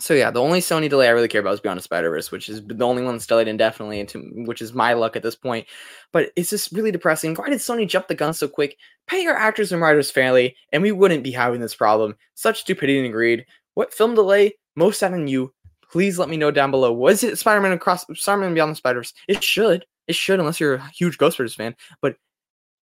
So 0.00 0.12
yeah, 0.12 0.30
the 0.30 0.40
only 0.40 0.60
Sony 0.60 0.90
delay 0.90 1.06
I 1.06 1.12
really 1.12 1.28
care 1.28 1.40
about 1.40 1.54
is 1.54 1.60
Beyond 1.60 1.78
the 1.78 1.82
Spider 1.82 2.10
Verse, 2.10 2.32
which 2.32 2.48
is 2.48 2.62
the 2.66 2.84
only 2.84 3.02
one 3.02 3.14
that's 3.14 3.26
delayed 3.26 3.46
indefinitely, 3.46 4.00
into 4.00 4.20
which 4.44 4.60
is 4.60 4.74
my 4.74 4.92
luck 4.92 5.14
at 5.14 5.22
this 5.22 5.36
point. 5.36 5.66
But 6.12 6.32
it's 6.34 6.50
just 6.50 6.72
really 6.72 6.90
depressing. 6.90 7.34
Why 7.34 7.48
did 7.48 7.60
Sony 7.60 7.88
jump 7.88 8.08
the 8.08 8.14
gun 8.14 8.34
so 8.34 8.48
quick? 8.48 8.76
Pay 9.06 9.22
your 9.22 9.36
actors 9.36 9.70
and 9.70 9.80
writers 9.80 10.10
fairly, 10.10 10.56
and 10.72 10.82
we 10.82 10.90
wouldn't 10.90 11.22
be 11.22 11.30
having 11.30 11.60
this 11.60 11.76
problem. 11.76 12.16
Such 12.34 12.60
stupidity 12.60 13.04
and 13.04 13.12
greed. 13.12 13.46
What 13.74 13.94
film 13.94 14.14
delay 14.14 14.54
most 14.74 14.98
sad 14.98 15.12
on 15.12 15.28
you? 15.28 15.54
Please 15.90 16.18
let 16.18 16.28
me 16.28 16.36
know 16.36 16.50
down 16.50 16.72
below. 16.72 16.92
Was 16.92 17.22
it 17.22 17.38
Spider-Man 17.38 17.72
across 17.72 18.04
Spider-Man 18.14 18.54
Beyond 18.54 18.72
the 18.72 18.76
Spider 18.76 18.98
Verse? 18.98 19.14
It 19.28 19.44
should. 19.44 19.86
It 20.08 20.16
should, 20.16 20.40
unless 20.40 20.58
you're 20.58 20.74
a 20.74 20.90
huge 20.90 21.18
Ghostbusters 21.18 21.54
fan. 21.54 21.76
But 22.02 22.16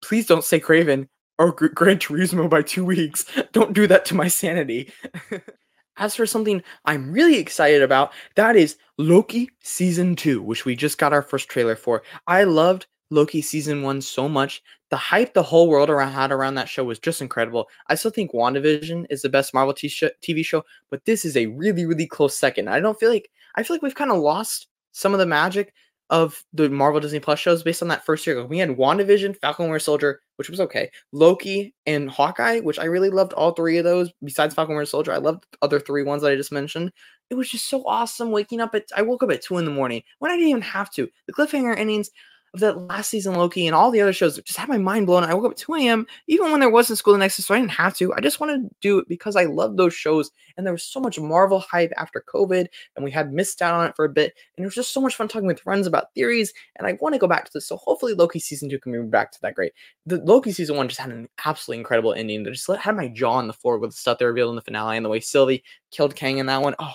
please 0.02 0.28
don't 0.28 0.46
say 0.46 0.62
Kraven 0.62 1.08
or 1.38 1.52
Gran 1.52 1.98
Turismo 1.98 2.50
by 2.50 2.62
two 2.62 2.86
weeks. 2.86 3.26
Don't 3.52 3.74
do 3.74 3.88
that 3.88 4.06
to 4.06 4.16
my 4.16 4.28
sanity. 4.28 4.92
As 5.98 6.16
for 6.16 6.26
something 6.26 6.64
I'm 6.86 7.12
really 7.12 7.38
excited 7.38 7.82
about, 7.82 8.14
that 8.36 8.56
is 8.56 8.78
Loki 8.98 9.50
season 9.62 10.16
two, 10.16 10.42
which 10.42 10.66
we 10.66 10.76
just 10.76 10.98
got 10.98 11.14
our 11.14 11.22
first 11.22 11.50
trailer 11.50 11.76
for. 11.76 12.04
I 12.28 12.44
loved 12.44 12.88
Loki 13.10 13.42
season 13.42 13.84
one 13.84 14.02
so 14.02 14.30
much. 14.30 14.64
The 14.90 14.98
hype 14.98 15.34
the 15.34 15.44
whole 15.44 15.70
world 15.70 15.90
around 15.90 16.14
had 16.14 16.32
around 16.32 16.56
that 16.56 16.70
show 16.70 16.84
was 16.84 16.98
just 16.98 17.22
incredible. 17.22 17.68
I 17.88 17.96
still 17.96 18.12
think 18.12 18.32
WandaVision 18.32 19.06
is 19.10 19.22
the 19.22 19.30
best 19.30 19.54
Marvel 19.54 19.74
TV 19.74 20.46
show, 20.46 20.64
but 20.90 21.04
this 21.06 21.26
is 21.26 21.36
a 21.36 21.48
really, 21.48 21.86
really 21.86 22.08
close 22.08 22.38
second. 22.38 22.70
I 22.70 22.80
don't 22.80 23.00
feel 23.00 23.10
like 23.10 23.30
I 23.56 23.64
feel 23.64 23.76
like 23.76 23.82
we've 23.82 23.96
kind 23.96 24.12
of 24.12 24.18
lost 24.18 24.68
some 24.94 25.14
of 25.14 25.20
the 25.20 25.26
magic 25.26 25.74
of 26.12 26.44
the 26.54 26.70
Marvel 26.70 27.00
Disney 27.00 27.22
Plus 27.22 27.40
shows 27.40 27.64
based 27.64 27.82
on 27.82 27.88
that 27.88 28.06
first 28.06 28.28
year. 28.28 28.46
We 28.46 28.58
had 28.58 28.70
WandaVision, 28.70 29.38
Falcon 29.40 29.66
Winter 29.66 29.80
Soldier, 29.80 30.20
which 30.36 30.50
was 30.50 30.60
okay, 30.60 30.92
Loki, 31.14 31.74
and 31.86 32.10
Hawkeye, 32.10 32.60
which 32.60 32.78
I 32.78 32.86
really 32.86 33.10
loved 33.10 33.32
all 33.34 33.54
three 33.54 33.78
of 33.78 33.86
those. 33.86 34.12
Besides 34.24 34.54
Falcon 34.54 34.76
Winter 34.76 34.90
Soldier, 34.90 35.14
I 35.14 35.18
loved 35.18 35.46
the 35.52 35.58
other 35.62 35.80
three 35.80 36.04
ones 36.04 36.22
that 36.22 36.32
I 36.32 36.36
just 36.36 36.52
mentioned. 36.52 36.92
It 37.30 37.36
was 37.36 37.50
just 37.50 37.70
so 37.70 37.84
awesome 37.88 38.32
waking 38.32 38.60
up 38.60 38.76
at. 38.76 38.84
I 38.96 39.02
woke 39.04 39.24
up 39.24 39.32
at 39.32 39.42
two 39.42 39.58
in 39.58 39.64
the 39.64 39.72
morning 39.72 40.04
when 40.20 40.32
I 40.32 40.36
didn't 40.36 40.50
even 40.50 40.62
have 40.62 40.92
to. 40.92 41.08
The 41.28 41.34
cliffhanger 41.34 41.78
endings 41.78 42.12
of 42.54 42.60
that 42.60 42.78
last 42.78 43.10
season 43.10 43.36
Loki 43.36 43.66
and 43.66 43.76
all 43.76 43.92
the 43.92 44.02
other 44.02 44.12
shows 44.12 44.38
just 44.40 44.58
had 44.58 44.68
my 44.68 44.78
mind 44.78 45.08
blown. 45.08 45.24
I 45.24 45.34
woke 45.34 45.46
up 45.46 45.52
at 45.52 45.58
2 45.58 45.74
a.m. 45.76 46.06
even 46.28 46.52
when 46.52 46.60
there 46.60 46.70
wasn't 46.70 47.00
school 47.00 47.14
the 47.14 47.20
next 47.20 47.38
day, 47.38 47.44
so 47.44 47.54
I 47.54 47.60
didn't 47.60 47.72
have 47.72 47.96
to. 47.98 48.14
I 48.14 48.20
just 48.20 48.40
wanted 48.42 48.64
to 48.64 48.76
do 48.82 49.00
it 49.00 49.08
because 49.08 49.36
I 49.38 49.46
love 49.46 49.78
those 49.78 49.94
shows. 49.94 50.32
And 50.58 50.66
there 50.66 50.74
was 50.74 50.84
so 50.84 51.00
much 51.00 51.18
Marvel 51.18 51.60
hype 51.60 51.94
after 51.96 52.24
COVID, 52.28 52.68
and 52.96 53.06
we 53.06 53.12
had 53.12 53.32
missed 53.32 53.62
out 53.62 53.74
on 53.74 53.88
it 53.88 53.96
for 53.96 54.04
a 54.04 54.10
bit. 54.10 54.34
And 54.58 54.64
it 54.64 54.68
was 54.68 54.76
just 54.76 54.92
so 54.92 55.00
much 55.00 55.16
fun 55.16 55.30
talking 55.30 55.48
with 55.48 55.62
friends 55.62 55.88
about 55.88 56.14
theories. 56.14 56.54
And 56.76 56.86
I 56.86 56.98
want 57.00 57.14
to 57.14 57.20
go 57.20 57.28
back 57.28 57.46
to 57.46 57.52
this. 57.54 57.68
So 57.68 57.78
hopefully 57.78 58.14
Loki 58.14 58.40
season 58.40 58.70
two 58.70 58.80
can 58.80 58.92
be 58.92 59.00
back 59.00 59.32
to 59.32 59.42
that 59.42 59.56
great. 59.56 59.72
The 60.06 60.18
Loki 60.18 60.52
season 60.52 60.76
one 60.76 60.90
just 60.90 61.00
had 61.00 61.12
an 61.12 61.30
absolutely 61.46 61.80
incredible 61.80 62.14
ending 62.14 62.44
that 62.44 62.52
just 62.52 62.68
had 62.68 62.96
my 62.96 63.08
jaw 63.08 63.34
on 63.34 63.48
the 63.48 63.54
floor 63.54 63.78
with 63.78 63.92
the 63.92 63.98
stuff 63.98 64.18
they 64.18 64.26
revealed 64.26 64.50
in 64.50 64.56
the 64.58 64.62
finale 64.62 64.98
and 64.98 65.06
the 65.06 65.10
way 65.10 65.22
Sylvie 65.22 65.64
killed 65.92 66.16
Kang 66.16 66.38
in 66.38 66.48
that 66.48 66.62
one. 66.62 66.76
Oh, 66.80 66.94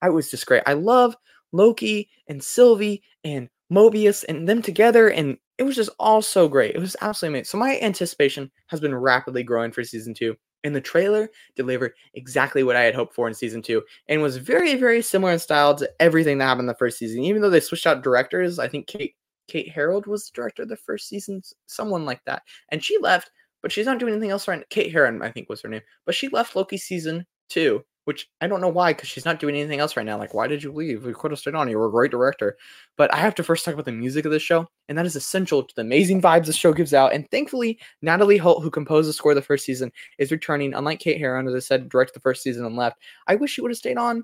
I 0.00 0.08
was 0.08 0.30
just 0.30 0.46
great. 0.46 0.62
I 0.64 0.72
love 0.72 1.16
Loki 1.52 2.08
and 2.28 2.42
Sylvie 2.42 3.02
and 3.24 3.48
Mobius 3.72 4.24
and 4.28 4.48
them 4.48 4.62
together, 4.62 5.08
and 5.08 5.38
it 5.58 5.64
was 5.64 5.76
just 5.76 5.90
all 5.98 6.22
so 6.22 6.48
great. 6.48 6.74
It 6.74 6.80
was 6.80 6.96
absolutely 7.00 7.38
amazing. 7.38 7.50
So 7.50 7.58
my 7.58 7.78
anticipation 7.80 8.50
has 8.68 8.80
been 8.80 8.94
rapidly 8.94 9.42
growing 9.42 9.72
for 9.72 9.84
season 9.84 10.14
two. 10.14 10.36
And 10.64 10.74
the 10.74 10.80
trailer 10.80 11.28
delivered 11.54 11.92
exactly 12.14 12.64
what 12.64 12.74
I 12.74 12.80
had 12.80 12.94
hoped 12.94 13.14
for 13.14 13.28
in 13.28 13.34
season 13.34 13.62
two, 13.62 13.84
and 14.08 14.20
was 14.20 14.36
very, 14.36 14.74
very 14.74 15.00
similar 15.00 15.32
in 15.32 15.38
style 15.38 15.76
to 15.76 15.88
everything 16.00 16.38
that 16.38 16.44
happened 16.46 16.62
in 16.62 16.66
the 16.66 16.74
first 16.74 16.98
season. 16.98 17.22
Even 17.22 17.40
though 17.40 17.50
they 17.50 17.60
switched 17.60 17.86
out 17.86 18.02
directors, 18.02 18.58
I 18.58 18.66
think 18.66 18.88
Kate 18.88 19.14
Kate 19.46 19.70
Harold 19.70 20.08
was 20.08 20.26
the 20.26 20.32
director 20.34 20.62
of 20.62 20.68
the 20.68 20.76
first 20.76 21.08
season, 21.08 21.40
someone 21.66 22.04
like 22.04 22.24
that, 22.24 22.42
and 22.70 22.82
she 22.82 22.98
left, 22.98 23.30
but 23.62 23.70
she's 23.70 23.86
not 23.86 24.00
doing 24.00 24.12
anything 24.12 24.30
else 24.30 24.48
right. 24.48 24.68
Kate 24.68 24.90
Herron, 24.90 25.22
I 25.22 25.30
think, 25.30 25.48
was 25.48 25.60
her 25.60 25.68
name, 25.68 25.82
but 26.04 26.16
she 26.16 26.28
left 26.28 26.56
Loki 26.56 26.78
season 26.78 27.26
two 27.48 27.84
which 28.06 28.28
I 28.40 28.46
don't 28.46 28.60
know 28.60 28.68
why, 28.68 28.92
because 28.92 29.08
she's 29.08 29.24
not 29.24 29.40
doing 29.40 29.56
anything 29.56 29.80
else 29.80 29.96
right 29.96 30.06
now. 30.06 30.16
Like, 30.16 30.32
why 30.32 30.46
did 30.46 30.62
you 30.62 30.70
leave? 30.70 31.04
We 31.04 31.12
could 31.12 31.32
have 31.32 31.40
stayed 31.40 31.56
on. 31.56 31.68
You 31.68 31.76
were 31.76 31.88
a 31.88 31.90
great 31.90 32.12
director. 32.12 32.56
But 32.96 33.12
I 33.12 33.16
have 33.16 33.34
to 33.34 33.42
first 33.42 33.64
talk 33.64 33.74
about 33.74 33.84
the 33.84 33.90
music 33.90 34.24
of 34.24 34.30
the 34.30 34.38
show, 34.38 34.68
and 34.88 34.96
that 34.96 35.06
is 35.06 35.16
essential 35.16 35.64
to 35.64 35.74
the 35.74 35.82
amazing 35.82 36.22
vibes 36.22 36.46
the 36.46 36.52
show 36.52 36.72
gives 36.72 36.94
out. 36.94 37.12
And 37.12 37.28
thankfully, 37.32 37.80
Natalie 38.02 38.38
Holt, 38.38 38.62
who 38.62 38.70
composed 38.70 39.08
the 39.08 39.12
score 39.12 39.34
the 39.34 39.42
first 39.42 39.64
season, 39.64 39.90
is 40.18 40.30
returning. 40.30 40.72
Unlike 40.72 41.00
Kate 41.00 41.18
Herron, 41.18 41.48
as 41.48 41.54
I 41.54 41.58
said, 41.58 41.88
directed 41.88 42.14
the 42.14 42.20
first 42.20 42.44
season 42.44 42.64
and 42.64 42.76
left. 42.76 42.98
I 43.26 43.34
wish 43.34 43.50
she 43.50 43.60
would 43.60 43.72
have 43.72 43.78
stayed 43.78 43.98
on, 43.98 44.22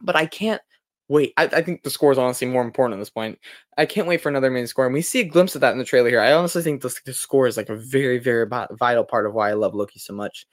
but 0.00 0.14
I 0.14 0.26
can't 0.26 0.62
wait. 1.08 1.32
I, 1.36 1.44
I, 1.44 1.62
think 1.62 1.82
the 1.82 1.90
score 1.90 2.12
is 2.12 2.18
honestly 2.18 2.46
more 2.46 2.62
important 2.62 2.98
at 2.98 3.00
this 3.00 3.10
point. 3.10 3.38
I 3.76 3.84
can't 3.84 4.06
wait 4.06 4.20
for 4.20 4.28
another 4.28 4.50
main 4.50 4.66
score, 4.66 4.86
and 4.86 4.94
we 4.94 5.02
see 5.02 5.20
a 5.20 5.24
glimpse 5.24 5.54
of 5.54 5.60
that 5.60 5.72
in 5.72 5.78
the 5.78 5.84
trailer 5.84 6.08
here. 6.08 6.20
I 6.20 6.32
honestly 6.32 6.62
think 6.62 6.82
the, 6.82 6.94
the 7.04 7.12
score 7.12 7.46
is 7.46 7.56
like 7.56 7.68
a 7.68 7.76
very, 7.76 8.18
very 8.18 8.46
vital 8.46 9.04
part 9.04 9.26
of 9.26 9.34
why 9.34 9.50
I 9.50 9.54
love 9.54 9.74
Loki 9.74 9.98
so 9.98 10.12
much. 10.14 10.46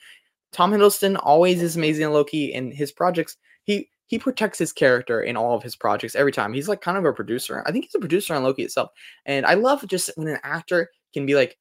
Tom 0.52 0.72
Hiddleston 0.72 1.20
always 1.22 1.62
is 1.62 1.76
amazing 1.76 2.06
in 2.06 2.14
Loki 2.14 2.54
in 2.54 2.72
his 2.72 2.92
projects. 2.92 3.38
He 3.64 3.90
he 4.08 4.18
protects 4.18 4.58
his 4.58 4.74
character 4.74 5.22
in 5.22 5.38
all 5.38 5.56
of 5.56 5.62
his 5.62 5.76
projects 5.76 6.16
every 6.16 6.32
time. 6.32 6.54
He's 6.54 6.68
like 6.68 6.82
kind 6.82 6.98
of 6.98 7.06
a 7.06 7.14
producer. 7.14 7.64
I 7.68 7.72
think 7.72 7.86
he's 7.86 7.96
a 7.96 8.00
producer 8.00 8.34
on 8.34 8.44
Loki 8.44 8.64
itself. 8.64 8.90
And 9.26 9.46
I 9.46 9.54
love 9.54 9.86
just 9.88 10.10
when 10.16 10.28
an 10.28 10.40
actor 10.44 10.90
can 11.14 11.28
be 11.28 11.36
like, 11.36 11.58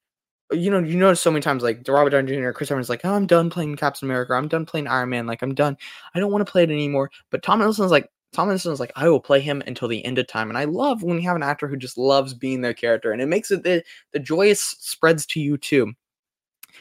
you 0.51 0.71
know, 0.71 0.79
you 0.79 0.97
notice 0.97 1.21
so 1.21 1.31
many 1.31 1.43
times 1.43 1.63
like 1.63 1.87
Robert 1.87 2.09
Downey 2.09 2.35
Jr. 2.35 2.53
Chris 2.53 2.71
Evans 2.71 2.89
like, 2.89 3.03
oh, 3.05 3.13
I'm 3.13 3.27
done 3.27 3.51
playing 3.51 3.77
Captain 3.77 4.07
America. 4.07 4.33
I'm 4.33 4.49
done 4.49 4.65
playing 4.65 4.87
Iron 4.87 5.11
Man. 5.11 5.27
Like 5.27 5.43
I'm 5.43 5.55
done. 5.55 5.77
I 6.15 6.21
don't 6.21 6.33
want 6.33 6.47
to 6.47 6.51
play 6.51 6.63
it 6.63 6.71
anymore. 6.71 7.11
But 7.31 7.43
Tom 7.43 7.61
Hiddleston's 7.61 7.91
like, 7.91 8.09
Tom 8.33 8.49
Hiddleston's 8.49 8.81
like, 8.81 8.93
I 8.97 9.11
will 9.11 9.21
play 9.21 9.41
him 9.41 9.63
until 9.67 9.89
the 9.89 10.05
end 10.05 10.19
of 10.19 10.27
time. 10.27 10.49
And 10.49 10.57
I 10.57 10.65
love 10.65 11.03
when 11.03 11.17
you 11.19 11.29
have 11.29 11.37
an 11.37 11.43
actor 11.43 11.69
who 11.69 11.77
just 11.77 11.99
loves 11.99 12.33
being 12.35 12.63
their 12.63 12.75
character, 12.75 13.13
and 13.13 13.21
it 13.21 13.27
makes 13.27 13.51
it 13.51 13.63
the 13.63 13.83
the 14.13 14.19
joyous 14.19 14.77
spreads 14.81 15.27
to 15.27 15.41
you 15.41 15.59
too. 15.59 15.93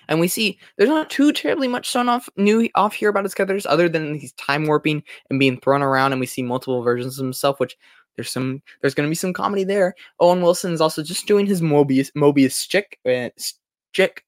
And 0.08 0.19
we 0.19 0.28
see 0.28 0.60
there's 0.78 0.89
not 0.89 1.10
too 1.10 1.32
terribly 1.32 1.67
much 1.67 1.89
shown 1.89 2.10
off 2.10 2.30
new 2.38 2.69
off 2.76 2.93
here 2.93 3.10
about 3.10 3.26
his 3.26 3.34
characters, 3.34 3.65
other 3.65 3.89
than 3.89 4.15
he's 4.15 4.34
time 4.34 4.65
warping 4.65 5.04
and 5.30 5.39
being 5.39 5.60
thrown 5.60 5.82
around, 5.82 6.13
and 6.13 6.19
we 6.19 6.26
see 6.26 6.41
multiple 6.41 6.82
versions 6.82 7.19
of 7.19 7.26
himself, 7.26 7.60
which 7.60 7.78
there's 8.15 8.32
some 8.32 8.62
there's 8.82 8.93
gonna 8.93 9.10
be 9.10 9.15
some 9.15 9.34
comedy 9.34 9.63
there. 9.63 9.95
Owen 10.19 10.41
Wilson 10.41 10.73
is 10.73 10.82
also 10.82 11.04
just 11.04 11.28
doing 11.28 11.45
his 11.45 11.62
Mobius 11.62 12.12
Mobius 12.13 12.54
stick 12.54 13.00
uh, 13.10 13.30
stick. 13.38 14.23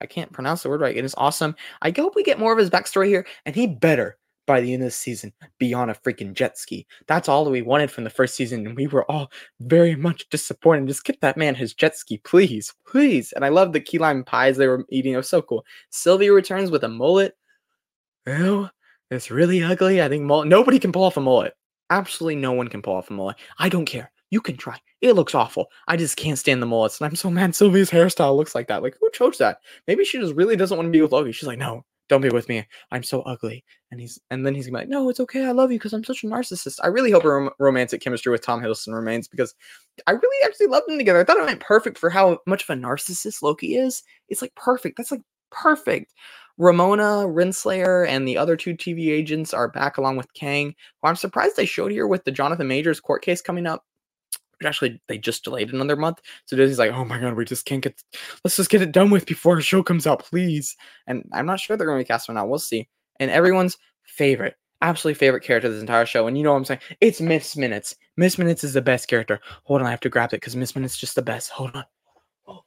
I 0.00 0.06
can't 0.06 0.32
pronounce 0.32 0.62
the 0.62 0.68
word 0.68 0.80
right. 0.80 0.96
It 0.96 1.04
is 1.04 1.14
awesome. 1.16 1.54
I 1.82 1.92
hope 1.96 2.14
we 2.14 2.22
get 2.22 2.38
more 2.38 2.52
of 2.52 2.58
his 2.58 2.70
backstory 2.70 3.06
here, 3.06 3.26
and 3.46 3.54
he 3.54 3.66
better 3.66 4.18
by 4.48 4.60
the 4.60 4.72
end 4.72 4.82
of 4.82 4.88
the 4.88 4.90
season 4.90 5.32
be 5.58 5.72
on 5.72 5.90
a 5.90 5.94
freaking 5.94 6.32
jet 6.32 6.58
ski. 6.58 6.86
That's 7.06 7.28
all 7.28 7.44
that 7.44 7.50
we 7.50 7.62
wanted 7.62 7.90
from 7.90 8.02
the 8.02 8.10
first 8.10 8.34
season, 8.34 8.66
and 8.66 8.74
we 8.74 8.88
were 8.88 9.08
all 9.08 9.30
very 9.60 9.94
much 9.94 10.28
disappointed. 10.30 10.88
Just 10.88 11.04
get 11.04 11.20
that 11.20 11.36
man 11.36 11.54
his 11.54 11.74
jet 11.74 11.96
ski, 11.96 12.18
please, 12.18 12.74
please. 12.86 13.32
And 13.32 13.44
I 13.44 13.50
love 13.50 13.72
the 13.72 13.80
key 13.80 13.98
lime 13.98 14.24
pies 14.24 14.56
they 14.56 14.66
were 14.66 14.84
eating. 14.88 15.12
It 15.12 15.18
was 15.18 15.28
so 15.28 15.42
cool. 15.42 15.64
Sylvia 15.90 16.32
returns 16.32 16.70
with 16.72 16.82
a 16.82 16.88
mullet. 16.88 17.36
Well, 18.26 18.72
it's 19.10 19.30
really 19.30 19.62
ugly. 19.62 20.02
I 20.02 20.08
think 20.08 20.24
mullet. 20.24 20.48
Nobody 20.48 20.78
can 20.78 20.90
pull 20.90 21.04
off 21.04 21.16
a 21.16 21.20
mullet. 21.20 21.54
Absolutely 21.90 22.36
no 22.36 22.52
one 22.52 22.68
can 22.68 22.82
pull 22.82 22.94
off 22.94 23.10
a 23.10 23.12
mullet. 23.12 23.36
I 23.58 23.68
don't 23.68 23.84
care. 23.84 24.10
You 24.30 24.40
can 24.40 24.56
try. 24.56 24.78
It 25.00 25.14
looks 25.14 25.34
awful. 25.34 25.68
I 25.86 25.96
just 25.96 26.16
can't 26.16 26.38
stand 26.38 26.60
the 26.60 26.66
mullets. 26.66 27.00
And 27.00 27.08
I'm 27.08 27.16
so 27.16 27.30
mad 27.30 27.54
Sylvia's 27.54 27.90
hairstyle 27.90 28.36
looks 28.36 28.54
like 28.54 28.68
that. 28.68 28.82
Like, 28.82 28.96
who 29.00 29.10
chose 29.12 29.38
that? 29.38 29.60
Maybe 29.86 30.04
she 30.04 30.18
just 30.18 30.34
really 30.34 30.56
doesn't 30.56 30.76
want 30.76 30.86
to 30.86 30.90
be 30.90 31.00
with 31.00 31.12
Loki. 31.12 31.32
She's 31.32 31.46
like, 31.46 31.58
no, 31.58 31.84
don't 32.08 32.20
be 32.20 32.30
with 32.30 32.48
me. 32.48 32.66
I'm 32.90 33.02
so 33.02 33.22
ugly. 33.22 33.64
And 33.90 34.00
he's 34.00 34.18
and 34.30 34.44
then 34.44 34.54
he's 34.54 34.66
gonna 34.66 34.78
be 34.78 34.82
like, 34.82 34.88
no, 34.88 35.08
it's 35.08 35.20
okay. 35.20 35.44
I 35.44 35.52
love 35.52 35.70
you 35.70 35.78
because 35.78 35.92
I'm 35.92 36.04
such 36.04 36.24
a 36.24 36.26
narcissist. 36.26 36.78
I 36.82 36.88
really 36.88 37.10
hope 37.10 37.24
a 37.24 37.28
rom- 37.28 37.50
romantic 37.58 38.00
chemistry 38.00 38.32
with 38.32 38.42
Tom 38.42 38.60
Hiddleston 38.60 38.94
remains 38.94 39.28
because 39.28 39.54
I 40.06 40.12
really 40.12 40.46
actually 40.46 40.66
love 40.66 40.82
them 40.86 40.98
together. 40.98 41.20
I 41.20 41.24
thought 41.24 41.38
it 41.38 41.46
went 41.46 41.60
perfect 41.60 41.98
for 41.98 42.10
how 42.10 42.38
much 42.46 42.64
of 42.64 42.70
a 42.70 42.80
narcissist 42.80 43.42
Loki 43.42 43.76
is. 43.76 44.02
It's 44.28 44.42
like 44.42 44.54
perfect. 44.54 44.96
That's 44.96 45.10
like 45.10 45.22
perfect. 45.50 46.12
Ravonna 46.58 47.32
Renslayer 47.32 48.06
and 48.08 48.26
the 48.26 48.36
other 48.36 48.56
two 48.56 48.74
TVA 48.74 49.12
agents 49.12 49.54
are 49.54 49.68
back 49.68 49.96
along 49.96 50.16
with 50.16 50.32
Kang. 50.34 50.74
Well, 51.02 51.10
I'm 51.10 51.16
surprised 51.16 51.56
they 51.56 51.66
showed 51.66 51.92
here 51.92 52.06
with 52.06 52.24
the 52.24 52.32
Jonathan 52.32 52.66
Majors 52.66 53.00
court 53.00 53.22
case 53.22 53.40
coming 53.40 53.66
up 53.66 53.84
actually 54.64 55.00
they 55.08 55.18
just 55.18 55.44
delayed 55.44 55.72
another 55.72 55.96
month. 55.96 56.20
So 56.46 56.56
Disney's 56.56 56.78
like, 56.78 56.92
oh 56.92 57.04
my 57.04 57.18
god, 57.18 57.34
we 57.34 57.44
just 57.44 57.66
can't 57.66 57.82
get 57.82 58.02
let's 58.44 58.56
just 58.56 58.70
get 58.70 58.82
it 58.82 58.92
done 58.92 59.10
with 59.10 59.26
before 59.26 59.56
our 59.56 59.60
show 59.60 59.82
comes 59.82 60.06
out, 60.06 60.24
please. 60.24 60.76
And 61.06 61.24
I'm 61.32 61.46
not 61.46 61.60
sure 61.60 61.76
they're 61.76 61.86
gonna 61.86 62.00
be 62.00 62.04
casting 62.04 62.36
out. 62.36 62.48
We'll 62.48 62.58
see. 62.58 62.88
And 63.20 63.30
everyone's 63.30 63.76
favorite, 64.04 64.56
absolutely 64.82 65.18
favorite 65.18 65.44
character 65.44 65.68
this 65.68 65.80
entire 65.80 66.06
show. 66.06 66.26
And 66.26 66.36
you 66.36 66.44
know 66.44 66.52
what 66.52 66.58
I'm 66.58 66.64
saying? 66.64 66.80
It's 67.00 67.20
Miss 67.20 67.56
Minutes. 67.56 67.96
Miss 68.16 68.38
Minutes 68.38 68.64
is 68.64 68.72
the 68.72 68.82
best 68.82 69.08
character. 69.08 69.40
Hold 69.64 69.80
on, 69.80 69.86
I 69.86 69.90
have 69.90 70.00
to 70.00 70.08
grab 70.08 70.30
it 70.32 70.40
because 70.40 70.56
Miss 70.56 70.74
Minutes 70.74 70.96
just 70.96 71.14
the 71.14 71.22
best. 71.22 71.50
Hold 71.50 71.74
on. 71.74 71.84
Oh, 72.46 72.64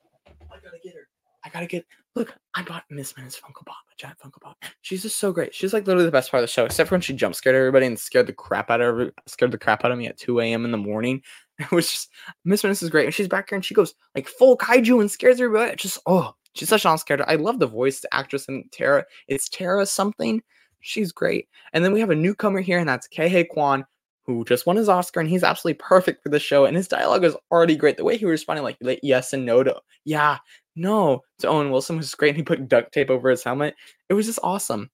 I 0.51 0.55
gotta 0.63 0.79
get 0.83 0.93
her. 0.93 1.07
I 1.43 1.49
gotta 1.49 1.67
get 1.67 1.85
Look, 2.15 2.35
I 2.53 2.61
bought 2.61 2.83
Miss 2.89 3.15
Minutes 3.15 3.39
Funko 3.39 3.65
Pop, 3.65 3.77
a 3.89 3.95
giant 3.95 4.19
Funko 4.19 4.41
Pop. 4.41 4.57
She's 4.81 5.01
just 5.01 5.17
so 5.17 5.31
great. 5.31 5.55
She's 5.55 5.71
like 5.71 5.87
literally 5.87 6.05
the 6.05 6.11
best 6.11 6.29
part 6.29 6.43
of 6.43 6.49
the 6.49 6.51
show, 6.51 6.65
except 6.65 6.89
for 6.89 6.95
when 6.95 7.01
she 7.01 7.13
jump 7.13 7.35
scared 7.35 7.55
everybody 7.55 7.85
and 7.85 7.97
scared 7.97 8.27
the 8.27 8.33
crap 8.33 8.69
out 8.69 8.81
of 8.81 9.11
scared 9.27 9.51
the 9.51 9.57
crap 9.57 9.85
out 9.85 9.93
of 9.93 9.97
me 9.97 10.07
at 10.07 10.17
2 10.17 10.41
a.m. 10.41 10.65
in 10.65 10.71
the 10.71 10.77
morning. 10.77 11.21
It 11.61 11.71
was 11.71 11.89
just 11.89 12.09
Miss 12.45 12.63
Minutes 12.63 12.83
is 12.83 12.89
great. 12.89 13.05
And 13.05 13.13
she's 13.13 13.27
back 13.27 13.49
here 13.49 13.55
and 13.55 13.65
she 13.65 13.73
goes 13.73 13.93
like 14.15 14.27
full 14.27 14.57
kaiju 14.57 14.99
and 14.99 15.11
scares 15.11 15.39
everybody. 15.39 15.71
It's 15.71 15.83
just 15.83 15.99
oh, 16.05 16.33
she's 16.53 16.69
such 16.69 16.85
an 16.85 16.97
scared. 16.97 17.21
I 17.27 17.35
love 17.35 17.59
the 17.59 17.67
voice, 17.67 17.99
the 17.99 18.13
actress 18.13 18.47
and 18.47 18.69
Tara. 18.71 19.05
It's 19.27 19.49
Tara 19.49 19.85
something. 19.85 20.41
She's 20.81 21.11
great. 21.11 21.47
And 21.73 21.83
then 21.85 21.93
we 21.93 21.99
have 21.99 22.09
a 22.09 22.15
newcomer 22.15 22.59
here, 22.61 22.79
and 22.79 22.89
that's 22.89 23.07
Ke 23.07 23.47
Quan, 23.49 23.85
who 24.25 24.43
just 24.45 24.65
won 24.65 24.75
his 24.75 24.89
Oscar, 24.89 25.19
and 25.19 25.29
he's 25.29 25.43
absolutely 25.43 25.79
perfect 25.79 26.23
for 26.23 26.29
the 26.29 26.39
show. 26.39 26.65
And 26.65 26.75
his 26.75 26.87
dialogue 26.87 27.23
is 27.23 27.37
already 27.51 27.75
great. 27.75 27.97
The 27.97 28.03
way 28.03 28.17
he 28.17 28.25
was 28.25 28.31
responding, 28.31 28.63
like, 28.63 28.77
like 28.81 28.99
yes 29.03 29.33
and 29.33 29.45
no 29.45 29.63
to 29.63 29.79
yeah, 30.05 30.37
no 30.75 31.21
to 31.39 31.47
Owen 31.47 31.71
Wilson 31.71 31.97
was 31.97 32.15
great. 32.15 32.29
And 32.29 32.37
he 32.37 32.43
put 32.43 32.67
duct 32.67 32.91
tape 32.93 33.09
over 33.09 33.29
his 33.29 33.43
helmet. 33.43 33.75
It 34.09 34.15
was 34.15 34.25
just 34.25 34.39
awesome. 34.43 34.89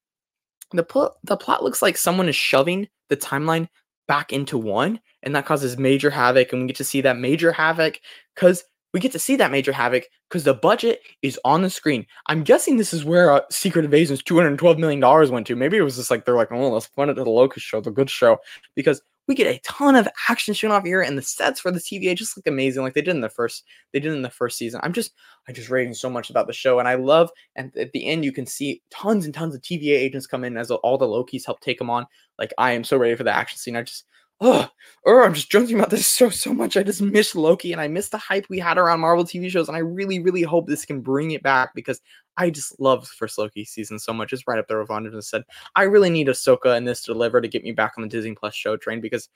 The 0.71 0.83
plot 0.83 1.13
the 1.23 1.37
plot 1.37 1.63
looks 1.63 1.81
like 1.81 1.97
someone 1.97 2.27
is 2.27 2.35
shoving 2.35 2.89
the 3.07 3.17
timeline 3.17 3.69
back 4.07 4.33
into 4.33 4.57
one, 4.57 4.99
and 5.23 5.35
that 5.35 5.45
causes 5.45 5.77
major 5.77 6.09
havoc. 6.09 6.51
And 6.51 6.61
we 6.61 6.67
get 6.67 6.77
to 6.77 6.83
see 6.83 7.01
that 7.01 7.17
major 7.17 7.51
havoc 7.51 7.99
because 8.35 8.63
we 8.93 8.99
get 8.99 9.11
to 9.11 9.19
see 9.19 9.35
that 9.35 9.51
major 9.51 9.71
havoc 9.71 10.05
because 10.29 10.43
the 10.43 10.53
budget 10.53 11.01
is 11.21 11.39
on 11.45 11.61
the 11.61 11.69
screen. 11.69 12.05
I'm 12.27 12.43
guessing 12.43 12.77
this 12.77 12.93
is 12.93 13.05
where 13.05 13.31
uh, 13.31 13.41
Secret 13.51 13.85
Invasion's 13.85 14.23
212 14.23 14.79
million 14.79 14.99
dollars 14.99 15.29
went 15.29 15.47
to. 15.47 15.55
Maybe 15.55 15.77
it 15.77 15.81
was 15.81 15.97
just 15.97 16.09
like 16.09 16.25
they're 16.25 16.35
like, 16.35 16.51
oh, 16.51 16.69
let's 16.69 16.87
fund 16.87 17.11
it 17.11 17.15
to 17.15 17.23
the 17.23 17.29
Loki's 17.29 17.63
show, 17.63 17.81
the 17.81 17.91
good 17.91 18.09
show, 18.09 18.37
because 18.75 19.01
we 19.27 19.35
get 19.35 19.53
a 19.53 19.59
ton 19.59 19.95
of 19.95 20.07
action 20.29 20.53
shown 20.53 20.71
off 20.71 20.85
here, 20.85 21.01
and 21.01 21.17
the 21.17 21.21
sets 21.21 21.59
for 21.59 21.71
the 21.71 21.79
TVA 21.79 22.15
just 22.15 22.37
look 22.37 22.47
amazing, 22.47 22.83
like 22.83 22.93
they 22.93 23.01
did 23.01 23.15
in 23.15 23.21
the 23.21 23.29
first. 23.29 23.63
They 23.93 23.99
did 23.99 24.13
in 24.13 24.21
the 24.21 24.29
first 24.29 24.57
season. 24.57 24.79
I'm 24.83 24.93
just, 24.93 25.13
I 25.47 25.51
just 25.51 25.69
raving 25.69 25.93
so 25.93 26.09
much 26.09 26.29
about 26.29 26.47
the 26.47 26.53
show, 26.53 26.79
and 26.79 26.87
I 26.87 26.95
love. 26.95 27.29
And 27.55 27.75
at 27.77 27.91
the 27.91 28.05
end, 28.05 28.23
you 28.23 28.31
can 28.31 28.45
see 28.45 28.81
tons 28.89 29.25
and 29.25 29.33
tons 29.33 29.53
of 29.53 29.61
TVA 29.61 29.97
agents 29.97 30.27
come 30.27 30.43
in 30.43 30.57
as 30.57 30.71
all 30.71 30.97
the 30.97 31.05
Lokis 31.05 31.45
help 31.45 31.59
take 31.59 31.77
them 31.77 31.89
on. 31.89 32.05
Like 32.39 32.53
I 32.57 32.71
am 32.71 32.83
so 32.83 32.97
ready 32.97 33.15
for 33.15 33.23
the 33.23 33.35
action 33.35 33.57
scene. 33.57 33.75
I 33.75 33.81
just 33.81 34.05
oh, 34.39 34.69
oh, 35.05 35.23
I'm 35.23 35.33
just 35.33 35.49
joking 35.49 35.77
about 35.77 35.89
this 35.89 36.07
so 36.15 36.29
so 36.29 36.53
much. 36.53 36.77
I 36.77 36.83
just 36.83 37.01
miss 37.01 37.35
Loki 37.35 37.71
and 37.71 37.81
I 37.81 37.87
miss 37.87 38.09
the 38.09 38.17
hype 38.17 38.45
we 38.49 38.59
had 38.59 38.77
around 38.77 38.99
Marvel 38.99 39.25
TV 39.25 39.49
shows. 39.49 39.67
And 39.67 39.77
I 39.77 39.81
really, 39.81 40.19
really 40.19 40.43
hope 40.43 40.67
this 40.67 40.85
can 40.85 41.01
bring 41.01 41.31
it 41.31 41.43
back 41.43 41.73
because 41.73 42.01
I 42.37 42.49
just 42.49 42.79
loved 42.79 43.07
first 43.07 43.37
Loki 43.37 43.65
season 43.65 43.97
so 43.97 44.13
much. 44.13 44.31
It's 44.31 44.47
right 44.47 44.59
up 44.59 44.67
there 44.67 44.79
with 44.79 44.89
and 44.89 45.23
said, 45.23 45.43
I 45.75 45.83
really 45.83 46.09
need 46.09 46.27
Ahsoka 46.27 46.77
and 46.77 46.87
this 46.87 47.01
to 47.01 47.13
deliver 47.13 47.41
to 47.41 47.47
get 47.47 47.63
me 47.63 47.71
back 47.71 47.93
on 47.97 48.03
the 48.03 48.09
Disney 48.09 48.35
Plus 48.35 48.53
show 48.53 48.77
train 48.77 49.01
because 49.01 49.29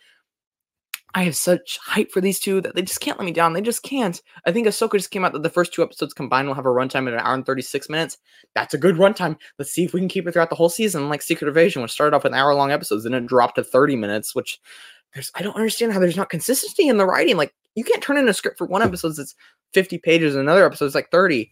I 1.13 1.23
have 1.23 1.35
such 1.35 1.77
hype 1.83 2.11
for 2.11 2.21
these 2.21 2.39
two 2.39 2.61
that 2.61 2.75
they 2.75 2.81
just 2.81 3.01
can't 3.01 3.19
let 3.19 3.25
me 3.25 3.31
down. 3.31 3.53
They 3.53 3.61
just 3.61 3.83
can't. 3.83 4.21
I 4.45 4.51
think 4.51 4.65
Ahsoka 4.65 4.93
just 4.93 5.11
came 5.11 5.25
out 5.25 5.33
that 5.33 5.43
the 5.43 5.49
first 5.49 5.73
two 5.73 5.83
episodes 5.83 6.13
combined 6.13 6.47
will 6.47 6.55
have 6.55 6.65
a 6.65 6.69
runtime 6.69 7.07
of 7.07 7.13
an 7.13 7.19
hour 7.19 7.33
and 7.33 7.45
36 7.45 7.89
minutes. 7.89 8.17
That's 8.55 8.73
a 8.73 8.77
good 8.77 8.95
runtime. 8.95 9.37
Let's 9.59 9.71
see 9.71 9.83
if 9.83 9.93
we 9.93 9.99
can 9.99 10.07
keep 10.07 10.27
it 10.27 10.31
throughout 10.31 10.49
the 10.49 10.55
whole 10.55 10.69
season, 10.69 11.09
like 11.09 11.21
Secret 11.21 11.49
Invasion, 11.49 11.81
which 11.81 11.91
started 11.91 12.15
off 12.15 12.23
with 12.23 12.31
an 12.31 12.39
hour 12.39 12.53
long 12.53 12.71
episodes 12.71 13.05
and 13.05 13.13
it 13.13 13.25
dropped 13.25 13.55
to 13.55 13.63
30 13.63 13.97
minutes, 13.97 14.33
which 14.33 14.59
there's 15.13 15.31
I 15.35 15.41
don't 15.41 15.55
understand 15.55 15.91
how 15.91 15.99
there's 15.99 16.15
not 16.15 16.29
consistency 16.29 16.87
in 16.87 16.97
the 16.97 17.05
writing. 17.05 17.35
Like 17.35 17.53
you 17.75 17.83
can't 17.83 18.01
turn 18.01 18.17
in 18.17 18.29
a 18.29 18.33
script 18.33 18.57
for 18.57 18.67
one 18.67 18.81
episode 18.81 19.15
that's 19.17 19.35
50 19.73 19.97
pages 19.97 20.35
and 20.35 20.41
another 20.41 20.65
episode 20.65 20.85
is 20.85 20.95
like 20.95 21.11
30. 21.11 21.51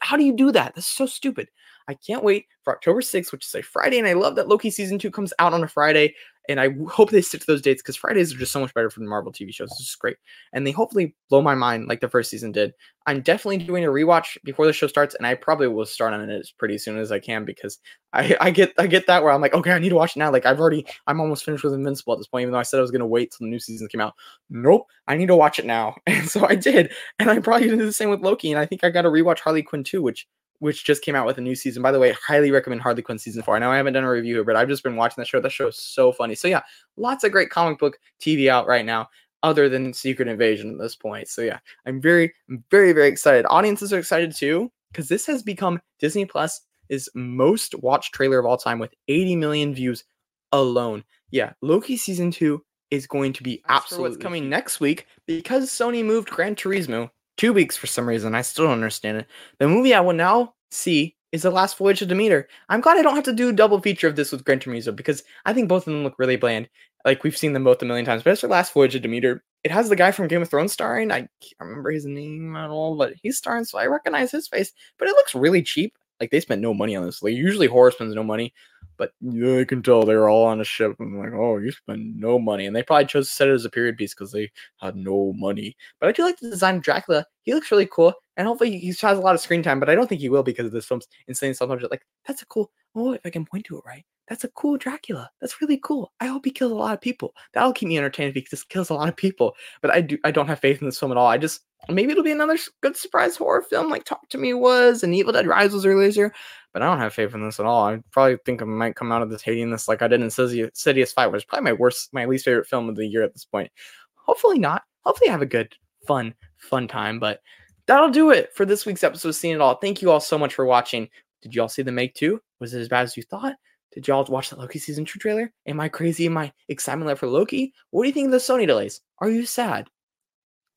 How 0.00 0.16
do 0.16 0.24
you 0.24 0.34
do 0.34 0.52
that? 0.52 0.74
That's 0.74 0.86
so 0.86 1.06
stupid. 1.06 1.48
I 1.88 1.94
can't 1.94 2.22
wait 2.22 2.46
for 2.62 2.74
October 2.74 3.00
6th, 3.00 3.32
which 3.32 3.46
is 3.46 3.54
a 3.54 3.62
Friday, 3.62 3.98
and 3.98 4.06
I 4.06 4.12
love 4.12 4.36
that 4.36 4.46
Loki 4.46 4.70
season 4.70 4.98
two 4.98 5.10
comes 5.10 5.32
out 5.38 5.52
on 5.52 5.64
a 5.64 5.68
Friday 5.68 6.14
and 6.50 6.60
I 6.60 6.70
hope 6.88 7.10
they 7.10 7.22
stick 7.22 7.40
to 7.42 7.46
those 7.46 7.62
dates 7.62 7.80
because 7.80 7.96
Fridays 7.96 8.34
are 8.34 8.38
just 8.38 8.52
so 8.52 8.60
much 8.60 8.74
better 8.74 8.90
for 8.90 9.00
the 9.00 9.06
Marvel 9.06 9.32
TV 9.32 9.54
shows. 9.54 9.70
It's 9.70 9.78
just 9.78 9.98
great, 9.98 10.16
and 10.52 10.66
they 10.66 10.72
hopefully 10.72 11.14
blow 11.28 11.40
my 11.40 11.54
mind 11.54 11.86
like 11.86 12.00
the 12.00 12.08
first 12.08 12.28
season 12.28 12.52
did. 12.52 12.72
I'm 13.06 13.22
definitely 13.22 13.58
doing 13.58 13.84
a 13.84 13.88
rewatch 13.88 14.36
before 14.44 14.66
the 14.66 14.72
show 14.72 14.86
starts, 14.86 15.14
and 15.14 15.26
I 15.26 15.34
probably 15.34 15.68
will 15.68 15.86
start 15.86 16.12
on 16.12 16.28
it 16.28 16.32
as 16.32 16.50
pretty 16.50 16.76
soon 16.76 16.98
as 16.98 17.12
I 17.12 17.20
can 17.20 17.44
because 17.44 17.78
I, 18.12 18.36
I 18.40 18.50
get 18.50 18.72
I 18.78 18.86
get 18.86 19.06
that 19.06 19.22
where 19.22 19.32
I'm 19.32 19.40
like, 19.40 19.54
okay, 19.54 19.72
I 19.72 19.78
need 19.78 19.90
to 19.90 19.94
watch 19.94 20.16
it 20.16 20.18
now. 20.18 20.32
Like 20.32 20.46
I've 20.46 20.60
already 20.60 20.86
I'm 21.06 21.20
almost 21.20 21.44
finished 21.44 21.64
with 21.64 21.74
Invincible 21.74 22.12
at 22.12 22.18
this 22.18 22.26
point, 22.26 22.42
even 22.42 22.52
though 22.52 22.58
I 22.58 22.64
said 22.64 22.78
I 22.78 22.82
was 22.82 22.90
gonna 22.90 23.06
wait 23.06 23.30
till 23.30 23.46
the 23.46 23.50
new 23.50 23.60
season 23.60 23.88
came 23.88 24.00
out. 24.00 24.14
Nope, 24.50 24.86
I 25.06 25.16
need 25.16 25.28
to 25.28 25.36
watch 25.36 25.58
it 25.58 25.66
now, 25.66 25.96
and 26.06 26.28
so 26.28 26.46
I 26.46 26.56
did, 26.56 26.92
and 27.18 27.30
I 27.30 27.38
probably 27.38 27.68
did 27.68 27.78
the 27.78 27.92
same 27.92 28.10
with 28.10 28.20
Loki, 28.20 28.50
and 28.50 28.58
I 28.58 28.66
think 28.66 28.84
I 28.84 28.90
got 28.90 29.02
to 29.02 29.08
rewatch 29.10 29.40
Harley 29.40 29.62
Quinn 29.62 29.84
too, 29.84 30.02
which 30.02 30.26
which 30.60 30.84
just 30.84 31.02
came 31.02 31.14
out 31.14 31.26
with 31.26 31.38
a 31.38 31.40
new 31.40 31.54
season. 31.54 31.82
By 31.82 31.90
the 31.90 31.98
way, 31.98 32.12
highly 32.12 32.50
recommend 32.50 32.82
Harley 32.82 33.02
Quinn 33.02 33.18
season 33.18 33.42
four. 33.42 33.56
I 33.56 33.58
know 33.58 33.70
I 33.70 33.76
haven't 33.76 33.94
done 33.94 34.04
a 34.04 34.10
review 34.10 34.36
here, 34.36 34.44
but 34.44 34.56
I've 34.56 34.68
just 34.68 34.84
been 34.84 34.96
watching 34.96 35.20
that 35.20 35.26
show. 35.26 35.40
That 35.40 35.50
show 35.50 35.68
is 35.68 35.76
so 35.76 36.12
funny. 36.12 36.34
So 36.34 36.48
yeah, 36.48 36.62
lots 36.96 37.24
of 37.24 37.32
great 37.32 37.50
comic 37.50 37.78
book 37.78 37.98
TV 38.20 38.48
out 38.48 38.66
right 38.66 38.84
now, 38.84 39.08
other 39.42 39.68
than 39.68 39.92
Secret 39.92 40.28
Invasion 40.28 40.72
at 40.72 40.78
this 40.78 40.94
point. 40.94 41.28
So 41.28 41.42
yeah, 41.42 41.58
I'm 41.86 42.00
very, 42.00 42.32
very, 42.70 42.92
very 42.92 43.08
excited. 43.08 43.46
Audiences 43.48 43.92
are 43.92 43.98
excited 43.98 44.36
too 44.36 44.70
because 44.92 45.08
this 45.08 45.26
has 45.26 45.42
become 45.42 45.80
Disney 45.98 46.26
Plus 46.26 46.60
is 46.88 47.08
most 47.14 47.74
watched 47.76 48.14
trailer 48.14 48.38
of 48.38 48.46
all 48.46 48.56
time 48.56 48.78
with 48.78 48.94
80 49.08 49.36
million 49.36 49.74
views 49.74 50.04
alone. 50.52 51.04
Yeah, 51.30 51.52
Loki 51.62 51.96
season 51.96 52.30
two 52.30 52.62
is 52.90 53.06
going 53.06 53.32
to 53.32 53.42
be 53.42 53.62
absolutely 53.68 54.10
what's 54.10 54.22
coming 54.22 54.48
next 54.48 54.80
week 54.80 55.06
because 55.26 55.70
Sony 55.70 56.04
moved 56.04 56.28
Gran 56.28 56.56
Turismo 56.56 57.08
two 57.40 57.54
weeks 57.54 57.74
for 57.74 57.86
some 57.86 58.06
reason. 58.06 58.34
I 58.34 58.42
still 58.42 58.66
don't 58.66 58.74
understand 58.74 59.16
it. 59.16 59.26
The 59.58 59.66
movie 59.66 59.94
I 59.94 60.00
will 60.00 60.12
now 60.12 60.52
see 60.70 61.16
is 61.32 61.40
The 61.40 61.50
Last 61.50 61.78
Voyage 61.78 62.02
of 62.02 62.08
Demeter. 62.08 62.46
I'm 62.68 62.82
glad 62.82 62.98
I 62.98 63.02
don't 63.02 63.14
have 63.14 63.24
to 63.24 63.32
do 63.32 63.50
double 63.50 63.80
feature 63.80 64.06
of 64.06 64.14
this 64.14 64.30
with 64.30 64.44
Gran 64.44 64.60
Turismo 64.60 64.94
because 64.94 65.22
I 65.46 65.54
think 65.54 65.66
both 65.66 65.86
of 65.86 65.94
them 65.94 66.04
look 66.04 66.18
really 66.18 66.36
bland. 66.36 66.68
Like 67.02 67.24
we've 67.24 67.38
seen 67.38 67.54
them 67.54 67.64
both 67.64 67.80
a 67.80 67.86
million 67.86 68.04
times. 68.04 68.22
But 68.22 68.32
as 68.32 68.40
for 68.40 68.48
Last 68.48 68.74
Voyage 68.74 68.94
of 68.94 69.00
Demeter, 69.00 69.42
it 69.64 69.70
has 69.70 69.88
the 69.88 69.96
guy 69.96 70.12
from 70.12 70.28
Game 70.28 70.42
of 70.42 70.50
Thrones 70.50 70.74
starring. 70.74 71.10
I 71.10 71.20
can't 71.20 71.60
remember 71.60 71.90
his 71.90 72.04
name 72.04 72.54
at 72.56 72.68
all, 72.68 72.98
but 72.98 73.14
he's 73.22 73.38
starring, 73.38 73.64
so 73.64 73.78
I 73.78 73.86
recognize 73.86 74.30
his 74.30 74.46
face. 74.46 74.74
But 74.98 75.08
it 75.08 75.12
looks 75.16 75.34
really 75.34 75.62
cheap. 75.62 75.96
Like 76.20 76.30
they 76.30 76.40
spent 76.40 76.60
no 76.60 76.74
money 76.74 76.94
on 76.94 77.06
this. 77.06 77.22
Like 77.22 77.32
usually 77.32 77.68
horror 77.68 77.90
spends 77.90 78.14
no 78.14 78.22
money, 78.22 78.52
but 79.00 79.12
I 79.26 79.64
can 79.64 79.82
tell 79.82 80.04
they 80.04 80.14
were 80.14 80.28
all 80.28 80.44
on 80.44 80.60
a 80.60 80.64
ship. 80.64 80.94
I'm 81.00 81.18
like, 81.18 81.32
oh, 81.32 81.56
you 81.56 81.72
spend 81.72 82.20
no 82.20 82.38
money, 82.38 82.66
and 82.66 82.76
they 82.76 82.82
probably 82.82 83.06
chose 83.06 83.28
to 83.28 83.34
set 83.34 83.48
it 83.48 83.54
as 83.54 83.64
a 83.64 83.70
period 83.70 83.96
piece 83.96 84.12
because 84.12 84.30
they 84.30 84.52
had 84.78 84.94
no 84.94 85.32
money. 85.36 85.74
But 85.98 86.10
I 86.10 86.12
do 86.12 86.22
like 86.22 86.38
the 86.38 86.50
design 86.50 86.76
of 86.76 86.82
Dracula. 86.82 87.24
He 87.44 87.54
looks 87.54 87.70
really 87.70 87.88
cool, 87.90 88.12
and 88.36 88.46
hopefully 88.46 88.78
he 88.78 88.88
has 88.88 89.02
a 89.02 89.22
lot 89.22 89.34
of 89.34 89.40
screen 89.40 89.62
time. 89.62 89.80
But 89.80 89.88
I 89.88 89.94
don't 89.94 90.06
think 90.06 90.20
he 90.20 90.28
will 90.28 90.42
because 90.42 90.66
of 90.66 90.72
this 90.72 90.84
film's 90.84 91.08
insane 91.28 91.54
self 91.54 91.70
Like 91.90 92.06
that's 92.26 92.42
a 92.42 92.46
cool. 92.46 92.70
Oh, 92.94 93.12
if 93.12 93.20
I 93.24 93.30
can 93.30 93.44
point 93.44 93.66
to 93.66 93.78
it 93.78 93.84
right, 93.86 94.04
that's 94.28 94.44
a 94.44 94.48
cool 94.48 94.78
Dracula. 94.78 95.28
That's 95.40 95.60
really 95.60 95.80
cool. 95.82 96.12
I 96.20 96.26
hope 96.26 96.44
he 96.44 96.52
kills 96.52 96.70
a 96.70 96.76
lot 96.76 96.94
of 96.94 97.00
people. 97.00 97.34
That'll 97.52 97.72
keep 97.72 97.88
me 97.88 97.98
entertained 97.98 98.34
because 98.34 98.50
this 98.50 98.62
kills 98.62 98.90
a 98.90 98.94
lot 98.94 99.08
of 99.08 99.16
people. 99.16 99.54
But 99.82 99.90
I 99.90 100.00
do. 100.00 100.18
I 100.24 100.30
don't 100.30 100.46
have 100.46 100.60
faith 100.60 100.80
in 100.80 100.86
this 100.86 100.98
film 100.98 101.10
at 101.10 101.18
all. 101.18 101.26
I 101.26 101.36
just 101.36 101.62
maybe 101.88 102.12
it'll 102.12 102.22
be 102.22 102.30
another 102.30 102.56
good 102.80 102.96
surprise 102.96 103.36
horror 103.36 103.62
film 103.62 103.90
like 103.90 104.04
Talk 104.04 104.28
to 104.28 104.38
Me 104.38 104.54
was 104.54 105.02
and 105.02 105.14
Evil 105.14 105.32
Dead 105.32 105.48
Rise 105.48 105.72
was 105.72 105.84
earlier. 105.84 106.32
But 106.72 106.82
I 106.82 106.86
don't 106.86 106.98
have 106.98 107.12
faith 107.12 107.34
in 107.34 107.44
this 107.44 107.58
at 107.58 107.66
all. 107.66 107.84
I 107.84 107.98
probably 108.12 108.38
think 108.46 108.62
I 108.62 108.64
might 108.64 108.94
come 108.94 109.10
out 109.10 109.22
of 109.22 109.30
this 109.30 109.42
hating 109.42 109.72
this 109.72 109.88
like 109.88 110.02
I 110.02 110.06
did 110.06 110.20
in 110.20 110.30
Insidious 110.30 111.12
Five, 111.12 111.32
which 111.32 111.42
is 111.42 111.44
probably 111.44 111.64
my 111.64 111.72
worst, 111.72 112.12
my 112.12 112.24
least 112.26 112.44
favorite 112.44 112.68
film 112.68 112.88
of 112.88 112.94
the 112.94 113.06
year 113.06 113.24
at 113.24 113.32
this 113.32 113.44
point. 113.44 113.72
Hopefully 114.14 114.60
not. 114.60 114.84
Hopefully 115.00 115.28
I 115.28 115.32
have 115.32 115.42
a 115.42 115.46
good, 115.46 115.74
fun, 116.06 116.34
fun 116.58 116.86
time. 116.86 117.18
But 117.18 117.40
that'll 117.86 118.10
do 118.10 118.30
it 118.30 118.54
for 118.54 118.64
this 118.64 118.86
week's 118.86 119.02
episode 119.02 119.30
of 119.30 119.34
Scene 119.34 119.56
It 119.56 119.60
All. 119.60 119.74
Thank 119.74 120.02
you 120.02 120.12
all 120.12 120.20
so 120.20 120.38
much 120.38 120.54
for 120.54 120.64
watching. 120.64 121.08
Did 121.42 121.52
you 121.52 121.62
all 121.62 121.68
see 121.68 121.82
the 121.82 121.90
Meg 121.90 122.14
2? 122.14 122.40
Was 122.60 122.74
it 122.74 122.80
as 122.80 122.88
bad 122.88 123.04
as 123.04 123.16
you 123.16 123.22
thought? 123.22 123.56
Did 123.92 124.06
y'all 124.06 124.24
watch 124.26 124.50
the 124.50 124.56
Loki 124.56 124.78
season 124.78 125.04
two 125.04 125.18
trailer? 125.18 125.52
Am 125.66 125.80
I 125.80 125.88
crazy 125.88 126.26
in 126.26 126.32
my 126.32 126.52
excitement 126.68 127.08
level 127.08 127.18
for 127.18 127.26
Loki? 127.26 127.72
What 127.90 128.02
do 128.04 128.08
you 128.08 128.14
think 128.14 128.26
of 128.26 128.32
the 128.32 128.38
Sony 128.38 128.66
delays? 128.66 129.00
Are 129.18 129.28
you 129.28 129.46
sad? 129.46 129.88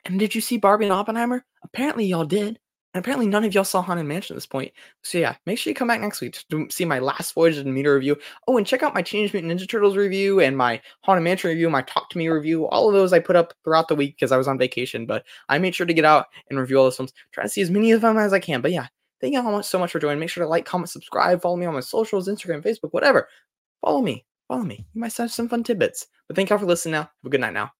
And 0.05 0.19
did 0.19 0.33
you 0.33 0.41
see 0.41 0.57
Barbie 0.57 0.85
and 0.85 0.93
Oppenheimer? 0.93 1.45
Apparently 1.63 2.05
y'all 2.05 2.25
did. 2.25 2.59
And 2.93 3.03
apparently 3.03 3.25
none 3.25 3.43
of 3.43 3.55
y'all 3.55 3.63
saw 3.63 3.81
Haunted 3.81 4.05
Mansion 4.05 4.35
at 4.35 4.37
this 4.37 4.45
point. 4.45 4.71
So 5.03 5.17
yeah, 5.17 5.35
make 5.47 5.57
sure 5.57 5.71
you 5.71 5.75
come 5.75 5.87
back 5.87 6.01
next 6.01 6.21
week 6.21 6.43
to 6.49 6.67
see 6.69 6.85
my 6.85 6.99
last 6.99 7.33
Voyage 7.33 7.57
of 7.57 7.65
Demeter 7.65 7.95
review. 7.95 8.17
Oh, 8.47 8.57
and 8.57 8.67
check 8.67 8.83
out 8.83 8.93
my 8.93 9.01
Teenage 9.01 9.33
Mutant 9.33 9.51
Ninja 9.51 9.67
Turtles 9.67 9.97
review 9.97 10.39
and 10.39 10.55
my 10.55 10.79
Haunted 11.01 11.23
Mansion 11.23 11.49
review, 11.49 11.69
my 11.71 11.81
Talk 11.83 12.09
to 12.11 12.19
Me 12.19 12.29
review. 12.29 12.67
All 12.67 12.87
of 12.87 12.93
those 12.93 13.11
I 13.11 13.19
put 13.19 13.35
up 13.35 13.53
throughout 13.63 13.87
the 13.87 13.95
week 13.95 14.15
because 14.15 14.31
I 14.31 14.37
was 14.37 14.47
on 14.47 14.59
vacation. 14.59 15.07
But 15.07 15.23
I 15.49 15.57
made 15.57 15.73
sure 15.73 15.87
to 15.87 15.93
get 15.93 16.05
out 16.05 16.27
and 16.49 16.59
review 16.59 16.77
all 16.77 16.83
those 16.83 16.97
films. 16.97 17.13
Try 17.31 17.43
to 17.43 17.49
see 17.49 17.61
as 17.61 17.71
many 17.71 17.91
of 17.91 18.01
them 18.01 18.17
as 18.17 18.33
I 18.33 18.39
can. 18.39 18.61
But 18.61 18.71
yeah, 18.71 18.87
thank 19.23 19.33
you 19.33 19.41
all 19.41 19.63
so 19.63 19.79
much 19.79 19.93
for 19.93 19.99
joining. 19.99 20.19
Make 20.19 20.29
sure 20.29 20.43
to 20.43 20.49
like, 20.49 20.65
comment, 20.65 20.89
subscribe, 20.89 21.41
follow 21.41 21.55
me 21.55 21.65
on 21.65 21.73
my 21.73 21.79
socials, 21.79 22.27
Instagram, 22.27 22.61
Facebook, 22.61 22.91
whatever. 22.91 23.29
Follow 23.81 24.01
me. 24.01 24.25
Follow 24.49 24.63
me. 24.63 24.85
You 24.93 24.99
might 25.01 25.15
have 25.15 25.31
some 25.31 25.47
fun 25.47 25.63
tidbits. 25.63 26.07
But 26.27 26.35
thank 26.35 26.49
y'all 26.49 26.59
for 26.59 26.65
listening 26.65 26.91
now. 26.91 27.03
Have 27.03 27.09
a 27.25 27.29
good 27.29 27.41
night 27.41 27.53
now. 27.53 27.71